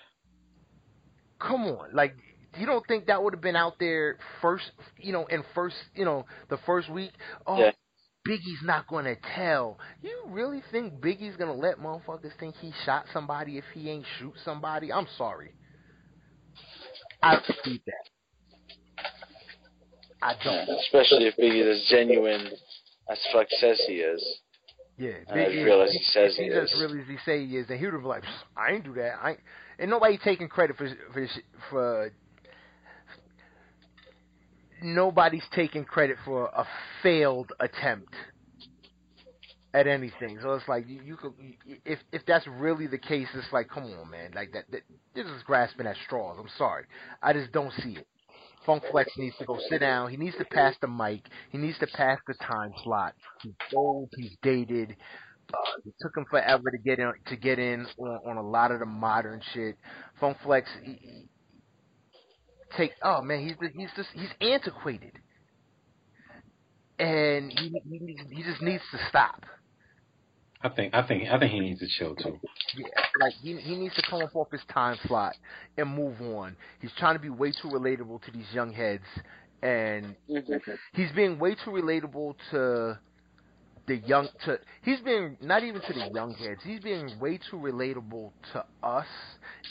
[1.40, 2.16] come on, like.
[2.58, 6.04] You don't think that would have been out there first, you know, in first, you
[6.04, 7.12] know, the first week?
[7.46, 7.72] Oh, Yeah.
[8.28, 9.80] Biggie's not gonna tell.
[10.02, 14.34] You really think Biggie's gonna let motherfuckers think he shot somebody if he ain't shoot
[14.44, 14.92] somebody?
[14.92, 15.54] I'm sorry.
[17.24, 19.06] I don't believe that.
[20.22, 20.70] I don't.
[20.80, 22.50] Especially if Biggie is as genuine
[23.10, 24.24] as Flex says he is.
[24.98, 26.82] Yeah, And as real as he says he as is.
[26.82, 28.24] real as he say he is, and he would be like,
[28.58, 29.14] I ain't do that.
[29.22, 29.40] I ain't.
[29.80, 31.28] and nobody taking credit for for
[31.70, 32.12] for.
[34.82, 36.66] Nobody's taking credit for a
[37.04, 38.14] failed attempt
[39.74, 40.40] at anything.
[40.42, 41.34] So it's like you, you could,
[41.86, 44.66] if if that's really the case, it's like, come on, man, like that.
[44.72, 44.82] that
[45.14, 46.38] this is grasping at straws.
[46.40, 46.86] I'm sorry,
[47.22, 48.08] I just don't see it.
[48.66, 50.10] Funk Flex needs to go sit down.
[50.12, 51.22] He needs to pass the mic.
[51.52, 53.14] He needs to pass the time slot.
[53.42, 54.10] He's old.
[54.18, 54.96] He's dated.
[55.52, 58.72] Uh, it took him forever to get in to get in on, on a lot
[58.72, 59.76] of the modern shit.
[60.20, 61.28] Funk Flex, he,
[62.78, 65.14] take oh man, he's he's just he's antiquated,
[66.98, 69.46] and he he needs, he just needs to stop.
[70.62, 72.38] I think I think I think he needs to chill too.
[72.76, 72.86] Yeah,
[73.22, 75.36] like he he needs to come up off his time slot
[75.78, 76.56] and move on.
[76.82, 79.06] He's trying to be way too relatable to these young heads,
[79.62, 80.72] and mm-hmm.
[80.94, 83.00] he's being way too relatable to
[83.88, 84.28] the young.
[84.46, 86.60] To he's being not even to the young heads.
[86.66, 89.08] He's being way too relatable to us,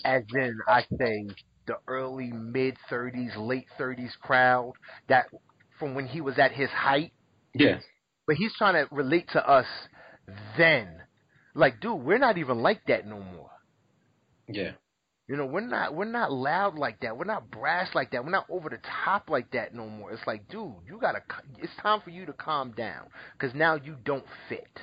[0.04, 1.26] as in I say
[1.68, 4.74] the early mid thirties, late thirties crowd
[5.08, 5.26] that
[5.78, 7.12] from when he was at his height
[7.54, 7.80] Yeah,
[8.26, 9.66] but he's trying to relate to us
[10.58, 11.02] then.
[11.54, 13.50] Like, dude, we're not even like that no more.
[14.48, 14.72] yeah.
[15.28, 17.16] You know, we're not we're not loud like that.
[17.18, 18.24] We're not brash like that.
[18.24, 20.12] We're not over the top like that no more.
[20.12, 21.20] It's like, dude, you gotta.
[21.30, 23.08] c- It's time for you to calm down
[23.38, 24.80] because now you don't fit.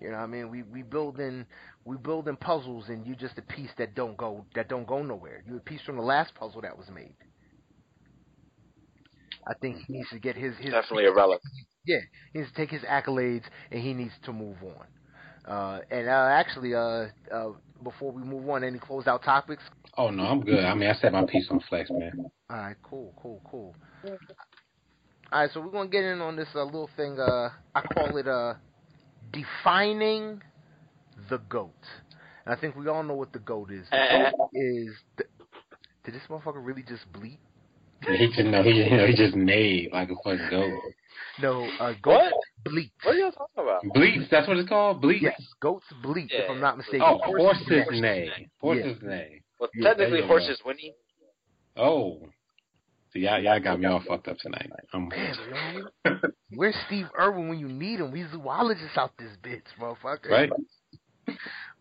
[0.00, 1.46] You know, what I mean, we we building
[1.86, 5.42] we building puzzles, and you just a piece that don't go that don't go nowhere.
[5.46, 7.14] You a piece from the last puzzle that was made.
[9.46, 11.40] I think he needs to get his his Definitely a relic.
[11.86, 12.00] yeah,
[12.32, 15.50] he needs to take his accolades and he needs to move on.
[15.50, 17.50] Uh, and uh, actually, uh, uh,
[17.84, 19.62] before we move on, any closeout topics?
[19.96, 20.64] Oh no, I'm good.
[20.64, 22.26] I mean, I said my piece on Flex, man.
[22.50, 23.76] All right, cool, cool, cool.
[25.32, 27.20] All right, so we're gonna get in on this uh, little thing.
[27.20, 28.54] Uh, I call it uh,
[29.32, 30.42] defining
[31.28, 31.74] the goat.
[32.44, 33.86] And I think we all know what the goat is.
[33.90, 34.94] The goat is.
[35.16, 35.24] The,
[36.04, 37.38] did this motherfucker really just bleep?
[38.06, 40.72] He just no, he you know, he just neighed like a fucking goat.
[41.40, 42.32] No, uh, goats What?
[42.64, 42.92] bleat.
[43.02, 43.82] What are y'all talking about?
[43.94, 45.00] Bleats, that's what it's called.
[45.02, 45.22] Bleats.
[45.22, 46.30] Yes, goats bleat.
[46.30, 47.02] if I'm not mistaken.
[47.02, 48.00] Oh, Horses horses neigh.
[48.00, 48.48] neigh.
[48.60, 49.42] Horses neigh.
[49.58, 50.26] Well, Yeah, technically, there go.
[50.28, 50.94] horses whinny.
[51.76, 52.20] Oh.
[53.12, 54.70] So y'all, y'all got me all fucked up tonight.
[54.92, 55.08] Damn,
[56.04, 56.12] yo.
[56.54, 58.12] Where's Steve Irwin when you need him?
[58.12, 60.30] We zoologists out this bitch, motherfucker.
[60.30, 60.50] right?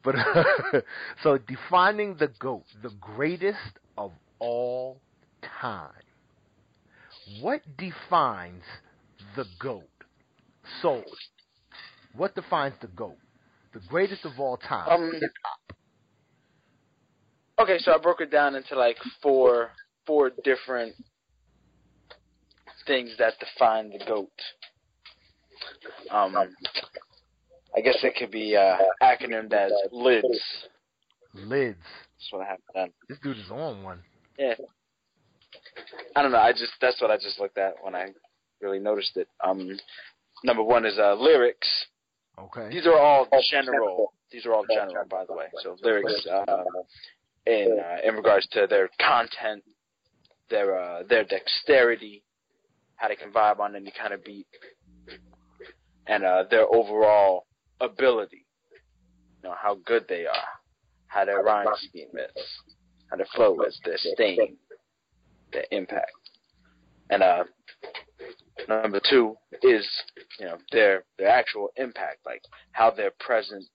[0.06, 0.16] But
[1.24, 5.02] so defining the goat, the greatest of all
[5.62, 5.90] time.
[7.42, 8.64] What defines
[9.36, 9.90] the goat?
[10.82, 11.04] So,
[12.16, 13.18] what defines the goat?
[13.74, 14.88] The greatest of all time.
[14.90, 15.12] Um,
[17.58, 19.70] Okay, so I broke it down into like four
[20.06, 20.94] four different
[22.86, 24.30] things that define the goat.
[26.12, 26.36] Um,
[27.76, 30.26] I guess it could be uh, acronymed as LIDS.
[31.34, 31.78] Lids.
[32.18, 32.90] That's what I have done.
[33.10, 34.00] This dude is on one.
[34.40, 34.54] Yeah.
[36.16, 36.40] I don't know.
[36.40, 38.08] I just that's what I just looked at when I
[38.62, 39.28] really noticed it.
[39.44, 39.78] Um,
[40.44, 41.68] number one is uh, lyrics.
[42.40, 42.70] Okay.
[42.70, 44.14] These are all general.
[44.32, 45.46] These are all general, by the way.
[45.62, 46.64] So lyrics uh,
[47.46, 49.64] in uh, in regards to their content,
[50.50, 52.24] their uh, their dexterity,
[52.96, 54.48] how they can vibe on any kind of beat,
[56.08, 57.46] and uh, their overall
[57.82, 58.46] ability.
[59.44, 60.48] You know how good they are,
[61.08, 62.44] how their rhyme scheme is,
[63.10, 64.58] how their flow is, their stain,
[65.52, 66.12] their impact,
[67.10, 67.44] and uh,
[68.68, 69.88] number two is
[70.40, 72.42] you know their their actual impact, like
[72.72, 73.70] how their presence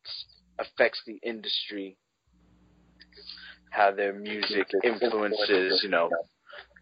[0.59, 1.97] affects the industry,
[3.71, 6.11] how their music influences, you know,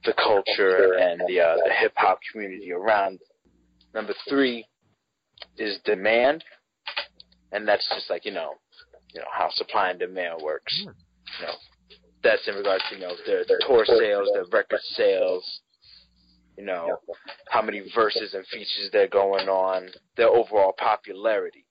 [0.05, 3.19] the culture and the uh, the hip hop community around.
[3.95, 4.67] Number three
[5.57, 6.45] is demand,
[7.53, 8.55] and that's just like you know,
[9.13, 10.79] you know how supply and demand works.
[10.85, 10.91] Hmm.
[11.41, 11.55] You know,
[12.23, 15.61] that's in regards to you know their their tour sales, their record sales.
[16.57, 16.99] You know,
[17.49, 21.65] how many verses and features they're going on, their overall popularity.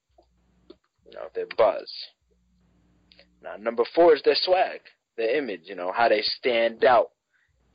[1.05, 1.91] You know, their buzz.
[3.43, 4.79] Now, number four is their swag,
[5.17, 5.63] their image.
[5.65, 7.09] You know, how they stand out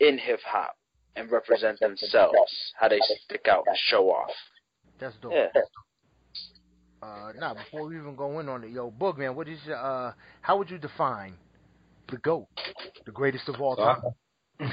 [0.01, 0.75] in hip hop
[1.15, 4.31] and represent themselves, how they stick out and show off.
[4.99, 5.33] That's dope.
[5.35, 5.49] Yeah.
[7.03, 9.77] Uh, now before we even go in on it, yo, Boog man, what is your,
[9.77, 11.35] uh, how would you define
[12.11, 12.47] the goat,
[13.07, 13.97] the greatest of all So I,
[14.61, 14.73] time?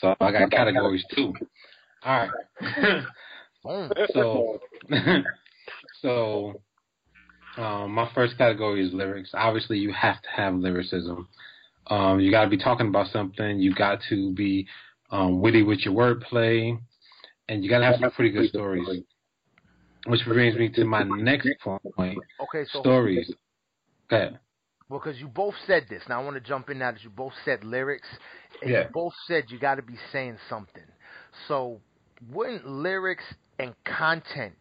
[0.00, 1.34] so I got categories too.
[2.04, 2.28] All
[2.62, 3.04] right.
[4.14, 4.60] So
[6.02, 6.60] so
[7.56, 9.30] um, my first category is lyrics.
[9.34, 11.28] Obviously, you have to have lyricism.
[11.88, 13.58] Um, you got to be talking about something.
[13.58, 14.66] You got to be
[15.10, 16.78] um, witty with your wordplay,
[17.48, 18.86] and you got to have some pretty good stories.
[20.06, 23.32] Which brings me to my next point: Okay, so stories.
[24.08, 24.38] Go ahead.
[24.90, 26.02] because you both said this.
[26.08, 28.08] Now I want to jump in now that you both said lyrics,
[28.62, 28.84] and Yeah.
[28.84, 30.86] you both said you got to be saying something.
[31.46, 31.80] So
[32.30, 33.24] wouldn't lyrics
[33.58, 34.54] and content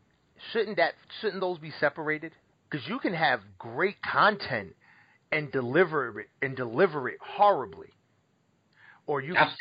[0.51, 2.33] shouldn't that shouldn't those be separated?
[2.69, 4.75] Because you can have great content
[5.31, 7.89] and deliver it and deliver it horribly,
[9.05, 9.57] or you can have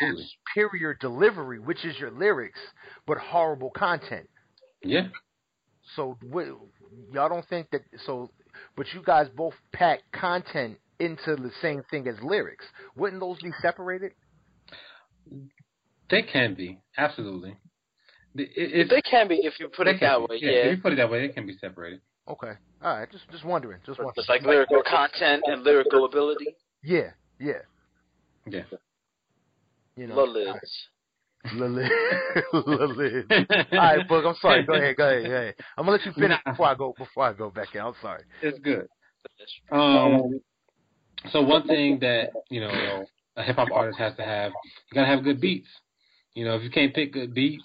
[0.54, 2.58] superior delivery, which is your lyrics,
[3.06, 4.28] but horrible content.
[4.82, 5.08] Yeah.
[5.94, 6.46] So what,
[7.12, 8.30] y'all don't think that so,
[8.76, 12.64] but you guys both pack content into the same thing as lyrics.
[12.96, 14.12] Wouldn't those be separated?
[16.10, 17.56] They can be absolutely.
[18.34, 20.22] It, it, They can be if you put it that be.
[20.28, 20.38] way.
[20.40, 20.56] Yeah, Yeah.
[20.66, 22.00] if you put it that way, they can be separated.
[22.28, 22.52] Okay,
[22.82, 23.10] all right.
[23.10, 23.78] Just just wondering.
[23.86, 24.14] Just wondering.
[24.16, 26.56] It's like lyrical content and lyrical ability.
[26.82, 27.52] yeah, yeah.
[28.48, 28.62] Yeah.
[29.96, 30.58] You know, Lilids.
[31.54, 31.90] Lilith.
[32.52, 33.26] Lilith.
[33.30, 34.26] All right, Boog.
[34.26, 34.64] I'm sorry.
[34.64, 34.96] Go ahead.
[34.96, 35.24] Go ahead.
[35.26, 35.54] Go ahead.
[35.76, 36.52] I'm gonna let you finish Nah.
[36.52, 36.94] before I go.
[36.98, 37.80] Before I go back in.
[37.80, 38.22] I'm sorry.
[38.42, 38.88] It's good.
[39.70, 40.40] Um,
[41.30, 43.04] so one thing that you know
[43.36, 44.52] a hip hop artist has to have,
[44.90, 45.68] you gotta have good beats.
[46.34, 47.64] You know, if you can't pick good beats,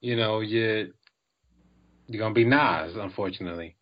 [0.00, 0.92] you know you
[2.06, 3.76] you're gonna be Nas, unfortunately.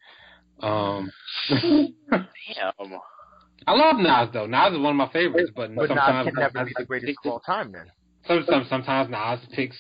[0.61, 1.11] Um,
[1.49, 1.91] Damn.
[3.67, 4.47] I love Nas though.
[4.47, 6.85] Nas is one of my favorites, but, But Nas sometimes can never Nas- be the
[6.87, 7.73] greatest of all time.
[7.73, 7.91] Then.
[8.27, 9.77] Sometimes, sometimes Nas picks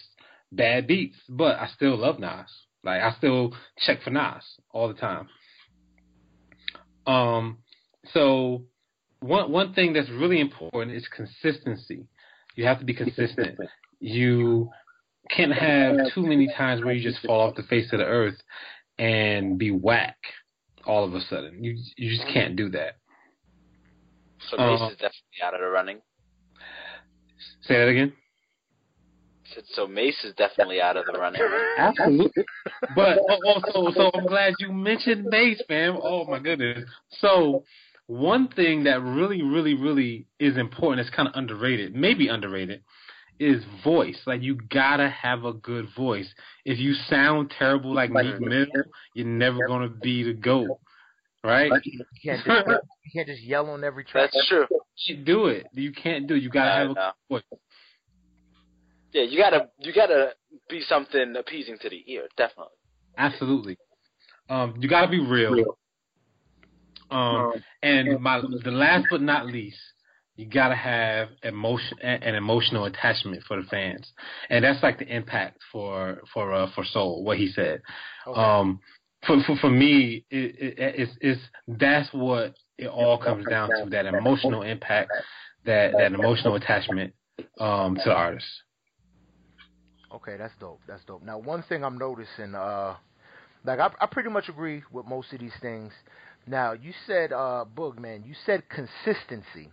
[0.51, 2.51] bad beats, but I still love Nas.
[2.85, 4.43] Like I still check for Nas
[4.73, 5.28] all the time.
[7.06, 7.59] Um,
[8.12, 8.64] so
[9.20, 12.06] one one thing that's really important is consistency.
[12.56, 13.59] You have to be consistent.
[14.05, 14.69] You
[15.31, 18.35] can't have too many times where you just fall off the face of the earth
[18.98, 20.16] and be whack
[20.85, 21.62] all of a sudden.
[21.62, 22.97] You you just can't do that.
[24.51, 25.98] So Mase Uh, is definitely out of the running.
[27.62, 28.12] Say that again.
[29.55, 31.43] Said, So Mase is definitely out of the running.
[31.79, 32.45] Absolutely.
[32.95, 35.99] But oh, oh, also, so I'm glad you mentioned Mase, fam.
[36.03, 36.89] Oh my goodness.
[37.20, 37.65] So
[38.07, 42.83] one thing that really, really, really is important, it's kind of underrated, maybe underrated,
[43.39, 44.19] is voice.
[44.27, 46.29] Like you gotta have a good voice.
[46.65, 48.66] If you sound terrible like Meek Mill,
[49.15, 50.79] you're never gonna be the goat,
[51.43, 51.73] right?
[51.85, 52.47] You can't just
[53.05, 54.31] you can't just yell on every track.
[54.33, 54.66] That's true.
[54.70, 55.66] You can't do it.
[55.73, 56.35] You can't do.
[56.35, 56.43] it.
[56.43, 57.11] You gotta I have a know.
[57.29, 57.43] voice.
[59.12, 60.32] Yeah, you gotta you gotta
[60.68, 62.72] be something appeasing to the ear, definitely.
[63.18, 63.76] Absolutely.
[64.48, 65.76] Um, you gotta be real.
[67.10, 67.52] Um,
[67.82, 69.76] and my the last but not least,
[70.36, 74.10] you gotta have emotion an emotional attachment for the fans,
[74.48, 77.22] and that's like the impact for for uh, for Soul.
[77.22, 77.82] What he said.
[78.26, 78.40] Okay.
[78.40, 78.80] Um,
[79.26, 83.90] for for for me, it, it, it's it's that's what it all comes down to
[83.90, 85.10] that emotional impact,
[85.66, 87.12] that that emotional attachment
[87.59, 88.47] um to the artist.
[90.14, 90.80] Okay, that's dope.
[90.86, 91.22] That's dope.
[91.22, 92.97] Now, one thing I'm noticing, uh,
[93.64, 95.93] like I, I pretty much agree with most of these things.
[96.47, 99.70] Now, you said, uh, Boog, man, you said consistency.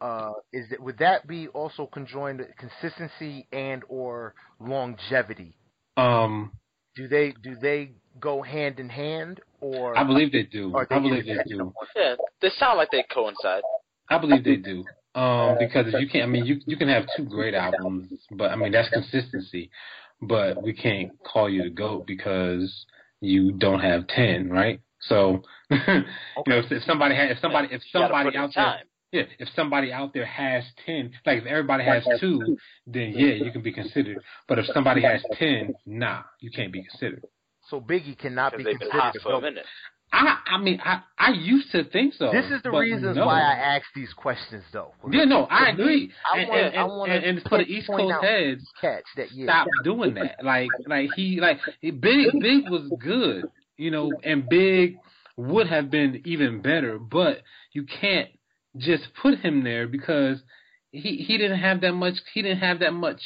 [0.00, 5.56] uh, is that would that be also conjoined with consistency and or longevity?
[5.96, 6.52] Um,
[6.94, 10.72] Do they do they go hand in hand or I believe they do.
[10.72, 11.72] They I believe they do.
[11.94, 13.62] Yeah, they sound like they coincide.
[14.08, 14.84] I believe they do.
[15.16, 18.56] Um, because you can't, I mean, you you can have two great albums, but I
[18.56, 19.70] mean that's consistency.
[20.20, 22.84] But we can't call you the goat because
[23.20, 24.80] you don't have ten, right?
[25.00, 28.84] So, you know, if, if somebody had, if somebody, if somebody out there, time.
[29.12, 33.50] yeah, if somebody out there has ten, like if everybody has two, then yeah, you
[33.52, 34.18] can be considered.
[34.48, 37.24] But if somebody has ten, nah, you can't be considered.
[37.70, 39.42] so Biggie cannot be Because they've been considered for a goat?
[39.44, 39.66] minute.
[40.12, 42.30] I, I mean, I, I used to think so.
[42.32, 43.26] This is the but reasons no.
[43.26, 44.94] why I ask these questions, though.
[45.10, 46.10] Yeah, no, I agree.
[46.32, 49.32] I and, wanna- and, I wanna and, and for the East Coast heads, catch that
[49.32, 49.46] yeah.
[49.46, 50.42] stop doing that.
[50.42, 53.44] Like, like he, like Big, Big was good,
[53.76, 54.96] you know, and Big
[55.36, 57.42] would have been even better, but
[57.72, 58.30] you can't
[58.76, 60.38] just put him there because
[60.92, 62.14] he he didn't have that much.
[62.32, 63.20] He didn't have that much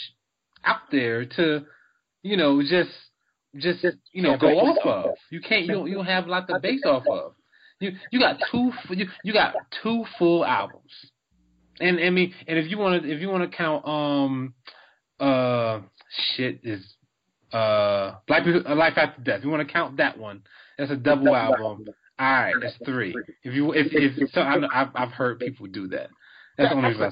[0.65, 1.65] out there to,
[2.23, 2.91] you know, just
[3.57, 5.15] just you know go off of.
[5.31, 5.67] You can't.
[5.67, 5.87] You don't.
[5.89, 7.35] You don't have a lot to base off of.
[7.81, 10.93] You you got two you you got two full albums.
[11.81, 14.55] And I mean, and if you want to, if you want to count, um,
[15.19, 15.81] uh,
[16.37, 16.85] shit is,
[17.53, 19.39] uh, Life, Life After Death.
[19.39, 20.43] If you want to count that one,
[20.77, 21.87] that's a double album.
[22.19, 23.15] All right, that's three.
[23.45, 26.11] If you, if, if so, I know, I've, I've heard people do that.
[26.59, 27.11] That's the only reason I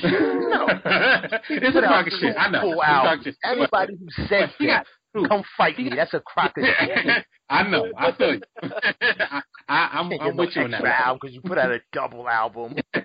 [0.00, 1.40] said that.
[1.50, 2.36] it's a crock of shit.
[2.36, 2.62] I know.
[2.62, 3.24] Full It's a crock of album.
[3.24, 3.36] shit.
[3.44, 4.86] Anybody who says that.
[5.14, 5.90] Come fight me.
[5.94, 7.24] That's a crock of shit.
[7.48, 7.86] I know.
[7.96, 8.40] I feel you.
[8.62, 10.84] I, I, I'm, I'm with you on that.
[10.84, 12.76] album because you put out a double album.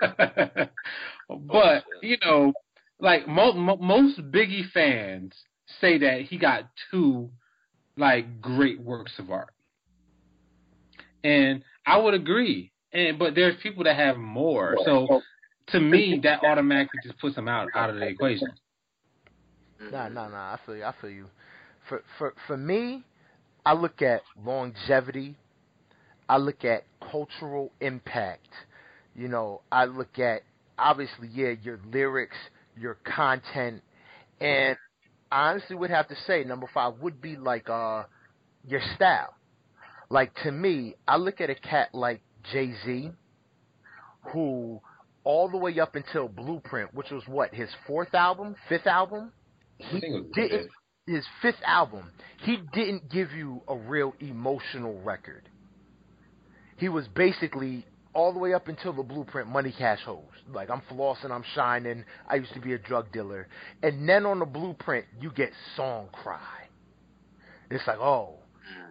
[1.32, 2.52] Oh, but you know,
[2.98, 5.32] like mo- mo- most Biggie fans
[5.80, 7.30] say that he got two
[7.96, 9.54] like great works of art.
[11.22, 12.72] And I would agree.
[12.92, 14.76] And but there's people that have more.
[14.84, 15.22] So oh.
[15.68, 18.48] to me, that automatically just puts them out out of the equation.
[19.80, 20.54] Nah, nah, nah.
[20.54, 20.84] I feel you.
[20.84, 21.26] I feel you.
[21.88, 23.04] For for for me,
[23.64, 25.36] I look at longevity.
[26.28, 28.48] I look at cultural impact.
[29.14, 30.42] You know, I look at
[30.78, 32.36] obviously, yeah, your lyrics,
[32.76, 33.82] your content,
[34.40, 34.76] and
[35.32, 38.04] I honestly would have to say number five would be like uh
[38.66, 39.34] your style.
[40.08, 42.20] Like to me, I look at a cat like
[42.52, 43.10] Jay Z,
[44.32, 44.80] who
[45.24, 49.32] all the way up until Blueprint, which was what his fourth album, fifth album,
[49.90, 50.70] he didn't
[51.06, 52.10] his fifth album.
[52.42, 55.48] He didn't give you a real emotional record.
[56.76, 57.84] He was basically
[58.14, 60.22] all the way up until the Blueprint Money Cash Hoes.
[60.52, 62.04] Like I'm flossing, I'm shining.
[62.28, 63.48] I used to be a drug dealer,
[63.82, 66.40] and then on the Blueprint you get Song Cry.
[67.70, 68.38] It's like, oh,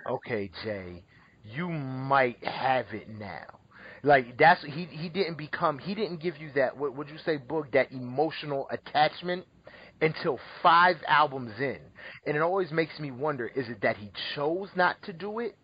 [0.09, 1.03] okay, Jay,
[1.43, 3.59] you might have it now.
[4.03, 7.37] Like that's he he didn't become he didn't give you that what would you say
[7.37, 9.45] Boog that emotional attachment
[10.01, 11.79] until five albums in.
[12.25, 15.55] And it always makes me wonder is it that he chose not to do it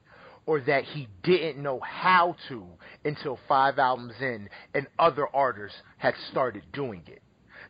[0.46, 2.66] or that he didn't know how to
[3.04, 7.22] until five albums in and other artists had started doing it.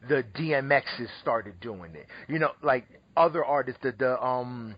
[0.09, 2.07] The DMXs started doing it.
[2.27, 2.85] You know, like
[3.15, 4.75] other artists the the um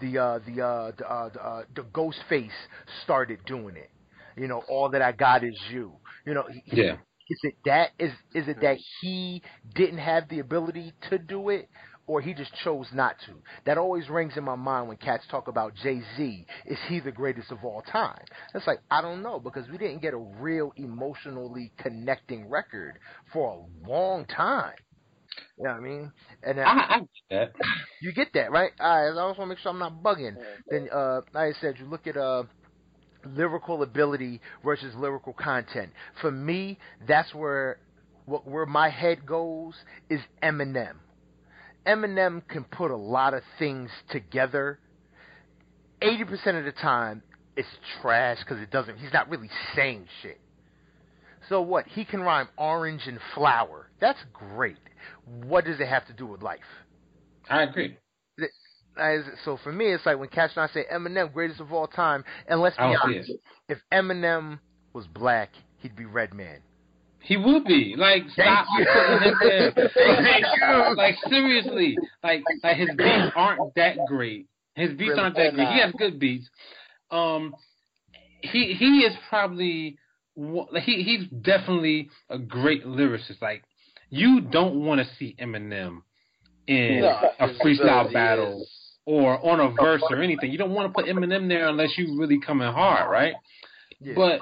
[0.00, 2.50] the uh the uh the uh the, uh, the Ghostface
[3.04, 3.90] started doing it.
[4.36, 5.92] You know, all that I got is you.
[6.24, 6.96] You know, he, Yeah.
[7.30, 9.42] Is it that is is it that he
[9.74, 11.68] didn't have the ability to do it
[12.06, 13.34] or he just chose not to?
[13.66, 16.46] That always rings in my mind when cats talk about jay-z.
[16.66, 18.24] Is he the greatest of all time?
[18.54, 22.98] It's like i don't know because we didn't get a real emotionally connecting record
[23.32, 24.74] for a long time.
[25.56, 26.12] You know what i mean?
[26.42, 27.52] And then, I, I get that.
[28.02, 28.72] you get that right?
[28.80, 30.36] All right i just want to make sure i'm not bugging.
[30.68, 32.42] Then uh like i said you look at uh
[33.24, 35.90] lyrical ability versus lyrical content.
[36.20, 37.78] For me, that's where
[38.26, 39.74] what where my head goes
[40.08, 40.96] is Eminem.
[41.86, 44.78] Eminem can put a lot of things together.
[46.02, 47.22] 80% of the time
[47.56, 47.68] it's
[48.00, 50.40] trash cuz it doesn't he's not really saying shit.
[51.48, 51.86] So what?
[51.86, 53.90] He can rhyme orange and flower.
[54.00, 54.76] That's great.
[55.24, 56.60] What does it have to do with life?
[57.48, 57.96] I agree.
[58.98, 61.86] As, so for me, it's like when Catch and I say Eminem, greatest of all
[61.86, 63.32] time, and let's be I don't see honest,
[63.68, 64.58] if Eminem
[64.92, 66.58] was black, he'd be Redman.
[67.22, 68.86] He would be like Thank stop you.
[68.92, 69.72] putting him there.
[69.94, 70.96] Thank you.
[70.96, 74.46] Like seriously, like like his beats aren't that great.
[74.74, 75.68] His beats Really, aren't that they're great.
[75.74, 76.48] He has good beats.
[77.10, 77.54] Um,
[78.40, 79.98] he he is probably
[80.36, 83.42] like, he he's definitely a great lyricist.
[83.42, 83.64] Like
[84.08, 86.00] you don't want to see Eminem
[86.66, 88.76] in No, a freestyle ability battle is-
[89.10, 90.52] or on a oh, verse or anything.
[90.52, 93.34] You don't want to put Eminem there unless you really coming hard, right?
[93.98, 94.12] Yeah.
[94.14, 94.40] But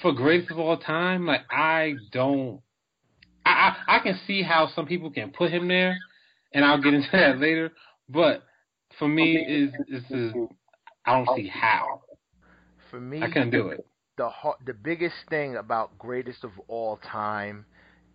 [0.00, 2.60] for greatest of all time, like I don't,
[3.44, 5.96] I, I I can see how some people can put him there,
[6.54, 7.72] and I'll get into that later.
[8.08, 8.44] But
[8.96, 10.32] for me, is is
[11.04, 12.02] I don't see how
[12.92, 13.84] for me, I can't do it.
[14.16, 14.30] the
[14.64, 17.66] the biggest thing about greatest of all time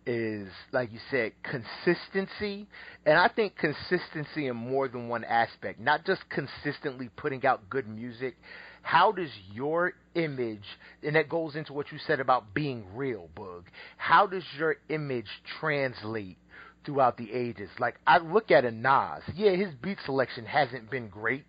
[0.06, 2.66] is like you said consistency.
[3.04, 7.88] And i think consistency in more than one aspect not just consistently putting out good
[7.88, 8.36] music.
[8.82, 10.64] How does your image
[11.02, 13.64] and that goes into what you said about being real Boog.
[13.96, 15.28] How does your image
[15.60, 16.38] translate
[16.84, 17.70] throughout the ages?
[17.78, 19.22] Like i look at a nas.
[19.34, 21.44] Yeah his beat selection hasn't been great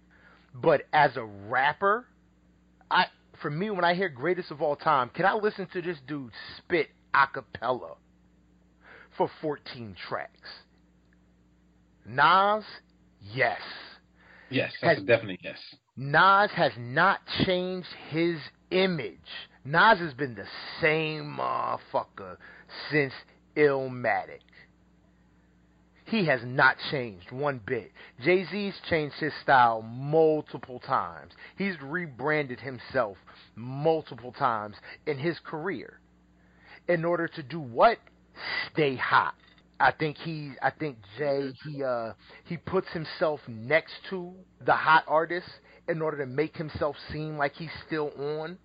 [0.53, 2.05] but as a rapper
[2.89, 3.05] I
[3.41, 6.31] for me when I hear greatest of all time, can I listen to this dude
[6.57, 7.95] spit a cappella
[9.17, 10.49] for 14 tracks?
[12.05, 12.63] Nas,
[13.33, 13.59] yes.
[14.49, 15.57] Yes, that's a Has- definite yes.
[15.97, 18.37] Nas has not changed his
[18.71, 19.17] image.
[19.65, 20.47] Nas has been the
[20.79, 22.37] same motherfucker
[22.91, 23.13] since
[23.55, 24.39] Illmatic.
[26.05, 27.91] He has not changed one bit.
[28.23, 31.33] Jay Z's changed his style multiple times.
[31.57, 33.17] He's rebranded himself
[33.55, 35.99] multiple times in his career.
[36.87, 37.97] In order to do what?
[38.73, 39.33] Stay hot.
[39.79, 42.13] I think he I think Jay he uh
[42.45, 44.33] he puts himself next to
[44.65, 45.51] the hot artists
[45.87, 48.57] in order to make himself seem like he's still on.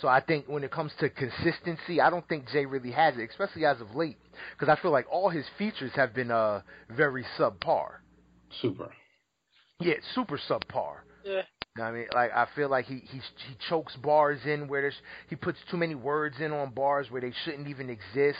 [0.00, 3.30] So I think when it comes to consistency, I don't think Jay really has it,
[3.30, 4.18] especially as of late,
[4.52, 7.96] because I feel like all his features have been uh very subpar.
[8.60, 8.92] Super.
[9.80, 10.98] Yeah, super subpar.
[11.24, 11.42] Yeah.
[11.76, 14.66] You know what I mean, like I feel like he he he chokes bars in
[14.66, 14.96] where there's
[15.28, 18.38] he puts too many words in on bars where they shouldn't even exist.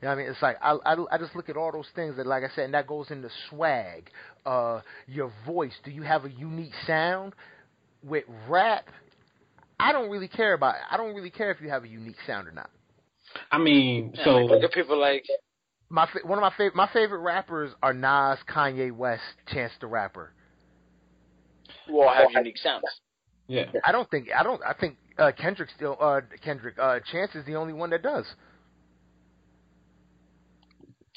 [0.00, 0.26] You know what I mean?
[0.28, 2.66] It's like I, I I just look at all those things that, like I said,
[2.66, 4.08] and that goes into swag,
[4.44, 5.72] uh, your voice.
[5.84, 7.34] Do you have a unique sound?
[8.04, 8.88] With rap,
[9.80, 10.76] I don't really care about.
[10.88, 12.70] I don't really care if you have a unique sound or not.
[13.50, 15.24] I mean, Yeah, so like, look at people like
[15.88, 19.88] My fa- one of my favorite my favorite rappers are Nas, Kanye West, Chance the
[19.88, 20.32] Rapper.
[21.86, 22.84] Who all have unique sounds.
[23.48, 23.66] yeah.
[23.84, 27.44] I don't think I don't I think uh, Kendrick still uh, Kendrick uh, Chance is
[27.46, 28.26] the only one that does.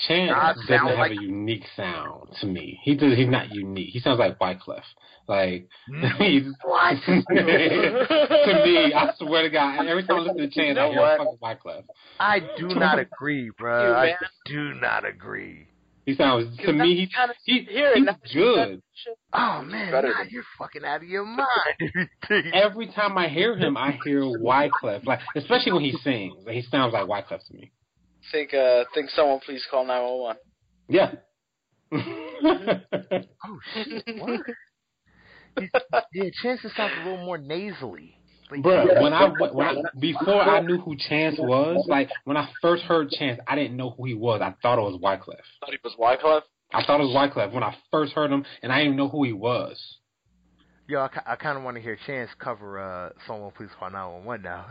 [0.08, 2.80] Chance Nah, doesn't sound have like- a unique sound to me.
[2.84, 3.18] He does.
[3.18, 3.90] He's not unique.
[3.92, 4.84] He sounds like Wyclef.
[5.28, 5.68] Like
[6.18, 6.96] he's, What?
[7.06, 10.92] to me, I swear to God, every time I listen to Chance, You know I
[10.92, 11.18] hear what?
[11.18, 11.84] fucking Wyclef.
[12.20, 13.90] I do not agree, bro.
[13.90, 14.14] You, I
[14.46, 15.68] do not agree.
[16.06, 16.96] He sounds to me.
[16.96, 18.16] He, Kinda he hear he's now.
[18.34, 18.82] good.
[19.34, 21.48] Oh man, better nah, than- you're fucking out of your mind.
[22.54, 25.06] Every time I hear him, I hear Wyclef.
[25.06, 27.72] Like especially when he sings, like, he sounds like Wyclef to me.
[28.32, 30.36] Think uh think someone please call nine one one.
[30.88, 31.12] Yeah.
[31.92, 34.42] oh shit, what?
[36.14, 38.16] Yeah, Chance just sounds a little more nasally.
[38.50, 42.50] But Bruh, when I when I before I knew who Chance was, like when I
[42.62, 44.42] first heard Chance, I didn't know who he was.
[44.42, 45.38] I thought it was Wyclef.
[45.60, 46.42] Thought he was Wyclef.
[46.74, 49.10] I thought it was Wyclef when I first heard him, and I didn't even know
[49.10, 49.80] who he was.
[50.88, 54.42] Yo, I, I kind of want to hear Chance cover uh, "Someone Please Call 911"
[54.44, 54.66] now.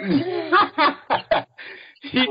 [2.02, 2.18] he,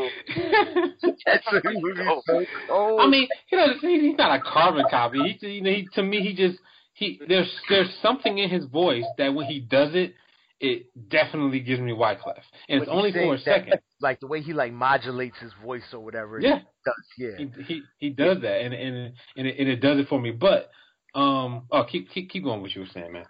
[1.25, 2.21] That's what he would be Oh.
[2.25, 2.99] so.
[2.99, 5.37] I mean, you know, he- he's not a carbon copy.
[5.39, 6.59] He, you know, he, to me, he just
[6.93, 10.15] he there's there's something in his voice that when he does it,
[10.59, 13.79] it definitely gives me Wyclef, and it's When only for a that- second.
[14.01, 16.39] like the way he like modulates his voice or whatever.
[16.39, 16.59] Yeah.
[16.59, 17.05] he does.
[17.17, 17.37] Yeah.
[17.37, 20.31] he he he does that, and and and it, and it does it for me.
[20.31, 20.69] But
[21.15, 22.61] um, oh, keep keep keep going.
[22.61, 23.25] What you were saying, man.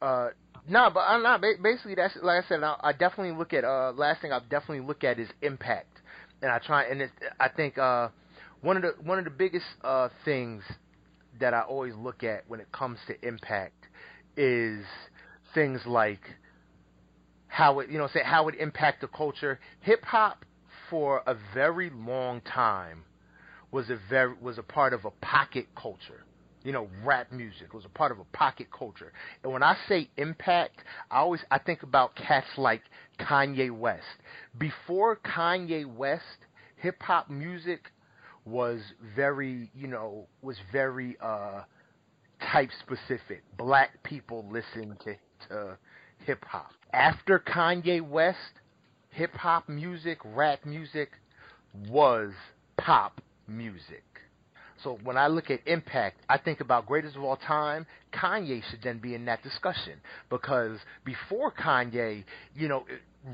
[0.00, 0.28] Uh,
[0.68, 1.40] no, but I'm not.
[1.40, 2.62] Basically, that's like I said.
[2.62, 3.64] I, I definitely look at.
[3.64, 6.00] Uh, last thing I definitely look at is impact,
[6.42, 6.84] and I try.
[6.84, 8.08] And it's, I think uh,
[8.60, 10.62] one of the one of the biggest uh things
[11.40, 13.86] that I always look at when it comes to impact
[14.36, 14.84] is
[15.54, 16.20] things like
[17.52, 19.60] how it you know say how it impact the culture.
[19.80, 20.44] Hip hop
[20.88, 23.04] for a very long time
[23.70, 26.24] was a very was a part of a pocket culture.
[26.64, 29.12] You know, rap music was a part of a pocket culture.
[29.42, 30.78] And when I say impact,
[31.10, 32.80] I always I think about cats like
[33.20, 34.06] Kanye West.
[34.56, 36.22] Before Kanye West,
[36.76, 37.90] hip hop music
[38.46, 38.80] was
[39.14, 41.64] very, you know, was very uh
[42.50, 43.42] type specific.
[43.58, 45.16] Black people listen to
[45.48, 45.76] to
[46.24, 46.72] hip hop.
[46.92, 48.38] After Kanye West,
[49.10, 51.10] hip hop music, rap music
[51.88, 52.32] was
[52.76, 54.04] pop music.
[54.82, 57.86] So when I look at impact, I think about greatest of all time.
[58.12, 59.94] Kanye should then be in that discussion
[60.28, 62.24] because before Kanye,
[62.54, 62.84] you know,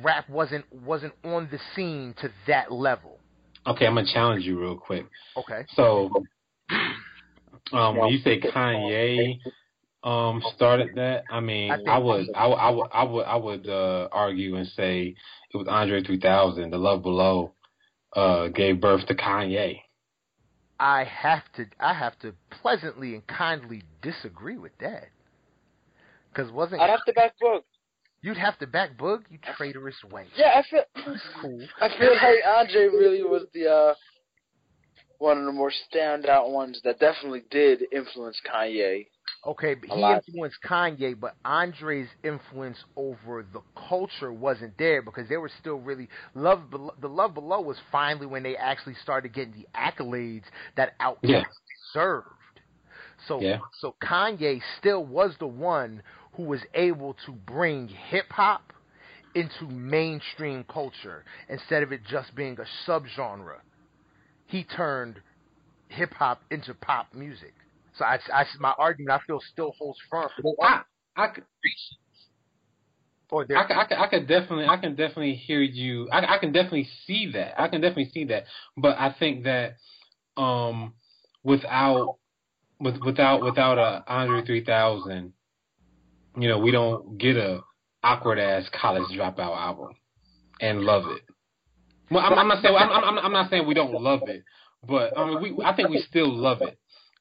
[0.02, 3.18] rap wasn't wasn't on the scene to that level.
[3.66, 5.06] Okay, I'm gonna challenge you real quick.
[5.36, 5.64] Okay.
[5.74, 6.10] So,
[7.72, 9.38] um, when you say Kanye
[10.04, 13.36] um started that, I mean, I I, would, I would, I would, I would, I
[13.36, 15.14] would uh, argue and say
[15.52, 16.70] it was Andre 3000.
[16.70, 17.52] The Love Below
[18.14, 19.80] uh, gave birth to Kanye.
[20.80, 25.08] I have to I have to pleasantly and kindly disagree with that.
[26.34, 27.62] Cause wasn't I'd have to back Boog.
[28.22, 30.26] you'd have to back Boog, you traitorous wench.
[30.36, 31.66] Yeah, I feel That's cool.
[31.80, 33.94] I feel like Andre really was the uh
[35.18, 39.06] one of the more standout ones that definitely did influence Kanye.
[39.46, 45.36] Okay, but he influenced Kanye, but Andre's influence over the culture wasn't there because they
[45.36, 46.62] were still really love.
[46.70, 50.44] Belo- The Love Below was finally when they actually started getting the accolades
[50.76, 51.44] that Outkast Yeah.
[51.92, 52.26] deserved.
[53.26, 53.60] So, Yeah.
[53.80, 56.02] so Kanye still was the one
[56.32, 58.72] who was able to bring hip hop
[59.34, 63.60] into mainstream culture instead of it just being a subgenre.
[64.46, 65.22] He turned
[65.88, 67.54] hip hop into pop music.
[67.98, 70.28] So I, I, my argument I feel still holds firm.
[70.62, 70.82] I,
[71.16, 71.44] I, could-
[73.30, 76.08] Or I, I, I could definitely, I can definitely hear you.
[76.10, 77.60] I, I can definitely see that.
[77.60, 78.44] I can definitely see that.
[78.76, 79.76] But I think that
[80.36, 80.94] um,
[81.42, 82.16] without,
[82.80, 85.32] with, without, without a Andre 3000,
[86.38, 87.60] you know, we don't get a
[88.04, 89.94] awkward ass college dropout album
[90.60, 91.22] and love it.
[92.10, 94.44] Well, I'm, I'm not saying I'm, I'm, I'm not saying we don't love it,
[94.86, 96.78] but I mean, we, I think we still love it.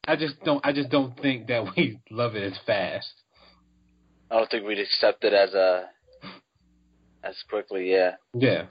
[0.08, 3.12] I just don't, I just don't think that we love it as fast.
[4.32, 5.90] I don't think we'd accept it as a
[7.24, 8.12] as quickly, yeah.
[8.34, 8.66] Yeah.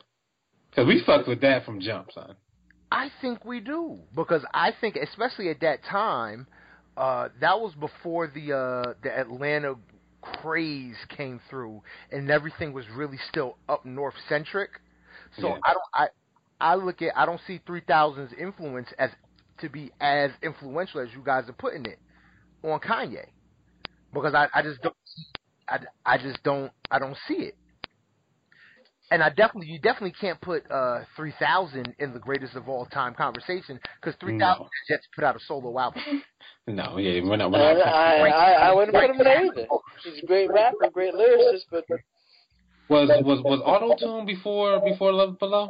[0.75, 2.35] Cause we fucked with that from jump, son.
[2.93, 6.47] I think we do because I think, especially at that time,
[6.97, 9.75] uh, that was before the uh, the Atlanta
[10.23, 14.71] craze came through and everything was really still up north centric.
[15.41, 15.59] So Yeah.
[15.65, 16.07] I don't I
[16.61, 19.11] I look at I don't see 3000's influence as
[19.61, 21.99] to be as influential as you guys are putting it
[22.62, 23.27] on Kanye
[24.12, 24.95] because I I just don't
[25.69, 27.57] I, I just don't I don't see it.
[29.11, 33.15] And I definitely you definitely can't put uh 3000 in the greatest of all time
[33.15, 34.47] conversation cuz 3000 No.
[34.65, 36.03] has yet to put out a solo album.
[36.66, 37.55] No, yeah, we're not.
[37.55, 39.66] I, We're not I, I, I wouldn't put him in there either.
[40.03, 41.85] He's a great rapper, great lyricist, but
[42.89, 45.69] Was was was Auto Tune before before Love Below?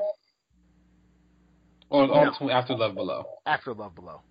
[1.89, 2.51] Or was No.
[2.51, 3.25] After Love Below?
[3.47, 4.23] After Love Below.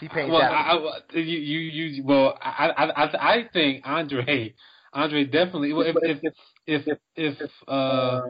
[0.00, 0.42] T Pain's Well.
[0.42, 4.54] I, I, you you you well, I I I think Andre
[4.92, 5.72] Andre definitely.
[5.72, 6.34] Well, if if
[6.66, 8.22] if if uh,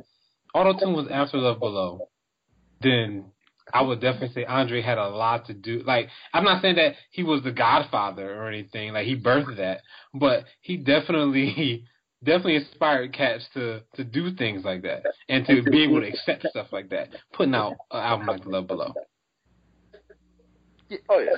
[0.54, 2.08] Auto Tune was after Love Below,
[2.80, 3.26] then
[3.72, 5.82] I would definitely say Andre had a lot to do.
[5.84, 8.92] Like, I'm not saying that he was the Godfather or anything.
[8.92, 9.80] Like he birthed that,
[10.14, 11.84] but he definitely
[12.24, 16.46] definitely inspired cats to to do things like that and to be able to accept
[16.50, 17.08] stuff like that.
[17.32, 18.92] Putting out an album like Love Below.
[21.08, 21.30] oh yeah,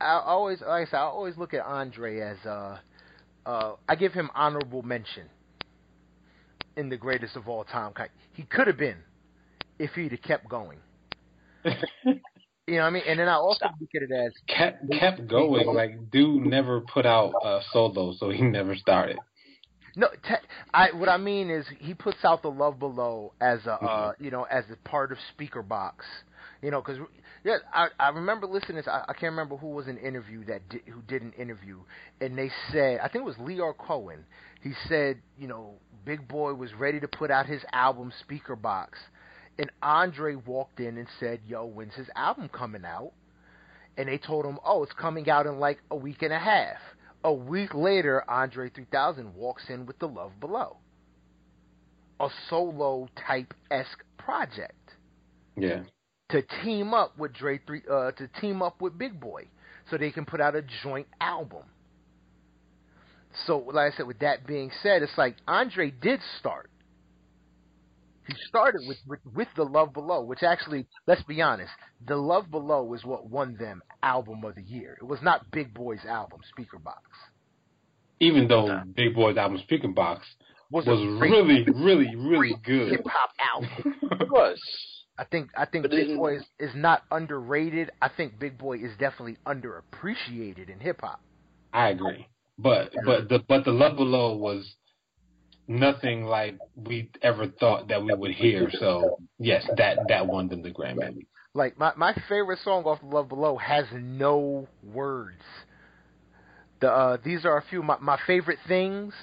[0.00, 2.78] I always, like I said, I always look at Andre as uh,
[3.46, 5.26] uh, I give him honorable mention
[6.76, 7.92] in the greatest of all time.
[8.32, 8.98] He could have been
[9.78, 10.78] if he'd have kept going.
[12.68, 13.02] You know what I mean?
[13.08, 15.66] And then I also look at it as kept kept going.
[15.66, 19.18] Like dude never put out a solo, so he never started.
[19.96, 20.08] No.
[20.26, 20.34] Te-
[20.72, 24.30] I what I mean is he puts out the Love Below as a uh, you
[24.30, 25.94] know as a part of Speakerboxxx.
[26.62, 26.98] You know, because
[27.44, 28.82] yeah, I I remember listening.
[28.82, 31.78] To, I, I can't remember who was in interview that did, who did an interview,
[32.20, 34.24] and they said I think it was Lyor Cohen.
[34.62, 35.74] He said you know
[36.04, 38.90] Big Boi was ready to put out his album Speakerboxxx,
[39.58, 43.12] and Andre walked in and said, "Yo, when's his album coming out?"
[43.98, 46.78] And they told him, "Oh, it's coming out in like a week and a half."
[47.24, 50.78] A week later, Andre 3000 walks in with The Love Below,
[52.18, 54.96] a solo type esque project
[55.56, 55.84] Yeah.
[56.30, 59.48] to team up with Dre three uh, to team up with Big Boi
[59.90, 61.64] so they can put out a joint album.
[63.46, 66.70] So, like I said, with that being said, it's like Andre did start.
[68.26, 71.72] He started with, with with the Love Below, which actually, let's be honest,
[72.06, 74.96] the Love Below is what won them Album of the Year.
[75.00, 77.02] It was not Big Boi's album, Speakerboxxx.
[78.20, 80.20] Even though Big Boi's album Speakerboxxx
[80.70, 82.90] Was, was really, really, really good.
[82.92, 83.94] hip hop album.
[84.20, 84.60] it was.
[85.18, 87.90] I think I think But Big isn't- Boy is, is not underrated.
[88.00, 91.20] I think Big Boi is definitely underappreciated in hip hop.
[91.72, 92.28] I agree.
[92.58, 94.76] But but the but the Love Below was
[95.68, 98.70] nothing like we ever thought that we would hear.
[98.78, 101.26] So yes, that that won them the Grammy.
[101.54, 105.42] Like my my favorite song off Love Below has no words.
[106.80, 109.14] The uh, these are a few of my my favorite things.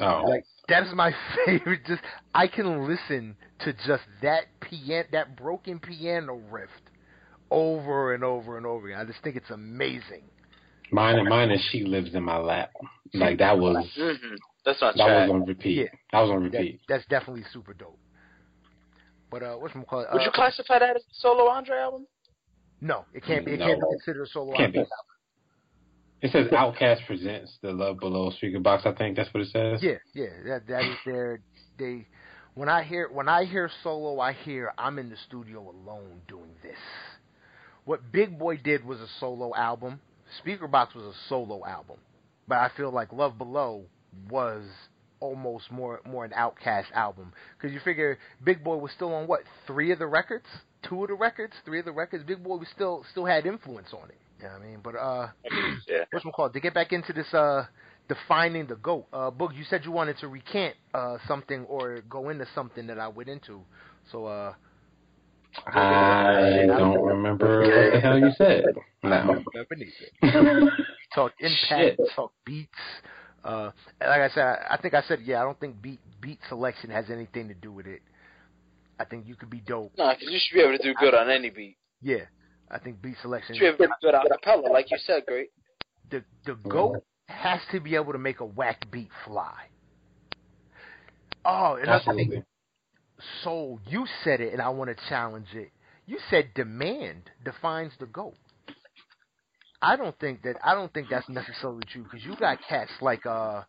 [0.00, 1.14] Oh, Like that is my
[1.46, 1.84] favorite.
[1.86, 2.02] Just
[2.34, 6.70] I can listen to just that piano, that broken piano riff,
[7.50, 9.00] over and over and over again.
[9.00, 10.24] I just think it's amazing.
[10.90, 12.70] mine and mine is she lives in my lap.
[13.14, 15.28] Like that was hmm That's not that trash.
[15.28, 15.76] was on repeat.
[15.78, 15.84] Yeah.
[16.12, 16.80] That was on That, repeat.
[16.88, 17.98] that's definitely super dope.
[19.30, 20.08] But uh, what's call it?
[20.12, 22.06] Would uh, you classify that as a solo Andre album?
[22.80, 23.44] No, it can't.
[23.44, 23.52] Be.
[23.52, 23.66] It No.
[23.66, 24.78] can't be considered a solo Can't be.
[24.80, 24.92] album.
[26.22, 28.86] It says Outkast presents the Love Below Speakerboxxx.
[28.86, 29.82] I think that's what it says.
[29.82, 31.40] Yeah, yeah, that that is their
[31.78, 32.06] they.
[32.54, 36.50] When I hear when I hear solo, I hear I'm in the studio alone doing
[36.62, 36.76] this.
[37.84, 40.00] What Big Boi did was a solo album.
[40.44, 41.96] Speakerboxxx was a solo album,
[42.46, 43.84] but I feel like Love Below
[44.28, 44.64] was
[45.20, 49.40] almost more more an Outkast album because you figure Big Boi was still on what
[49.66, 50.46] three of the records,
[50.88, 52.24] two of the records, three of the records.
[52.24, 54.18] Big Boi was still still had influence on it.
[54.38, 54.78] You know what I mean?
[54.82, 55.28] But uh,
[55.86, 56.04] Yeah.
[56.10, 56.54] what's it called?
[56.54, 57.66] To get back into this uh
[58.08, 59.06] defining the goat.
[59.12, 62.98] Uh Boog, you said you wanted to recant uh something or go into something that
[62.98, 63.60] I went into.
[64.10, 64.54] So uh
[65.66, 68.64] I don't remember what the hell you said.
[69.02, 69.42] No.
[71.14, 72.00] talk impact, Shit.
[72.14, 72.70] talk beats.
[73.44, 76.38] Uh like I said, I, I think I said yeah, I don't think beat beat
[76.48, 78.02] selection has anything to do with it.
[78.98, 79.92] I think you could be dope.
[79.96, 81.76] No, because you should be able to do good on any beat.
[82.02, 82.24] Yeah.
[82.70, 84.98] I think beat selection You should be able to do good a cappella, like you
[85.04, 85.50] said, great.
[86.10, 89.54] the the goat has to be able to make a whack beat fly.
[91.44, 92.44] Oh, and I think Absolutely.
[93.42, 95.70] Soul, you said it, and I want to challenge it.
[96.06, 98.34] You said demand defines the goat.
[99.82, 100.56] I don't think that.
[100.64, 103.62] I don't think that's necessarily true because you got cats like uh,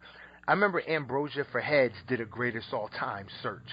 [0.47, 3.69] I remember Ambrosia for Heads did a greatest all time search,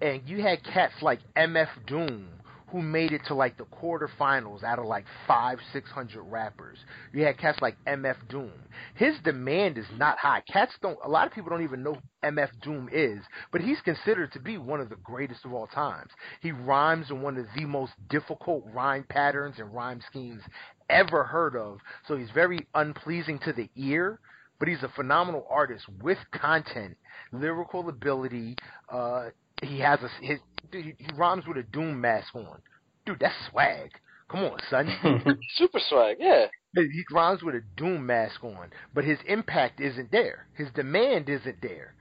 [0.00, 2.28] and you had cats like MF Doom
[2.72, 6.78] who made it to like the quarterfinals out of like five, six hundred rappers.
[7.12, 8.52] You had cats like MF Doom.
[8.96, 10.42] His demand is not high.
[10.52, 10.98] Cats don't.
[11.04, 13.20] A lot of people don't even know MF Doom is,
[13.52, 16.10] but he's considered to be one of the greatest of all times.
[16.42, 20.42] He rhymes in one of the most difficult rhyme patterns and rhyme schemes
[20.88, 21.78] ever heard of.
[22.06, 24.20] So he's very unpleasing to the ear,
[24.58, 26.96] but he's a phenomenal artist with content,
[27.32, 28.56] lyrical ability.
[28.90, 29.30] Uh,
[29.62, 30.38] he has a his
[30.70, 32.60] dude, he, he rhymes with a doom mask on.
[33.04, 33.90] Dude, that's swag.
[34.28, 34.88] Come on, son.
[35.54, 36.46] Super swag, yeah.
[36.74, 40.48] he rhymes with a doom mask on, but his impact isn't there.
[40.54, 41.94] His demand isn't there.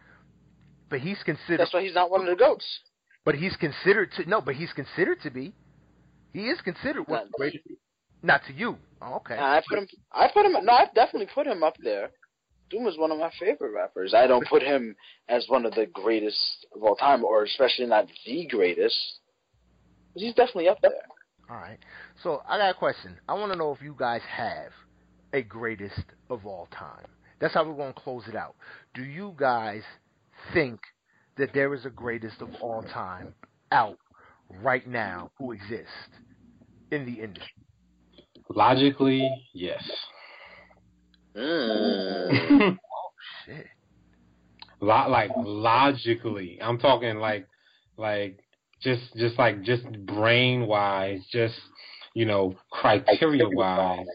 [0.89, 1.59] But he's considered.
[1.59, 2.65] That's why he's not one of the goats.
[3.23, 4.41] But he's considered to no.
[4.41, 5.53] But he's considered to be.
[6.33, 7.29] He is considered one.
[7.39, 7.51] Not,
[8.23, 8.77] Not to you.
[9.01, 9.37] Oh, okay.
[9.37, 9.87] I put him.
[10.11, 10.53] I put him.
[10.63, 12.09] No, I definitely put him up there.
[12.69, 14.13] Doom is one of my favorite rappers.
[14.15, 14.95] I don't put him
[15.29, 18.97] as one of the greatest of all time, or especially not the greatest.
[20.13, 20.91] But he's definitely up there.
[21.49, 21.77] All right.
[22.23, 23.17] So I got a question.
[23.29, 24.71] I want to know if you guys have
[25.33, 27.05] a greatest of all time.
[27.39, 28.55] That's how we're going to close it out.
[28.95, 29.83] Do you guys
[30.53, 30.79] think
[31.37, 33.35] that there is a greatest of all time
[33.71, 33.97] out
[34.63, 35.91] right now who exists
[36.91, 37.64] in the industry?
[38.49, 39.83] Logically, yes.
[41.35, 42.77] Mm.
[43.45, 43.65] Shit.
[44.81, 46.59] Lot like logically.
[46.61, 47.47] I'm talking like
[47.97, 48.39] like
[48.81, 51.55] just just like just brain wise, just
[52.13, 54.05] you know, criteria wise.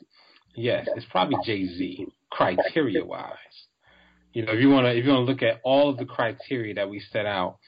[0.55, 2.07] Yes, it's probably Jay Z.
[2.31, 3.37] Criteria wise.
[4.33, 6.89] You know, if you wanna if you wanna look at all of the criteria that
[6.89, 7.59] we set out,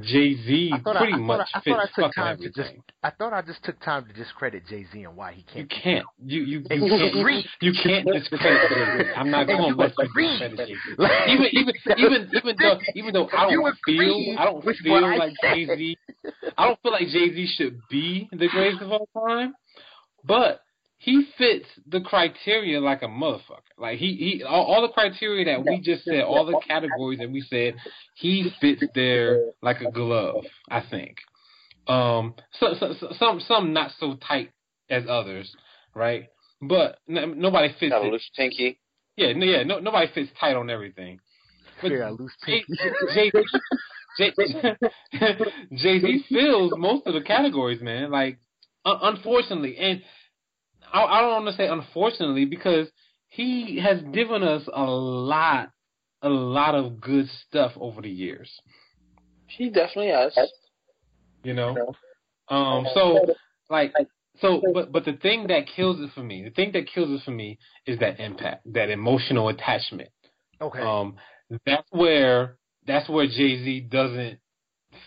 [0.00, 2.12] Jay Z I thought I- pretty I much I- I fits thought I took fucking
[2.22, 2.72] time to just-
[3.02, 5.58] I thought I just took time to discredit Jay Z and why he can't.
[5.58, 6.06] You can't.
[6.24, 7.46] You you Hey, you you can't.
[7.60, 9.10] You can't discredit Jay Z.
[9.16, 10.96] I'm not going to let you discredit Jay Z.
[11.28, 15.54] Even even even even though even though I don't feel I don't feel like said.
[15.54, 15.98] Jay Z.
[16.56, 19.52] I don't feel like Jay Z should be the greatest of all time,
[20.24, 20.61] but
[21.02, 23.74] he fits the criteria like a motherfucker.
[23.76, 27.30] Like he he all, all the criteria that we just said, all the categories that
[27.30, 27.74] we said,
[28.14, 30.44] he fits there like a glove.
[30.70, 31.16] I think.
[31.88, 34.52] Um, so, so, so some some not so tight
[34.88, 35.52] as others,
[35.94, 36.28] right?
[36.60, 38.12] But n- nobody fits Got a it.
[38.12, 38.78] loose pinky.
[39.16, 41.18] Yeah, no, yeah, no, nobody fits tight on everything.
[41.80, 43.32] But Fear I lose Jay pinky.
[45.74, 48.10] Jay Z fills most of the categories, man.
[48.10, 48.38] Like,
[48.84, 50.02] un- unfortunately, and
[50.92, 52.88] I, I don't want to say unfortunately because
[53.28, 55.70] he has given us a lot,
[56.20, 58.50] a lot of good stuff over the years.
[59.46, 60.36] He definitely has.
[61.42, 61.94] You know,
[62.48, 63.18] um, so
[63.68, 63.92] like,
[64.40, 67.24] so, but but the thing that kills it for me, the thing that kills it
[67.24, 70.10] for me is that impact, that emotional attachment.
[70.60, 70.80] Okay.
[70.80, 71.16] Um,
[71.66, 72.56] that's where
[72.86, 74.38] that's where Jay Z doesn't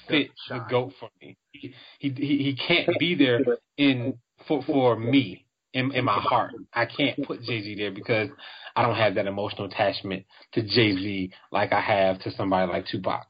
[0.09, 1.37] fit the goat for me.
[1.51, 3.39] He, he he he can't be there
[3.77, 4.17] in
[4.47, 5.44] for for me
[5.75, 6.53] in in my heart.
[6.73, 8.29] I can't put Jay Z there because
[8.75, 12.87] I don't have that emotional attachment to Jay Z like I have to somebody like
[12.87, 13.27] Tupac,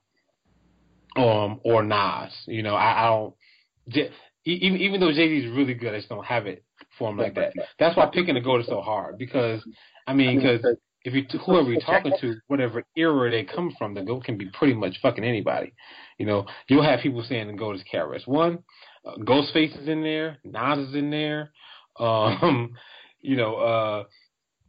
[1.18, 2.32] um, or Nas.
[2.46, 3.34] You know, I, I don't.
[3.90, 4.12] J-
[4.46, 6.64] even even though Jay Z is really good, I just don't have it
[6.98, 7.54] for him like that.
[7.80, 9.62] That's why picking a goat is so hard because
[10.08, 10.66] I mean because
[11.04, 14.50] if you whoever you're talking to, whatever era they come from, the goat can be
[14.54, 15.74] pretty much fucking anybody.
[16.20, 18.60] You know, you'll have people saying the goat is KRS One,
[19.06, 21.52] uh, Ghostface is in there, Nas is in there,
[22.00, 22.72] um,
[23.22, 24.04] you know, uh,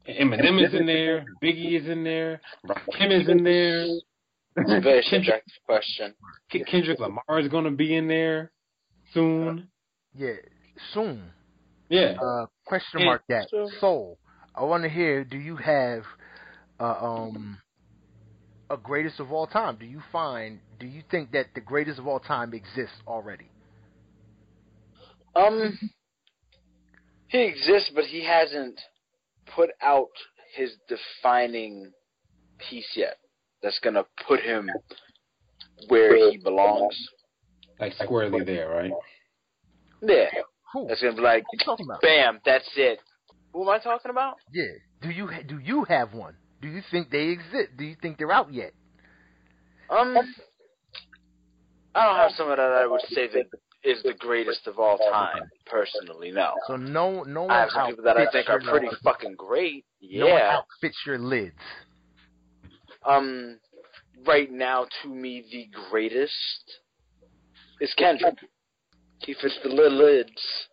[0.09, 2.40] Eminem is in there, Biggie is in there,
[2.98, 3.85] Kim is in there,
[4.57, 6.15] It's a very Kendrick, question.
[6.51, 8.53] Kendrick Lamar is gonna be in there
[9.12, 9.69] soon.
[10.15, 10.35] yeah.
[10.93, 11.31] Soon.
[11.89, 13.48] Yeah, Uh, question Yeah, mark that.
[13.51, 14.19] so- Soul.
[14.55, 15.24] I want to hear.
[15.24, 16.05] Do you have
[16.81, 17.59] uh, um
[18.70, 19.77] a greatest of all time?
[19.77, 20.61] Do you find?
[20.81, 23.48] Do you think that the greatest of all time exists already?
[25.35, 25.78] Um,
[27.28, 28.81] he exists, but he hasn't
[29.55, 30.09] put out
[30.55, 31.93] his defining
[32.59, 33.16] piece yet.
[33.62, 34.69] That's gonna put him
[35.89, 36.97] where he belongs.
[37.81, 38.93] like squarely there, right?
[40.03, 40.27] Yeah,
[40.73, 40.86] Who?
[40.89, 42.01] that's gonna be like, What you talking about?
[42.03, 43.01] bam, that's it.
[43.53, 44.36] Who am I talking about?
[44.53, 44.65] Yeah.
[45.03, 46.36] Do you ha- do you have one?
[46.62, 47.77] Do you think they exist?
[47.77, 48.73] Do you think they're out yet?
[49.90, 50.16] Um,
[51.94, 53.44] I don't have someone that I would say that
[53.86, 55.42] is the greatest of all time.
[55.66, 56.54] Personally, no.
[56.66, 59.34] So no no one I have some people that I think are your- pretty fucking
[59.36, 59.84] great.
[60.02, 60.56] No one Yeah.
[60.58, 61.54] outfits your lids.
[63.04, 63.60] Um,
[64.26, 66.80] right now, to me, the greatest
[67.80, 68.34] is Kendrick.
[69.20, 70.68] He fits the lid lids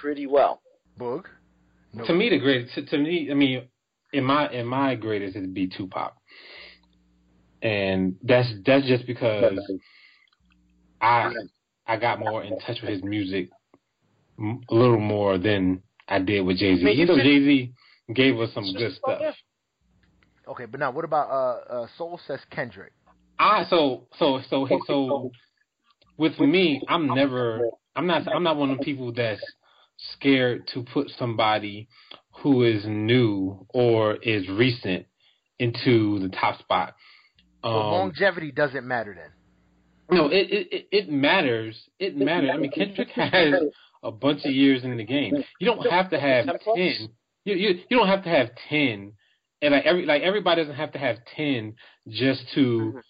[0.00, 0.62] pretty well.
[0.98, 1.26] Boog.
[1.92, 2.04] No.
[2.06, 2.74] To me, the greatest.
[2.74, 3.68] To, to me, I mean,
[4.12, 6.14] in my in my greatest, it'd be Tupac,
[7.62, 9.58] and that's that's just because
[11.00, 11.32] I
[11.86, 13.50] I got more in touch with his music
[14.38, 16.90] m- a little more than I did with Jay Z.
[16.90, 17.72] You know, Jay Z
[18.14, 19.34] gave us some good stuff.
[20.46, 22.92] Okay, but now what about uh, uh Soul says Kendrick?
[23.38, 25.30] I so so so so
[26.16, 29.42] with me, I'm never I'm not I'm not one of the people that's
[30.14, 31.88] scared to put somebody
[32.42, 35.06] who is new or is recent
[35.58, 36.94] into the top spot.
[37.62, 39.30] Um, longevity doesn't matter then.
[40.10, 41.76] No, it, it it- matters.
[41.98, 42.50] It matters.
[42.52, 43.54] I mean, Kendrick has
[44.02, 45.42] a bunch of years in the game.
[45.58, 47.08] You don't have to have Ten ten.
[47.44, 49.12] You you you don't have to have ten,
[49.62, 51.74] and like every like everybody doesn't have to have ten
[52.08, 53.00] just to,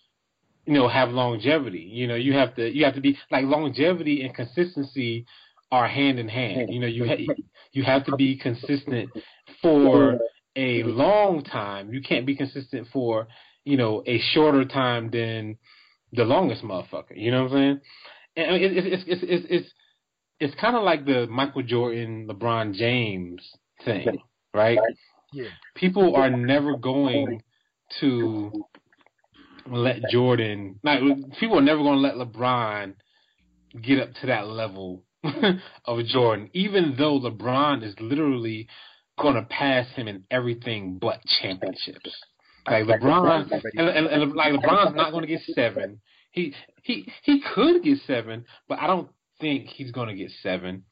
[0.67, 1.81] you know, have longevity.
[1.81, 5.27] You know, you have to you have to be like longevity and consistency
[5.73, 6.73] are hand in hand.
[6.73, 7.35] You know, you ha-
[7.73, 9.11] you have to be consistent
[9.61, 10.19] for
[10.57, 11.93] a long time.
[11.93, 13.27] You can't be consistent for
[13.65, 15.57] you know a shorter time than
[16.15, 17.17] the longest motherfucker.
[17.17, 17.81] You know what I'm saying?
[18.37, 19.69] And I mean, it's it's it's it's it's,
[20.41, 23.43] it's kind of like the Michael Jordan, LeBron James
[23.85, 24.19] thing,
[24.53, 24.79] right?
[25.33, 25.49] Yeah.
[25.75, 27.43] People are never going
[28.01, 28.65] to
[29.71, 30.81] let Jordan.
[30.83, 31.01] Like
[31.39, 32.95] people are never going to let LeBron
[33.81, 35.03] get up to that level
[35.85, 38.69] of Jordan, even though LeBron is literally
[39.19, 42.11] going to pass him in everything but championships.
[42.67, 46.01] Like LeBron, and, and, and like LeBron's not going to get seven.
[46.31, 49.11] He he he could get seven, but I don't
[49.41, 50.85] think he's going to get seven.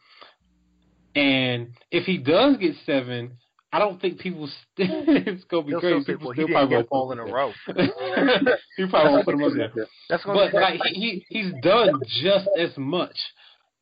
[1.15, 3.39] And if he does get seven,
[3.73, 4.47] I don't think people.
[4.47, 4.91] St-
[5.27, 6.05] it's going to be He'll crazy.
[6.05, 7.53] People well, he still didn't probably won't all in a row.
[7.67, 8.59] there.
[8.77, 9.87] he probably won't put him up there.
[10.11, 13.17] That's gonna But like he, he he's done just as much,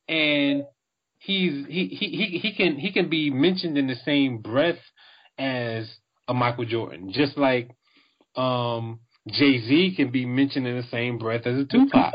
[0.07, 0.63] and
[1.19, 4.79] he's he, he he he can he can be mentioned in the same breath
[5.37, 5.89] as
[6.27, 7.69] a Michael Jordan, just like
[8.35, 12.13] um Jay Z can be mentioned in the same breath as a Tupac.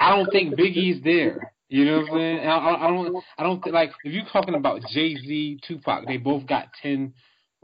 [0.00, 1.52] I don't think Biggie's there.
[1.68, 2.38] You know what I'm saying?
[2.46, 3.24] I, I, don't.
[3.38, 6.06] I don't think, like if you're talking about Jay Z, Tupac.
[6.06, 7.14] They both got 10,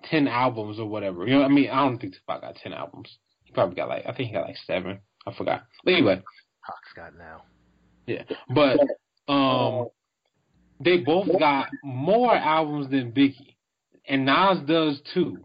[0.04, 1.26] 10 albums or whatever.
[1.26, 3.18] You know, what I mean, I don't think Tupac got ten albums.
[3.44, 5.00] He probably got like I think he got like seven.
[5.26, 5.64] I forgot.
[5.84, 7.42] But anyway, Pac's got now.
[8.06, 8.22] yeah.
[8.54, 8.78] But
[9.32, 9.88] um,
[10.80, 13.56] they both got more albums than Biggie,
[14.08, 15.38] and Nas does too.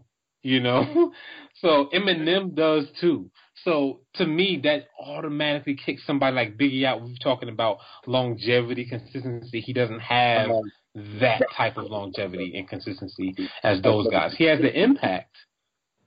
[0.46, 1.12] You know,
[1.60, 3.28] so Eminem does too.
[3.64, 7.02] So to me, that automatically kicks somebody like Biggie out.
[7.02, 9.60] We're talking about longevity, consistency.
[9.60, 10.50] He doesn't have
[10.94, 14.36] that type of longevity and consistency as those guys.
[14.38, 15.34] He has the impact,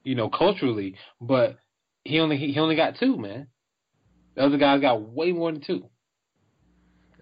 [0.04, 1.58] you know, culturally, but
[2.04, 3.48] he only he only got two, man.
[4.36, 5.84] The other guys got way more than two.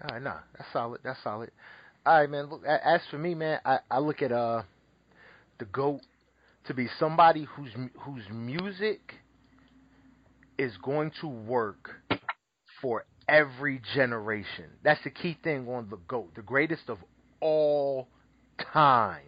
[0.01, 1.01] All right, nah, that's solid.
[1.03, 1.51] That's solid.
[2.05, 2.45] All right, man.
[2.45, 4.61] Look, as for me, man, I, I look at uh
[5.57, 5.99] the goat
[6.65, 9.15] to be somebody whose whose music
[10.57, 11.89] is going to work
[12.81, 14.65] for every generation.
[14.83, 16.97] That's the key thing on the goat, the greatest of
[17.39, 18.07] all
[18.73, 19.21] time.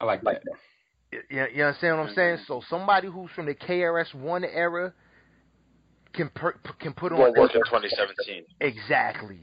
[0.00, 0.42] I like that.
[1.10, 2.36] You, you understand what I'm saying?
[2.36, 2.44] Mm-hmm.
[2.46, 4.92] So somebody who's from the KRS One era
[6.12, 8.44] can per, can put on Won't work in 2017.
[8.60, 9.40] Exactly.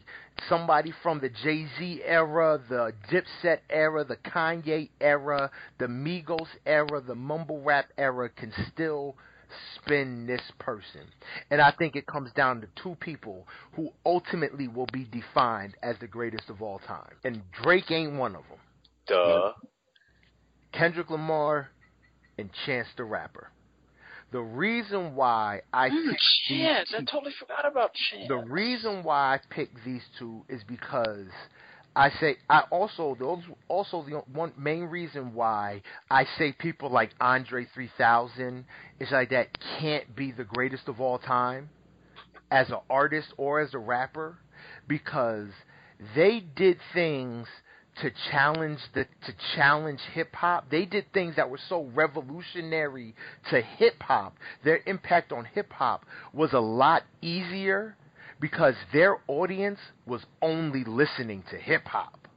[0.50, 7.02] Somebody from the Jay Z era, the Dipset era, the Kanye era, the Migos era,
[7.02, 9.16] the mumble rap era can still
[9.76, 11.02] spin this person.
[11.50, 15.96] And I think it comes down to two people who ultimately will be defined as
[16.00, 17.14] the greatest of all time.
[17.24, 18.60] And Drake ain't one of them.
[19.08, 19.52] Duh.
[20.74, 21.70] Kendrick Lamar
[22.38, 23.50] and Chance the Rapper.
[24.36, 28.28] The reason why I Mm, picked these Chance, I totally forgot about Chance.
[28.28, 31.28] the reason why I picked these two is because
[31.95, 37.12] I say I also those also the one main reason why I say people like
[37.22, 38.66] Andre 3000
[38.99, 41.70] is like that can't be the greatest of all time
[42.52, 44.38] as an artist or as a rapper
[44.86, 45.48] because
[46.14, 47.48] they did things
[48.02, 50.70] to challenge the to challenge hip hop.
[50.70, 53.16] They did things that were so revolutionary
[53.50, 54.36] to hip hop.
[54.64, 57.96] Their impact on hip hop was a lot easier
[58.40, 62.28] because their audience was only listening to hip hop.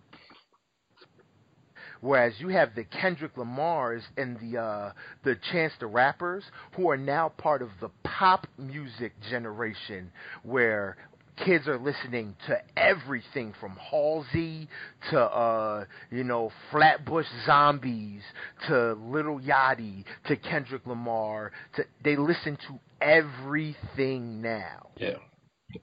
[2.00, 4.92] Whereas you have the Kendrick Lamars and the uh,
[5.24, 6.44] the Chance the Rappers
[6.76, 10.12] who are now part of the pop music generation
[10.44, 10.96] where
[11.44, 14.68] kids are listening to everything from Halsey
[15.10, 18.22] to uh you know Flatbush Zombies
[18.68, 24.88] to Little Yachty to Kendrick Lamar to they listen to everything now.
[24.96, 25.16] Yeah.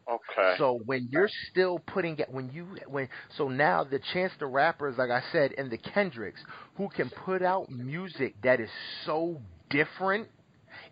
[0.10, 0.56] Okay.
[0.58, 3.08] So when you're still putting it, when you when
[3.38, 6.42] so now the Chance the Rappers, like I said, and the Kendricks,
[6.76, 8.70] who can put out music that is
[9.06, 10.28] so different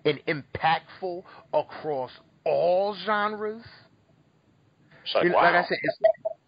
[0.05, 1.23] and impactful
[1.53, 2.11] across
[2.45, 3.63] all genres.
[5.03, 5.43] It's like, You know, wow.
[5.53, 5.97] like I said, it's,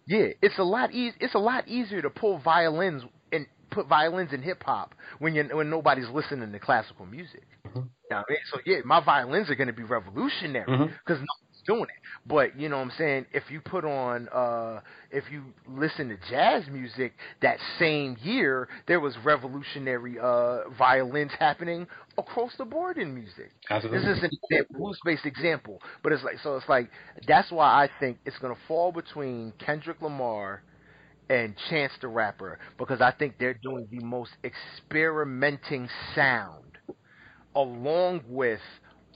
[0.08, 4.34] yeah, it's a lot eas It's a lot easier to pull violins and put violins
[4.34, 7.44] in hip hop when you when nobody's listening to classical music.
[7.68, 7.76] Mhm.
[7.76, 8.40] You know I mean?
[8.52, 12.02] So yeah, my violins are going to be revolutionary because nobody's doing it.
[12.28, 13.26] But you know what I'm saying?
[13.34, 19.00] If you put on, uh if you listen to jazz music, that same year there
[19.00, 21.88] was revolutionary uh violins happening
[22.18, 23.52] across the board in music.
[23.70, 24.08] Absolutely.
[24.08, 26.56] This is an example, blues based example, but it's like so.
[26.58, 26.90] It's like
[27.28, 30.64] that's why I think it's gonna fall between Kendrick Lamar
[31.30, 36.78] and Chance the Rapper because I think they're doing the most experimenting sound,
[37.56, 38.60] along with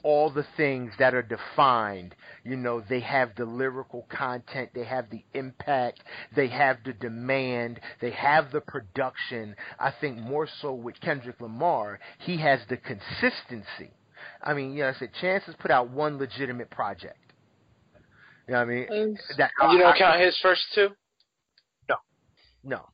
[0.03, 2.15] all the things that are defined.
[2.43, 6.01] You know, they have the lyrical content, they have the impact,
[6.35, 9.55] they have the demand, they have the production.
[9.79, 13.91] I think more so with Kendrick Lamar, he has the consistency.
[14.43, 17.17] I mean, you know, I said Chance has put out one legitimate project.
[18.47, 19.17] You know what I mean?
[19.37, 20.89] That you don't I- count his first two?
[21.87, 21.95] no.
[22.63, 22.85] No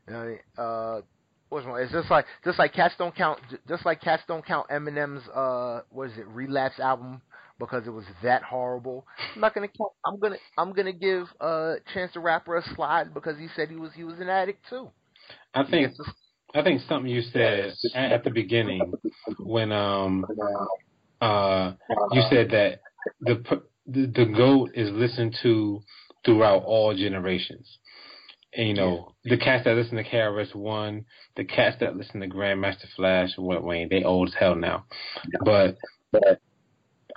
[0.58, 1.02] Uh,
[1.50, 1.80] what's wrong?
[1.80, 5.82] It's just like just like cats don't count, just like cats don't count Eminem's uh,
[5.90, 7.22] what is it, relapse album
[7.60, 9.06] because it was that horrible.
[9.34, 9.92] I'm not gonna count.
[10.06, 13.76] I'm gonna I'm gonna give uh Chance the Rapper a slide because he said he
[13.76, 14.90] was he was an addict too.
[15.54, 15.94] I think
[16.54, 18.94] I think something you said at, at the beginning
[19.40, 20.26] when um
[21.22, 21.74] uh
[22.12, 22.80] you said that
[23.22, 25.82] the p- the, the goat is listened to
[26.26, 27.78] throughout all generations.
[28.56, 31.06] And you know, the cats that listen to KRS One,
[31.36, 34.86] the cats that listen to Grandmaster Flash, what Wayne, they old as hell now.
[35.44, 35.78] But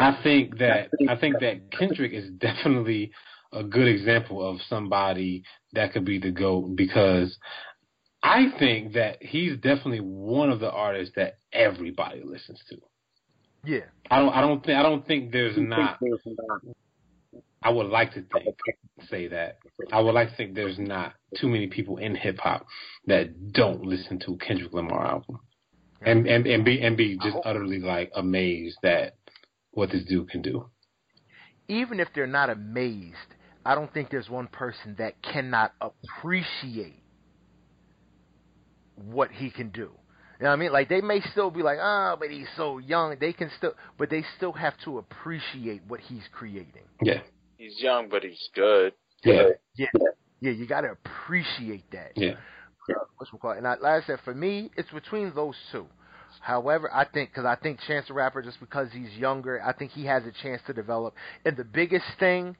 [0.00, 3.12] I think that I think that Kendrick is definitely
[3.52, 5.42] a good example of somebody
[5.72, 7.36] that could be the GOAT because
[8.22, 12.76] I think that he's definitely one of the artists that everybody listens to.
[13.64, 15.98] yeah, I don't I don't think I don't think there's not
[17.62, 18.56] I would like to think
[19.10, 19.58] say that.
[19.92, 22.66] I would like to think there's not too many people in hip hop
[23.06, 25.40] that don't listen to Kendrick Lamar album.
[26.02, 29.16] And and and be and be just utterly like amazed that
[29.72, 30.70] what this dude can do.
[31.68, 33.16] even if they're not amazed,
[33.64, 37.02] I don't think there's one person that cannot appreciate
[38.96, 39.90] what he can do.
[40.40, 40.72] You know what I mean?
[40.72, 43.16] Like they may still be like, ah, but he's so young.
[43.20, 46.84] They can still, but they still have to appreciate what he's creating.
[47.02, 47.20] Yeah.
[47.58, 48.94] He's young, but he's good.
[49.24, 49.48] Yeah.
[49.76, 49.86] Yeah,
[50.40, 50.52] yeah.
[50.52, 52.12] you got to appreciate that.
[52.16, 52.34] Yeah.
[53.18, 53.58] What's we call it?
[53.58, 55.86] And I, like I said, for me, it's between those two.
[56.40, 59.90] However, I think because I think Chance the Rapper, just because he's younger, I think
[59.90, 61.14] he has a chance to develop.
[61.44, 62.56] And the biggest thing,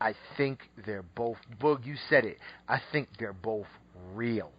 [0.00, 1.38] I think they're both.
[1.60, 2.38] Boog, you said it.
[2.68, 3.66] I think they're both
[4.14, 4.50] real.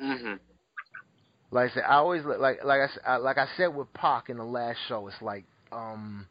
[0.00, 0.34] hmm
[1.50, 4.28] Like I said, I always like like I s- I like I said with Pac
[4.28, 5.08] in the last show.
[5.08, 6.26] It's like um,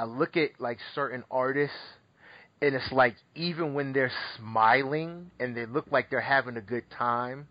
[0.00, 1.76] I look at like certain artists,
[2.62, 6.84] and it's like even when they're smiling and they look like they're having a good
[6.96, 7.46] time,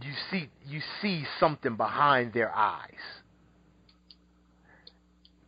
[0.00, 2.92] you see you see something behind their eyes.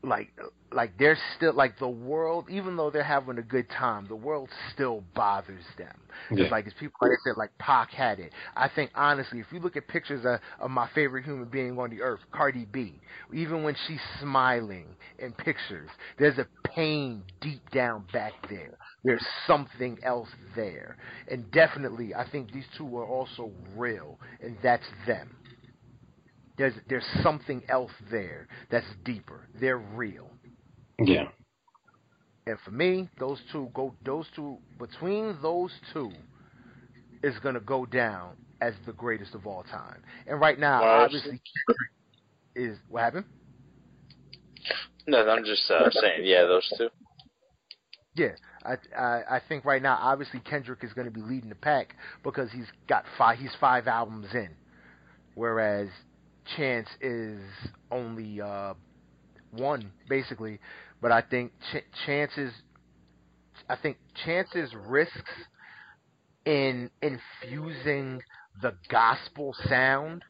[0.03, 0.33] Like
[0.75, 4.49] like they're still like the world, even though they're having a good time, the world
[4.73, 6.01] still bothers them.
[6.31, 6.45] Yeah.
[6.45, 8.33] It's like it's people like I said, like Pac had it.
[8.57, 11.91] I think honestly, if you look at pictures of, of my favorite human being on
[11.91, 13.01] the earth, Cardi B,
[13.33, 14.87] even when she's smiling
[15.19, 18.77] in pictures, there's a pain deep down back there.
[19.05, 20.97] There's something else there,
[21.31, 25.37] and definitely, I think these two are also real, and that's them.
[26.57, 29.49] There's there's something else there that's deeper.
[29.61, 30.32] They're real.
[30.99, 31.29] Yeah.
[32.47, 36.11] And for me, those two go those two between those two
[37.23, 40.03] is gonna go down as the greatest of all time.
[40.27, 41.05] And right now, Wow.
[41.05, 41.41] obviously,
[42.55, 43.25] is what happened?
[45.07, 46.89] No, I'm just uh, saying, yeah, those two.
[48.15, 51.55] Yeah, I, I I think right now, obviously Kendrick is going to be leading the
[51.57, 53.39] pack because he's got five.
[53.39, 54.51] He's five albums in,
[55.35, 55.89] whereas
[56.57, 57.41] Chance is
[57.91, 58.75] only uh,
[59.53, 60.59] one basically.
[61.01, 62.53] But I think Ch- Chance's,
[63.69, 65.33] I think Chance's risks
[66.45, 68.21] in infusing
[68.61, 70.25] the gospel sound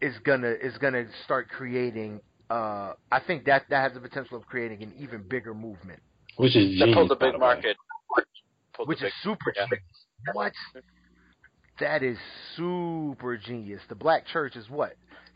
[0.00, 2.20] is gonna is gonna start creating.
[2.50, 6.00] Uh, I think that that has the potential of creating an even bigger movement.
[6.36, 7.76] Which is That genius, pulled the by big market.
[8.74, 9.66] Pulled which the is super yeah.
[10.32, 10.52] What?
[11.80, 12.18] That is
[12.56, 13.80] super genius.
[13.88, 14.94] The black church is what?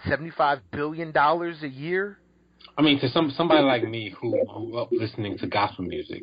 [0.08, 2.18] Seventy five billion dollars a year?
[2.78, 6.22] I mean, to some somebody like me who grew up listening to gospel music,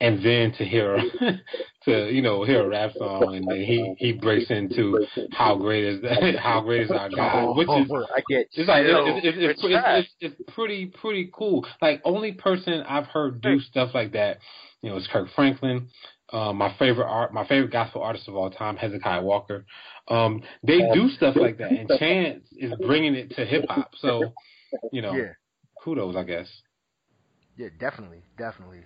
[0.00, 0.98] and then to hear
[1.84, 5.84] to you know hear a rap song, and then he he breaks into how great
[5.84, 8.84] is that, how great is our God, oh, which is Oh, I get it's like
[8.84, 11.66] it's, it's, it's, it's it's, it's, it's pretty pretty cool.
[11.80, 14.38] Like only person I've heard do stuff like that,
[14.82, 15.88] you know, is Kirk Franklin.
[16.32, 19.64] Uh, my favorite art, my favorite gospel artist of all time, Hezekiah Walker.
[20.08, 23.92] Um, they do stuff like that, and Chance is bringing it to hip hop.
[24.00, 24.32] So,
[24.92, 25.32] you know, Yeah.
[25.82, 26.48] kudos, I guess.
[27.56, 28.80] Yeah, definitely, definitely.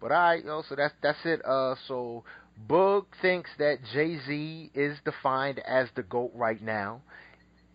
[0.00, 1.44] But all right, yo, so that's that's it.
[1.44, 2.24] Uh, so
[2.68, 7.00] Boog thinks that Jay Z is defined as the goat right now,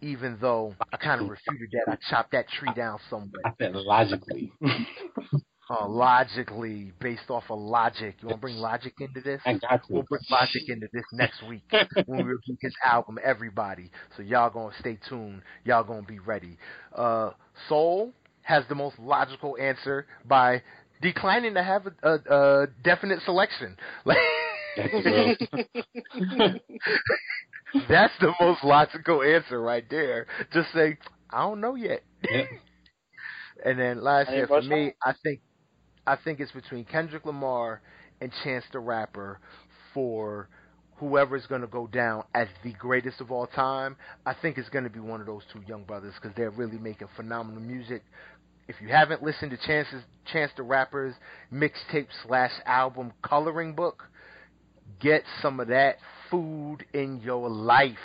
[0.01, 1.91] even though I kind of refuted that.
[1.91, 3.43] I chopped that tree down somewhere.
[3.45, 4.51] I said logically.
[5.73, 8.15] Uh, logically, based off of logic.
[8.21, 9.41] You want to bring logic into this?
[9.45, 11.63] I got We'll bring logic into this next week
[12.05, 13.89] when we review his album, Everybody.
[14.15, 15.41] So y'all gonna stay tuned.
[15.63, 16.57] Y'all gonna be ready.
[16.93, 17.31] Uh,
[17.69, 18.13] Soul
[18.43, 20.61] has the most logical answer by
[21.01, 23.75] declining to have a, a, a definite selection.
[24.05, 24.17] Like
[27.89, 30.27] That's the most logical answer right there.
[30.51, 30.97] Just say
[31.29, 32.03] I don't know yet.
[32.29, 32.43] Yeah.
[33.65, 35.39] And then last Any year for votes me, I think
[36.05, 37.81] I think it's between Kendrick Lamar
[38.19, 39.39] and Chance the Rapper
[39.93, 40.49] for
[40.97, 43.95] whoever is going to go down as the greatest of all time.
[44.25, 46.77] I think it's going to be one of those two young brothers because they're really
[46.77, 48.03] making phenomenal music.
[48.67, 51.15] If you haven't listened to Chance's Chance the Rapper's
[51.51, 54.03] mixtape slash album coloring book,
[54.99, 55.97] get some of that
[56.29, 57.97] food in your life.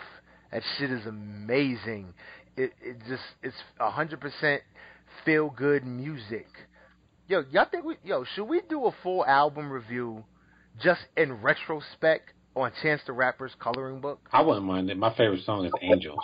[0.51, 2.15] That shit is amazing.
[2.57, 4.63] It it just it's hundred percent
[5.25, 6.47] feel good music.
[7.29, 10.25] Yo, y'all think we yo should we do a full album review
[10.83, 14.27] just in retrospect on Chance the Rapper's coloring book?
[14.33, 14.97] I wouldn't mind it.
[14.97, 16.19] My favorite song is Angels.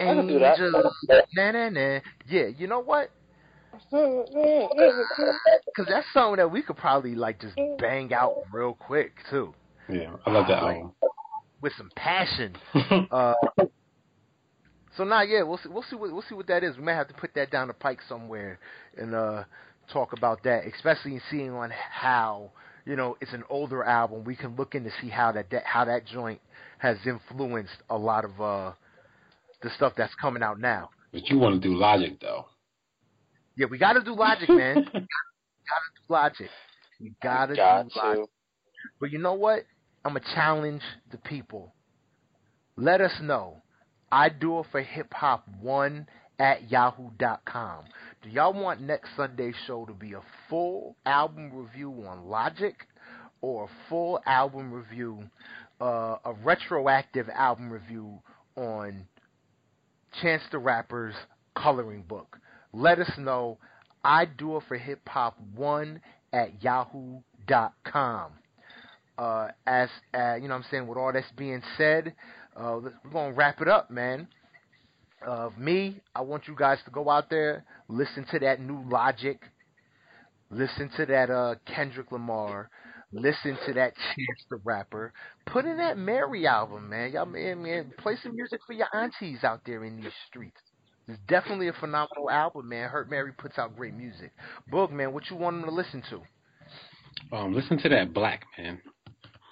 [0.00, 0.58] I can do that.
[0.58, 0.96] Angels,
[1.36, 2.00] na na na.
[2.26, 3.10] Yeah, you know what?
[3.90, 9.52] Because that's something that we could probably like just bang out real quick too,
[9.90, 10.92] Yeah, I love that album.
[11.60, 12.56] with some passion.
[13.10, 13.34] Uh,
[14.96, 15.68] so now, yeah, we'll see.
[15.68, 16.78] We'll see what we'll see what that is.
[16.78, 18.58] We may have to put that down the pike somewhere
[18.96, 19.44] and uh,
[19.92, 22.50] talk about that, especially in seeing on how
[22.84, 24.24] you know it's an older album.
[24.24, 26.40] We can look in to see how that, that how that joint
[26.78, 28.72] has influenced a lot of uh,
[29.62, 30.90] the stuff that's coming out now.
[31.12, 32.46] but you want to do Logic though.
[33.56, 34.74] Yeah, we got to do Logic, man.
[34.92, 35.02] gotta
[35.96, 36.50] do Logic.
[37.00, 38.28] We gotta Got do Logic.
[39.00, 39.64] But you know what?
[40.04, 41.74] I'm gonna challenge the people.
[42.76, 43.62] Let us know.
[44.12, 46.06] I do it for hip hop one
[46.38, 47.84] at yahoo.com.
[48.22, 52.74] Do y'all want next Sunday's show to be a full album review on Logic
[53.40, 55.22] or a full album review,
[55.80, 58.18] uh, a retroactive album review
[58.56, 59.06] on
[60.20, 61.14] Chance the Rapper's
[61.54, 62.38] coloring book?
[62.72, 63.58] Let us know.
[64.04, 66.00] I do it for hip hop one
[66.32, 68.32] at yahoo.com.
[69.18, 72.14] Uh, as uh, you know, what I'm saying with all that's being said,
[72.54, 74.28] uh, we're gonna wrap it up, man.
[75.24, 79.40] Uh, me, I want you guys to go out there, listen to that new Logic,
[80.50, 82.70] listen to that uh, Kendrick Lamar,
[83.12, 85.12] listen to that Chance the Rapper,
[85.46, 87.12] put in that Mary album, man.
[87.12, 90.60] Y'all, man, man, play some music for your aunties out there in these streets.
[91.08, 92.88] It's definitely a phenomenal album, man.
[92.88, 94.32] Hurt Mary puts out great music.
[94.72, 97.36] Boog, man, what you want them to listen to?
[97.36, 98.80] Um, listen to that 6lack man.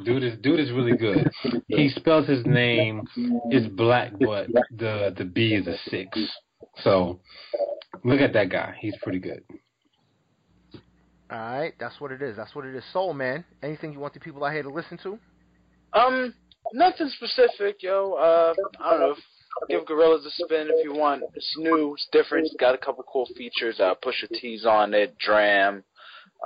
[0.03, 1.31] Dude is dude is really good.
[1.69, 3.03] He spells his name
[3.51, 6.19] is Black, but the the B is a six.
[6.83, 7.21] So
[8.03, 8.75] look at that guy.
[8.81, 9.43] He's pretty good.
[11.31, 12.37] All right, that's what it is.
[12.37, 12.85] That's what it is.
[12.93, 13.45] Soul, man.
[13.63, 15.19] Anything you want the people out here to listen to?
[15.93, 16.35] Um,
[16.73, 18.15] nothing specific, yo.
[18.15, 19.15] Uh, I don't know.
[19.69, 21.23] Give Gorillaz a spin if you want.
[21.35, 21.95] It's new.
[21.95, 22.47] It's different.
[22.47, 23.79] It's got a couple cool features.
[23.79, 25.17] Uh, Pusha T's on it.
[25.19, 25.85] Dram.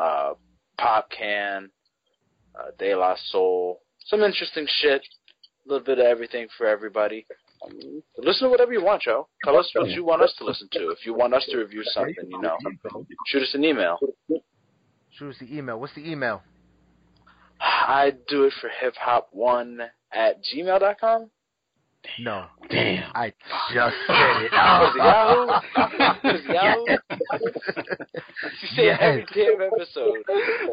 [0.00, 0.34] Uh,
[0.78, 1.70] Popcaan.
[2.54, 3.80] Uh, De La Soul.
[4.06, 5.02] Some interesting shit.
[5.66, 7.26] A little bit of everything for everybody.
[7.64, 9.28] Um, listen to whatever you want, Joe.
[9.44, 10.90] Tell us what you want us to listen to.
[10.90, 12.56] If you want us to review something, you know,
[13.26, 13.98] shoot us an email.
[15.10, 15.78] Shoot us the email.
[15.80, 16.42] What's the email?
[17.60, 19.80] I do it for hip hop one
[20.12, 21.30] at gmail.com.
[22.20, 23.10] No, Damn.
[23.14, 23.32] I
[23.74, 24.52] just said it.
[24.52, 25.46] Was it Yahoo?
[26.24, 26.84] Was it Yahoo?
[28.62, 30.22] You say it every damn episode.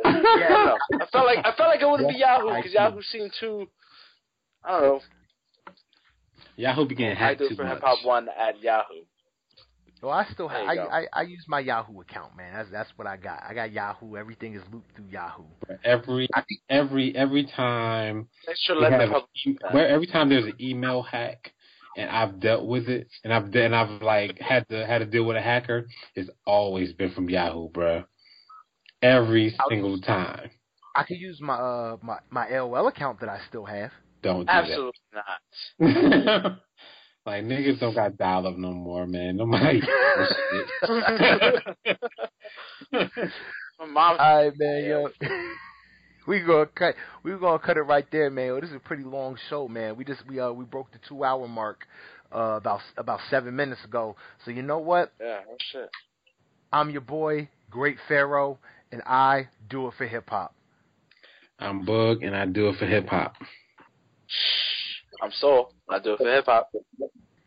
[0.05, 1.01] I don't.
[1.01, 3.67] I felt like I felt like it wouldn't be Yahoo because Yahoo seemed too.
[4.63, 5.01] I don't know.
[6.57, 9.03] Yahoo began I hacked do it too for hip hop one at Yahoo.
[10.05, 10.67] Well, I still have.
[10.67, 10.75] I.
[10.75, 12.53] I I use my Yahoo account, man.
[12.53, 13.41] That's that's what I got.
[13.43, 14.15] I got Yahoo.
[14.15, 15.45] Everything is looped through Yahoo.
[15.83, 16.29] Every
[16.69, 21.51] every every time Thanks for have the a where every time there's an email hack,
[21.97, 25.23] and I've dealt with it, and I've and I've like had to had to deal
[25.23, 25.87] with a hacker.
[26.13, 28.03] It's always been from Yahoo, bro.
[29.01, 30.51] Every single time.
[30.95, 33.89] I could use my uh my my AOL account that I still have.
[34.21, 35.01] Don't do Absolutely
[35.79, 36.59] not.
[37.25, 37.31] that.
[37.31, 39.37] like niggas don't got dial up no more, man.
[39.37, 39.81] Nobody.
[43.79, 44.17] My mom.
[44.19, 45.09] All right, man, yo.
[46.27, 46.95] we gonna cut.
[47.23, 48.47] We gonna cut it right there, man.
[48.47, 49.97] Yo, this is a pretty long show, man.
[49.97, 51.85] We just we uh we broke the two hour mark
[52.31, 54.15] uh about about seven minutes ago.
[54.43, 55.11] So you know what?
[55.19, 55.89] yeah, oh shit.
[56.71, 58.59] I'm your boy, Great Pharaoh,
[58.91, 60.53] and I do it for hip hop.
[61.59, 63.35] I'm Boog, and I do it for hip hop.
[65.21, 65.71] I'm Soul.
[65.89, 66.17] I do